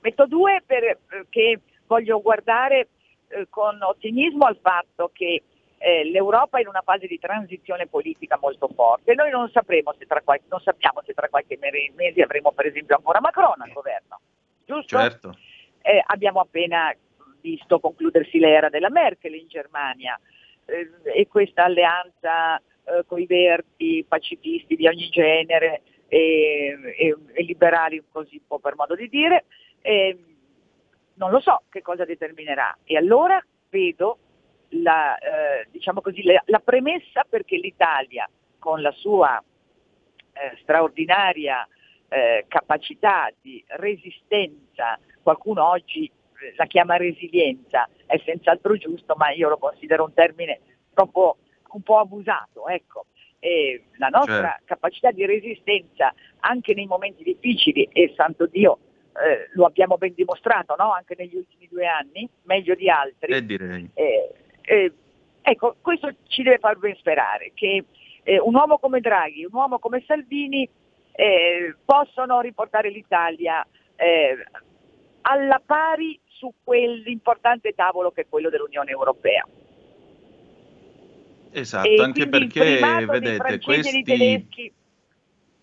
Metto 0.00 0.26
due 0.26 0.62
perché 0.66 1.60
voglio 1.86 2.20
guardare 2.20 2.88
eh, 3.28 3.46
con 3.48 3.80
ottimismo 3.82 4.44
al 4.46 4.58
fatto 4.60 5.10
che 5.12 5.42
eh, 5.82 6.04
l'Europa 6.04 6.58
è 6.58 6.60
in 6.60 6.68
una 6.68 6.82
fase 6.82 7.08
di 7.08 7.18
transizione 7.18 7.88
politica 7.88 8.38
molto 8.40 8.68
forte. 8.68 9.14
Noi 9.14 9.30
non 9.30 9.50
sapremo 9.50 9.92
se 9.98 10.06
tra 10.06 10.20
qualche, 10.22 10.44
non 10.48 10.60
sappiamo 10.60 11.02
se 11.04 11.12
tra 11.12 11.28
qualche 11.28 11.58
mese 11.58 12.22
avremo 12.22 12.52
per 12.52 12.66
esempio 12.66 12.94
ancora 12.94 13.20
Macron 13.20 13.60
al 13.60 13.72
governo, 13.72 14.20
giusto? 14.64 14.96
Certo. 14.96 15.36
Eh, 15.82 16.00
abbiamo 16.06 16.38
appena 16.38 16.94
visto 17.40 17.80
concludersi 17.80 18.38
l'era 18.38 18.68
della 18.68 18.90
Merkel 18.90 19.34
in 19.34 19.48
Germania 19.48 20.18
eh, 20.66 20.90
e 21.02 21.26
questa 21.26 21.64
alleanza 21.64 22.58
eh, 22.58 23.02
con 23.04 23.18
i 23.18 23.26
verdi, 23.26 24.04
pacifisti 24.06 24.76
di 24.76 24.86
ogni 24.86 25.08
genere 25.08 25.82
e, 26.06 26.78
e- 26.96 27.16
e 27.32 27.42
liberali, 27.42 28.04
così 28.08 28.36
un 28.36 28.46
po' 28.46 28.60
per 28.60 28.76
modo 28.76 28.94
di 28.94 29.08
dire, 29.08 29.46
eh, 29.80 30.16
non 31.14 31.32
lo 31.32 31.40
so 31.40 31.62
che 31.68 31.82
cosa 31.82 32.04
determinerà. 32.04 32.78
E 32.84 32.96
allora 32.96 33.44
vedo 33.68 34.18
la, 34.72 35.16
eh, 35.18 35.66
diciamo 35.70 36.00
così, 36.00 36.22
la, 36.22 36.42
la 36.46 36.60
premessa 36.60 37.24
perché 37.28 37.56
l'Italia, 37.56 38.28
con 38.58 38.80
la 38.80 38.92
sua 38.92 39.42
eh, 40.32 40.56
straordinaria 40.62 41.66
eh, 42.08 42.44
capacità 42.48 43.30
di 43.40 43.62
resistenza, 43.68 44.98
qualcuno 45.22 45.68
oggi 45.68 46.04
eh, 46.04 46.54
la 46.56 46.66
chiama 46.66 46.96
resilienza, 46.96 47.88
è 48.06 48.20
senz'altro 48.24 48.76
giusto, 48.76 49.14
ma 49.16 49.30
io 49.30 49.48
lo 49.48 49.58
considero 49.58 50.04
un 50.04 50.12
termine 50.12 50.60
troppo 50.94 51.38
un 51.72 51.82
po' 51.82 51.98
abusato, 51.98 52.68
ecco. 52.68 53.06
E 53.38 53.84
la 53.96 54.08
nostra 54.08 54.50
Certo. 54.50 54.64
capacità 54.66 55.10
di 55.10 55.26
resistenza 55.26 56.14
anche 56.40 56.74
nei 56.74 56.86
momenti 56.86 57.24
difficili, 57.24 57.88
e 57.92 58.12
santo 58.14 58.46
Dio 58.46 58.78
eh, 59.14 59.48
lo 59.54 59.66
abbiamo 59.66 59.96
ben 59.96 60.14
dimostrato 60.14 60.74
no? 60.76 60.92
anche 60.92 61.14
negli 61.18 61.34
ultimi 61.36 61.66
due 61.68 61.86
anni, 61.86 62.28
meglio 62.42 62.74
di 62.74 62.88
altri, 62.88 63.32
E 63.32 63.44
direi. 63.44 63.90
eh, 63.94 64.32
eh, 64.72 64.92
ecco, 65.42 65.76
questo 65.82 66.14
ci 66.28 66.42
deve 66.42 66.58
far 66.58 66.78
ben 66.78 66.96
sperare, 66.96 67.52
che 67.54 67.84
eh, 68.22 68.40
un 68.40 68.54
uomo 68.54 68.78
come 68.78 69.00
Draghi, 69.00 69.44
un 69.44 69.52
uomo 69.52 69.78
come 69.78 70.02
Salvini 70.06 70.66
eh, 71.12 71.76
possono 71.84 72.40
riportare 72.40 72.88
l'Italia 72.88 73.66
eh, 73.96 74.46
alla 75.22 75.60
pari 75.64 76.18
su 76.24 76.50
quell'importante 76.64 77.72
tavolo 77.72 78.12
che 78.12 78.22
è 78.22 78.26
quello 78.28 78.48
dell'Unione 78.48 78.90
Europea. 78.90 79.46
Esatto, 81.54 81.86
E 81.86 82.00
anche 82.00 82.28
perché 82.28 82.80
vedete 83.06 83.60
questi 83.60 84.02
tedeschi 84.02 84.72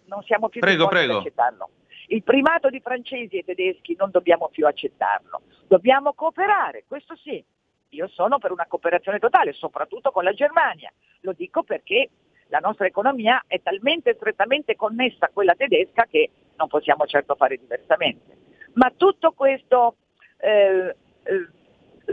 non 0.05 0.21
siamo 0.23 0.49
più 0.49 0.59
Prego, 0.59 0.83
disposti 0.83 0.97
ad 0.97 1.05
prego. 1.05 1.19
accettarlo. 1.19 1.69
Il 2.09 2.21
primato 2.21 2.69
di 2.69 2.79
francesi 2.79 3.37
e 3.37 3.43
tedeschi 3.43 3.95
non 3.97 4.11
dobbiamo 4.11 4.49
più 4.49 4.67
accettarlo. 4.67 5.41
Dobbiamo 5.67 6.13
cooperare, 6.13 6.83
questo 6.87 7.15
sì. 7.15 7.43
Io 7.89 8.07
sono 8.07 8.37
per 8.37 8.51
una 8.51 8.65
cooperazione 8.67 9.19
totale, 9.19 9.53
soprattutto 9.53 10.11
con 10.11 10.23
la 10.23 10.33
Germania. 10.33 10.91
Lo 11.21 11.33
dico 11.33 11.63
perché 11.63 12.09
la 12.47 12.59
nostra 12.59 12.85
economia 12.85 13.43
è 13.47 13.61
talmente 13.61 14.13
strettamente 14.15 14.75
connessa 14.75 15.25
a 15.25 15.31
quella 15.33 15.55
tedesca 15.55 16.05
che 16.05 16.29
non 16.57 16.67
possiamo 16.67 17.05
certo 17.05 17.35
fare 17.35 17.57
diversamente. 17.57 18.37
Ma 18.73 18.91
tutto 18.95 19.31
questo 19.31 19.95
eh, 20.37 20.95
eh, 21.23 21.47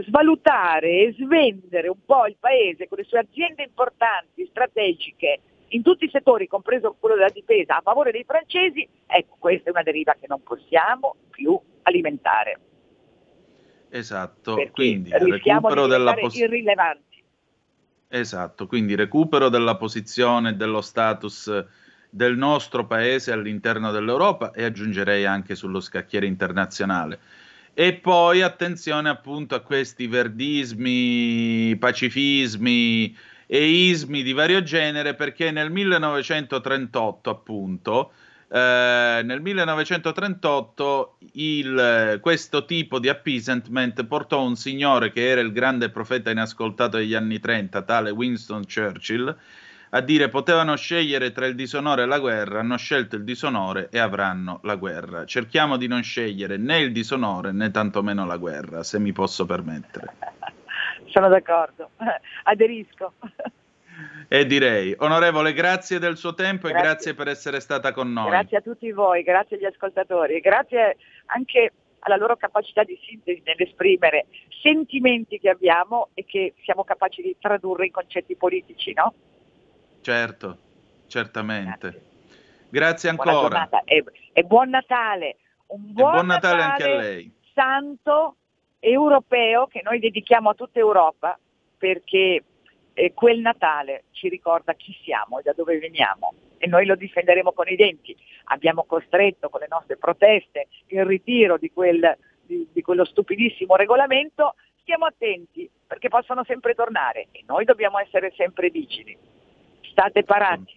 svalutare 0.03 0.89
e 0.89 1.15
svendere 1.17 1.87
un 1.89 2.03
po' 2.05 2.25
il 2.25 2.37
paese 2.39 2.87
con 2.87 2.97
le 2.97 3.03
sue 3.03 3.19
aziende 3.19 3.63
importanti, 3.63 4.45
strategiche, 4.47 5.39
in 5.69 5.81
tutti 5.81 6.05
i 6.05 6.09
settori, 6.09 6.47
compreso 6.47 6.95
quello 6.99 7.15
della 7.15 7.29
difesa, 7.29 7.77
a 7.77 7.81
favore 7.81 8.11
dei 8.11 8.23
francesi, 8.23 8.87
ecco, 9.05 9.35
questa 9.39 9.69
è 9.69 9.71
una 9.71 9.83
deriva 9.83 10.15
che 10.19 10.27
non 10.27 10.41
possiamo 10.41 11.15
più 11.29 11.59
alimentare, 11.83 12.59
Esatto, 13.89 14.55
perché 14.55 14.71
quindi 14.71 15.11
recupero 15.11 15.87
della 15.87 16.11
diventare 16.11 16.21
pos- 16.21 16.35
irrilevanti. 16.35 17.23
Esatto, 18.09 18.67
quindi 18.67 18.95
recupero 18.95 19.49
della 19.49 19.75
posizione 19.75 20.55
dello 20.55 20.81
status 20.81 21.65
del 22.09 22.37
nostro 22.37 22.85
paese 22.87 23.31
all'interno 23.31 23.91
dell'Europa 23.91 24.51
e 24.51 24.63
aggiungerei 24.63 25.25
anche 25.25 25.55
sullo 25.55 25.79
scacchiere 25.79 26.25
internazionale. 26.25 27.19
E 27.73 27.93
poi 27.93 28.41
attenzione 28.41 29.09
appunto 29.09 29.55
a 29.55 29.59
questi 29.59 30.07
verdismi, 30.07 31.75
pacifismi 31.77 33.15
e 33.45 33.65
ismi 33.65 34.23
di 34.23 34.33
vario 34.33 34.63
genere 34.63 35.13
perché 35.13 35.51
nel 35.51 35.69
1938 35.69 37.29
appunto 37.29 38.11
eh, 38.49 39.21
nel 39.23 39.41
1938 39.41 41.17
il- 41.33 42.19
questo 42.21 42.65
tipo 42.65 42.99
di 42.99 43.09
appeasement 43.09 44.05
portò 44.05 44.41
un 44.43 44.55
signore 44.55 45.11
che 45.11 45.27
era 45.27 45.41
il 45.41 45.51
grande 45.51 45.89
profeta 45.89 46.31
inascoltato 46.31 46.97
degli 46.97 47.13
anni 47.13 47.39
30, 47.39 47.81
tale 47.81 48.09
Winston 48.11 48.63
Churchill, 48.63 49.35
a 49.91 50.01
dire 50.01 50.29
potevano 50.29 50.75
scegliere 50.75 51.31
tra 51.31 51.45
il 51.45 51.55
disonore 51.55 52.03
e 52.03 52.05
la 52.05 52.19
guerra, 52.19 52.59
hanno 52.59 52.77
scelto 52.77 53.15
il 53.15 53.23
disonore 53.23 53.87
e 53.89 53.99
avranno 53.99 54.59
la 54.63 54.75
guerra. 54.75 55.25
Cerchiamo 55.25 55.77
di 55.77 55.87
non 55.87 56.03
scegliere 56.03 56.57
né 56.57 56.79
il 56.79 56.91
disonore 56.91 57.51
né 57.51 57.71
tantomeno 57.71 58.25
la 58.25 58.37
guerra, 58.37 58.83
se 58.83 58.99
mi 58.99 59.13
posso 59.13 59.45
permettere. 59.45 60.13
Sono 61.11 61.29
d'accordo, 61.29 61.91
aderisco. 62.43 63.13
E 64.27 64.45
direi, 64.45 64.95
onorevole, 64.99 65.53
grazie 65.53 65.99
del 65.99 66.17
suo 66.17 66.33
tempo 66.33 66.67
Grazie. 66.67 66.79
e 66.79 66.83
grazie 66.83 67.13
per 67.13 67.27
essere 67.29 67.59
stata 67.59 67.91
con 67.93 68.11
noi. 68.11 68.29
Grazie 68.29 68.57
a 68.57 68.61
tutti 68.61 68.91
voi, 68.91 69.23
grazie 69.23 69.57
agli 69.57 69.65
ascoltatori 69.65 70.39
grazie 70.39 70.97
anche 71.27 71.71
alla 71.99 72.15
loro 72.17 72.35
capacità 72.37 72.83
di 72.83 72.97
sintesi 73.07 73.41
nell'esprimere 73.45 74.27
sentimenti 74.61 75.39
che 75.39 75.49
abbiamo 75.49 76.09
e 76.13 76.25
che 76.25 76.53
siamo 76.63 76.83
capaci 76.83 77.21
di 77.21 77.35
tradurre 77.39 77.85
in 77.85 77.91
concetti 77.91 78.35
politici, 78.35 78.93
no? 78.93 79.13
Certo, 80.01 80.57
certamente. 81.07 82.01
Grazie, 82.69 83.13
Buona 83.13 83.31
ancora. 83.61 83.69
e, 83.85 84.03
e 84.33 84.43
buon 84.43 84.69
Natale, 84.69 85.37
un 85.67 85.91
buon, 85.93 86.11
buon 86.11 86.25
Natale 86.27 86.61
anche 86.61 86.83
a 86.83 86.95
lei. 86.95 87.31
santo 87.53 88.35
europeo 88.79 89.67
che 89.67 89.81
noi 89.83 89.99
dedichiamo 89.99 90.49
a 90.49 90.53
tutta 90.53 90.79
Europa 90.79 91.37
perché 91.77 92.43
eh, 92.97 93.13
quel 93.13 93.39
Natale 93.39 94.05
ci 94.11 94.27
ricorda 94.27 94.73
chi 94.73 94.91
siamo 95.03 95.37
e 95.37 95.43
da 95.43 95.53
dove 95.53 95.77
veniamo 95.77 96.33
e 96.57 96.65
noi 96.65 96.87
lo 96.87 96.95
difenderemo 96.95 97.51
con 97.53 97.67
i 97.67 97.75
denti. 97.75 98.17
Abbiamo 98.45 98.85
costretto 98.85 99.49
con 99.49 99.59
le 99.59 99.67
nostre 99.69 99.97
proteste 99.97 100.67
il 100.87 101.05
ritiro 101.05 101.57
di, 101.57 101.71
quel, 101.71 102.17
di, 102.41 102.67
di 102.73 102.81
quello 102.81 103.05
stupidissimo 103.05 103.75
regolamento, 103.75 104.55
stiamo 104.81 105.05
attenti 105.05 105.69
perché 105.85 106.09
possono 106.09 106.43
sempre 106.43 106.73
tornare 106.73 107.27
e 107.31 107.43
noi 107.45 107.65
dobbiamo 107.65 107.99
essere 107.99 108.33
sempre 108.35 108.71
vigili. 108.71 109.15
State 109.91 110.23
parati. 110.23 110.75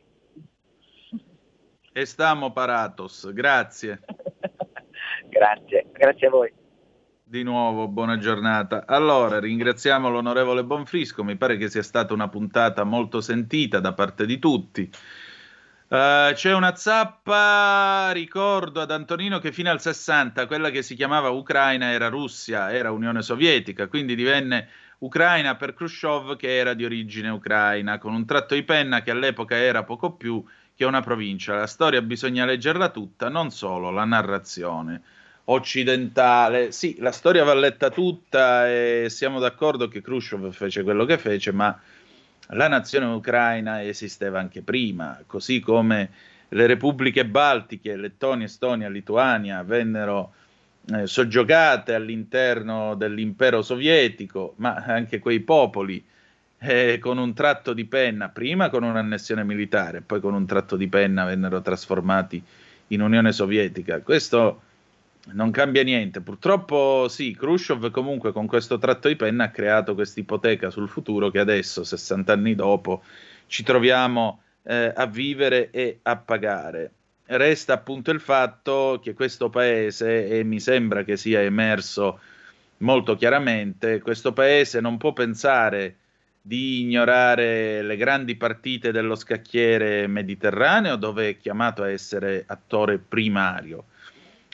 E 1.92 2.04
stamo 2.04 2.52
paratos. 2.52 3.32
Grazie. 3.32 3.98
Grazie, 5.28 5.86
grazie 5.92 6.26
a 6.26 6.30
voi. 6.30 6.52
Di 7.30 7.44
nuovo, 7.44 7.86
buona 7.86 8.18
giornata. 8.18 8.82
Allora, 8.86 9.38
ringraziamo 9.38 10.08
l'onorevole 10.10 10.64
Bonfrisco, 10.64 11.22
mi 11.22 11.36
pare 11.36 11.56
che 11.58 11.70
sia 11.70 11.84
stata 11.84 12.12
una 12.12 12.26
puntata 12.26 12.82
molto 12.82 13.20
sentita 13.20 13.78
da 13.78 13.92
parte 13.92 14.26
di 14.26 14.40
tutti. 14.40 14.90
Eh, 15.86 16.32
c'è 16.34 16.52
una 16.52 16.74
zappa, 16.74 18.10
ricordo 18.10 18.80
ad 18.80 18.90
Antonino 18.90 19.38
che 19.38 19.52
fino 19.52 19.70
al 19.70 19.80
60 19.80 20.48
quella 20.48 20.70
che 20.70 20.82
si 20.82 20.96
chiamava 20.96 21.28
Ucraina 21.28 21.92
era 21.92 22.08
Russia, 22.08 22.72
era 22.72 22.90
Unione 22.90 23.22
Sovietica, 23.22 23.86
quindi 23.86 24.16
divenne 24.16 24.68
Ucraina 24.98 25.54
per 25.54 25.74
Khrushchev 25.74 26.34
che 26.34 26.56
era 26.56 26.74
di 26.74 26.84
origine 26.84 27.28
ucraina, 27.28 27.98
con 27.98 28.12
un 28.12 28.26
tratto 28.26 28.56
di 28.56 28.64
penna 28.64 29.02
che 29.02 29.12
all'epoca 29.12 29.54
era 29.54 29.84
poco 29.84 30.14
più 30.14 30.44
che 30.74 30.84
una 30.84 31.00
provincia. 31.00 31.54
La 31.54 31.68
storia 31.68 32.02
bisogna 32.02 32.44
leggerla 32.44 32.88
tutta, 32.88 33.28
non 33.28 33.52
solo 33.52 33.92
la 33.92 34.04
narrazione 34.04 35.02
occidentale. 35.52 36.72
Sì, 36.72 36.96
la 37.00 37.12
storia 37.12 37.44
va 37.44 37.54
letta 37.54 37.90
tutta 37.90 38.68
e 38.68 39.06
siamo 39.08 39.38
d'accordo 39.38 39.88
che 39.88 40.00
Khrushchev 40.00 40.50
fece 40.52 40.82
quello 40.82 41.04
che 41.04 41.18
fece, 41.18 41.52
ma 41.52 41.78
la 42.52 42.68
nazione 42.68 43.06
ucraina 43.06 43.82
esisteva 43.82 44.38
anche 44.38 44.62
prima, 44.62 45.22
così 45.26 45.60
come 45.60 46.10
le 46.48 46.66
repubbliche 46.66 47.24
baltiche, 47.24 47.96
Lettonia, 47.96 48.46
Estonia, 48.46 48.88
Lituania, 48.88 49.62
vennero 49.62 50.32
eh, 50.92 51.06
soggiogate 51.06 51.94
all'interno 51.94 52.94
dell'impero 52.94 53.62
sovietico, 53.62 54.54
ma 54.56 54.74
anche 54.74 55.20
quei 55.20 55.40
popoli 55.40 56.04
eh, 56.58 56.98
con 57.00 57.18
un 57.18 57.34
tratto 57.34 57.72
di 57.72 57.84
penna, 57.84 58.28
prima 58.28 58.68
con 58.68 58.82
un'annessione 58.82 59.44
militare, 59.44 60.00
poi 60.00 60.20
con 60.20 60.34
un 60.34 60.46
tratto 60.46 60.76
di 60.76 60.88
penna 60.88 61.24
vennero 61.24 61.60
trasformati 61.60 62.42
in 62.88 63.00
Unione 63.00 63.32
Sovietica. 63.32 64.00
Questo 64.00 64.62
non 65.32 65.50
cambia 65.50 65.82
niente. 65.82 66.20
Purtroppo 66.20 67.06
sì, 67.08 67.34
Khrushchev 67.38 67.90
comunque 67.90 68.32
con 68.32 68.46
questo 68.46 68.78
tratto 68.78 69.08
di 69.08 69.16
penna 69.16 69.44
ha 69.44 69.50
creato 69.50 69.94
questa 69.94 70.20
ipoteca 70.20 70.70
sul 70.70 70.88
futuro 70.88 71.30
che 71.30 71.38
adesso, 71.38 71.84
60 71.84 72.32
anni 72.32 72.54
dopo, 72.54 73.02
ci 73.46 73.62
troviamo 73.62 74.42
eh, 74.62 74.92
a 74.94 75.06
vivere 75.06 75.70
e 75.70 75.98
a 76.02 76.16
pagare. 76.16 76.92
Resta 77.26 77.74
appunto 77.74 78.10
il 78.10 78.20
fatto 78.20 78.98
che 79.02 79.14
questo 79.14 79.50
paese, 79.50 80.26
e 80.26 80.42
mi 80.42 80.58
sembra 80.58 81.04
che 81.04 81.16
sia 81.16 81.40
emerso 81.40 82.20
molto 82.78 83.14
chiaramente, 83.14 84.00
questo 84.00 84.32
paese 84.32 84.80
non 84.80 84.96
può 84.96 85.12
pensare 85.12 85.96
di 86.42 86.80
ignorare 86.80 87.82
le 87.82 87.96
grandi 87.96 88.34
partite 88.34 88.90
dello 88.92 89.14
scacchiere 89.14 90.06
mediterraneo 90.06 90.96
dove 90.96 91.28
è 91.28 91.36
chiamato 91.36 91.82
a 91.82 91.90
essere 91.90 92.44
attore 92.46 92.98
primario 92.98 93.84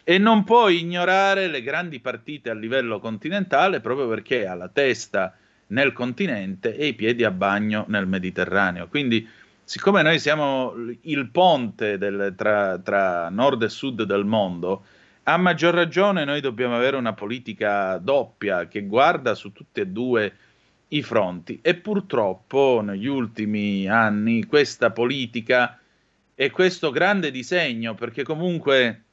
e 0.09 0.19
non 0.19 0.45
può 0.45 0.69
ignorare 0.69 1.49
le 1.49 1.63
grandi 1.63 1.99
partite 1.99 2.49
a 2.49 2.55
livello 2.55 3.01
continentale 3.01 3.81
proprio 3.81 4.07
perché 4.07 4.47
ha 4.47 4.55
la 4.55 4.69
testa 4.69 5.37
nel 5.69 5.93
continente 5.93 6.77
e 6.77 6.87
i 6.87 6.95
piedi 6.95 7.25
a 7.25 7.33
bagno 7.33 7.87
nel 7.89 8.07
Mediterraneo. 8.07 8.87
Quindi, 8.87 9.29
siccome 9.65 10.03
noi 10.03 10.21
siamo 10.21 10.75
il 11.01 11.29
ponte 11.31 11.99
del, 11.99 12.35
tra, 12.37 12.79
tra 12.79 13.29
nord 13.31 13.65
e 13.65 13.69
sud 13.69 14.05
del 14.05 14.25
mondo, 14.25 14.85
a 15.25 15.37
maggior 15.39 15.75
ragione 15.75 16.25
noi 16.25 16.41
dobbiamo 16.41 16.77
avere 16.77 16.97
una 16.97 17.13
politica 17.13 17.99
doppia 17.99 18.69
che 18.69 18.83
guarda 18.87 19.35
su 19.35 19.51
tutti 19.51 19.81
e 19.81 19.89
due 19.89 20.33
i 20.91 21.03
fronti 21.03 21.59
e 21.61 21.75
purtroppo 21.75 22.81
negli 22.81 23.09
ultimi 23.09 23.89
anni 23.89 24.45
questa 24.45 24.93
politica 24.93 25.81
e 26.33 26.51
questo 26.53 26.93
grande 26.93 27.33
disegno, 27.33 27.97
perché 27.97 28.23
comunque 28.23 29.06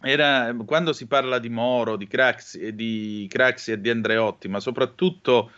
era, 0.00 0.54
quando 0.64 0.92
si 0.92 1.06
parla 1.06 1.38
di 1.38 1.48
Moro, 1.48 1.96
di 1.96 2.06
Craxi, 2.06 2.74
di 2.74 3.26
Craxi 3.30 3.72
e 3.72 3.80
di 3.80 3.90
Andreotti, 3.90 4.48
ma 4.48 4.60
soprattutto 4.60 5.50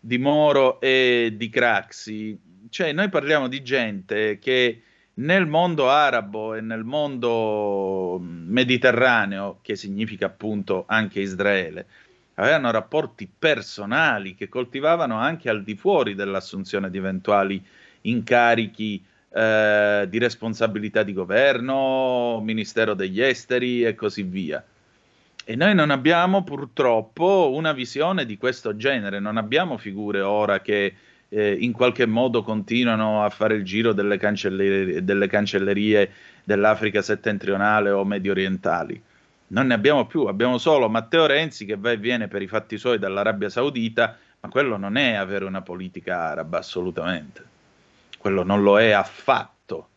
di 0.00 0.18
Moro 0.18 0.80
e 0.80 1.34
di 1.36 1.48
Craxi, 1.48 2.38
cioè 2.68 2.92
noi 2.92 3.08
parliamo 3.08 3.48
di 3.48 3.62
gente 3.62 4.38
che 4.38 4.82
nel 5.14 5.46
mondo 5.46 5.90
arabo 5.90 6.54
e 6.54 6.60
nel 6.60 6.84
mondo 6.84 8.18
mediterraneo, 8.20 9.58
che 9.62 9.74
significa 9.74 10.26
appunto 10.26 10.84
anche 10.86 11.20
Israele, 11.20 11.86
avevano 12.34 12.70
rapporti 12.70 13.28
personali 13.36 14.34
che 14.36 14.48
coltivavano 14.48 15.16
anche 15.16 15.48
al 15.48 15.64
di 15.64 15.74
fuori 15.74 16.14
dell'assunzione 16.14 16.88
di 16.88 16.98
eventuali 16.98 17.64
incarichi 18.02 19.04
eh, 19.30 20.06
di 20.08 20.18
responsabilità 20.18 21.02
di 21.02 21.12
governo, 21.12 22.40
Ministero 22.42 22.94
degli 22.94 23.20
Esteri 23.20 23.84
e 23.84 23.94
così 23.94 24.22
via. 24.22 24.64
E 25.44 25.56
noi 25.56 25.74
non 25.74 25.90
abbiamo 25.90 26.44
purtroppo 26.44 27.50
una 27.54 27.72
visione 27.72 28.26
di 28.26 28.36
questo 28.36 28.76
genere, 28.76 29.18
non 29.18 29.36
abbiamo 29.36 29.78
figure 29.78 30.20
ora 30.20 30.60
che 30.60 30.94
eh, 31.28 31.56
in 31.58 31.72
qualche 31.72 32.06
modo 32.06 32.42
continuano 32.42 33.22
a 33.24 33.30
fare 33.30 33.54
il 33.54 33.64
giro 33.64 33.92
delle 33.92 34.18
cancellerie, 34.18 35.04
delle 35.04 35.26
cancellerie 35.26 36.10
dell'Africa 36.44 37.02
settentrionale 37.02 37.90
o 37.90 38.04
medio 38.04 38.32
orientali. 38.32 39.00
Non 39.48 39.68
ne 39.68 39.74
abbiamo 39.74 40.06
più, 40.06 40.24
abbiamo 40.24 40.58
solo 40.58 40.88
Matteo 40.90 41.24
Renzi 41.24 41.64
che 41.64 41.76
va 41.76 41.92
e 41.92 41.96
viene 41.96 42.28
per 42.28 42.42
i 42.42 42.46
fatti 42.46 42.76
suoi 42.76 42.98
dall'Arabia 42.98 43.48
Saudita, 43.48 44.18
ma 44.40 44.48
quello 44.50 44.76
non 44.76 44.96
è 44.96 45.14
avere 45.14 45.46
una 45.46 45.62
politica 45.62 46.18
araba 46.20 46.58
assolutamente 46.58 47.56
quello 48.28 48.44
non 48.44 48.62
lo 48.62 48.78
è 48.78 48.90
affatto. 48.90 49.88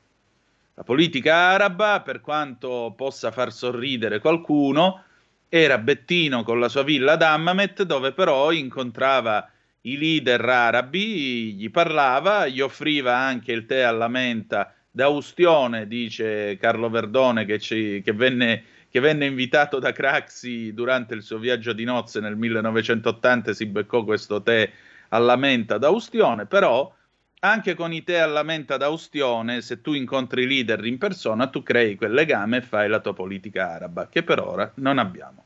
La 0.76 0.84
politica 0.84 1.36
araba, 1.36 2.00
per 2.00 2.22
quanto 2.22 2.94
possa 2.96 3.30
far 3.30 3.52
sorridere 3.52 4.20
qualcuno, 4.20 5.04
era 5.50 5.78
Bettino 5.78 6.44
con 6.44 6.58
la 6.58 6.70
sua 6.70 6.84
villa 6.84 7.14
ad 7.14 7.24
Hammamet, 7.24 7.84
dove 7.84 8.14
però 8.14 8.54
incontrava 8.54 9.50
i 9.82 9.98
leader 9.98 10.46
arabi, 10.46 11.56
gli 11.56 11.70
parlava, 11.70 12.48
gli 12.48 12.62
offriva 12.62 13.18
anche 13.18 13.52
il 13.52 13.66
tè 13.66 13.82
alla 13.82 14.08
menta 14.08 14.74
da 14.90 15.10
Ustione, 15.10 15.86
dice 15.86 16.58
Carlo 16.58 16.90
Verdone, 16.90 17.44
che, 17.44 17.60
ci, 17.60 18.02
che, 18.02 18.14
venne, 18.14 18.64
che 18.90 19.02
venne 19.02 19.26
invitato 19.26 19.78
da 19.78 19.92
Craxi 19.92 20.74
durante 20.74 21.16
il 21.16 21.22
suo 21.22 21.38
viaggio 21.38 21.74
di 21.74 21.84
nozze 21.84 22.22
nel 22.22 22.38
1980 22.38 23.52
e 23.52 23.54
si 23.54 23.66
beccò 23.66 24.06
questo 24.06 24.42
tè 24.42 24.72
alla 25.10 25.36
menta 25.36 25.78
da 25.78 25.90
Ustione, 25.90 26.46
però 26.46 26.94
anche 27.44 27.74
con 27.74 27.92
i 27.92 28.04
tè 28.04 28.18
alla 28.18 28.44
menta 28.44 28.78
da 28.78 28.90
Ustione, 28.90 29.62
se 29.62 29.82
tu 29.82 29.94
incontri 29.94 30.44
i 30.44 30.48
leader 30.48 30.86
in 30.86 30.98
persona, 30.98 31.48
tu 31.48 31.64
crei 31.64 31.96
quel 31.96 32.14
legame 32.14 32.58
e 32.58 32.62
fai 32.62 32.88
la 32.88 33.00
tua 33.00 33.14
politica 33.14 33.70
araba, 33.70 34.08
che 34.10 34.22
per 34.22 34.40
ora 34.40 34.72
non 34.76 35.00
abbiamo. 35.00 35.46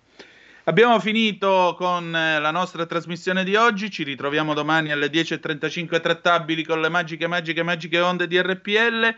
Abbiamo 0.65 0.99
finito 0.99 1.75
con 1.77 2.13
eh, 2.13 2.39
la 2.39 2.51
nostra 2.51 2.85
trasmissione 2.85 3.43
di 3.43 3.55
oggi, 3.55 3.91
ci 3.91 4.03
ritroviamo 4.03 4.53
domani 4.53 4.91
alle 4.91 5.07
10.35 5.07 6.01
trattabili 6.01 6.63
con 6.63 6.81
le 6.81 6.89
magiche, 6.89 7.27
magiche, 7.27 7.63
magiche 7.63 7.99
onde 7.99 8.27
di 8.27 8.41
RPL. 8.41 9.15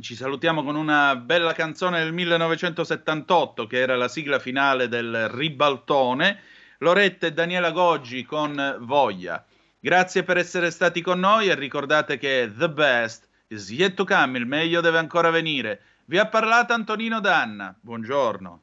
Ci 0.00 0.14
salutiamo 0.14 0.64
con 0.64 0.74
una 0.74 1.14
bella 1.16 1.52
canzone 1.52 2.02
del 2.02 2.12
1978 2.12 3.66
che 3.66 3.78
era 3.78 3.94
la 3.94 4.08
sigla 4.08 4.38
finale 4.38 4.88
del 4.88 5.28
Ribaltone. 5.28 6.40
Loretta 6.78 7.26
e 7.26 7.32
Daniela 7.32 7.70
Goggi 7.70 8.24
con 8.24 8.78
Voglia. 8.80 9.44
Grazie 9.80 10.24
per 10.24 10.36
essere 10.38 10.72
stati 10.72 11.00
con 11.00 11.20
noi 11.20 11.48
e 11.48 11.54
ricordate 11.54 12.18
che 12.18 12.52
the 12.56 12.68
best 12.68 13.28
is 13.46 13.70
yet 13.70 13.94
to 13.94 14.04
come, 14.04 14.36
il 14.36 14.46
meglio 14.46 14.80
deve 14.80 14.98
ancora 14.98 15.30
venire. 15.30 15.80
Vi 16.06 16.18
ha 16.18 16.26
parlato 16.26 16.72
Antonino 16.72 17.20
Danna. 17.20 17.76
Buongiorno. 17.80 18.62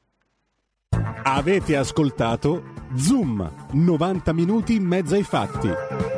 Avete 1.24 1.78
ascoltato 1.78 2.74
Zoom, 2.96 3.68
90 3.72 4.34
minuti 4.34 4.76
in 4.76 4.84
mezzo 4.84 5.16
ai 5.16 5.24
fatti. 5.24 6.15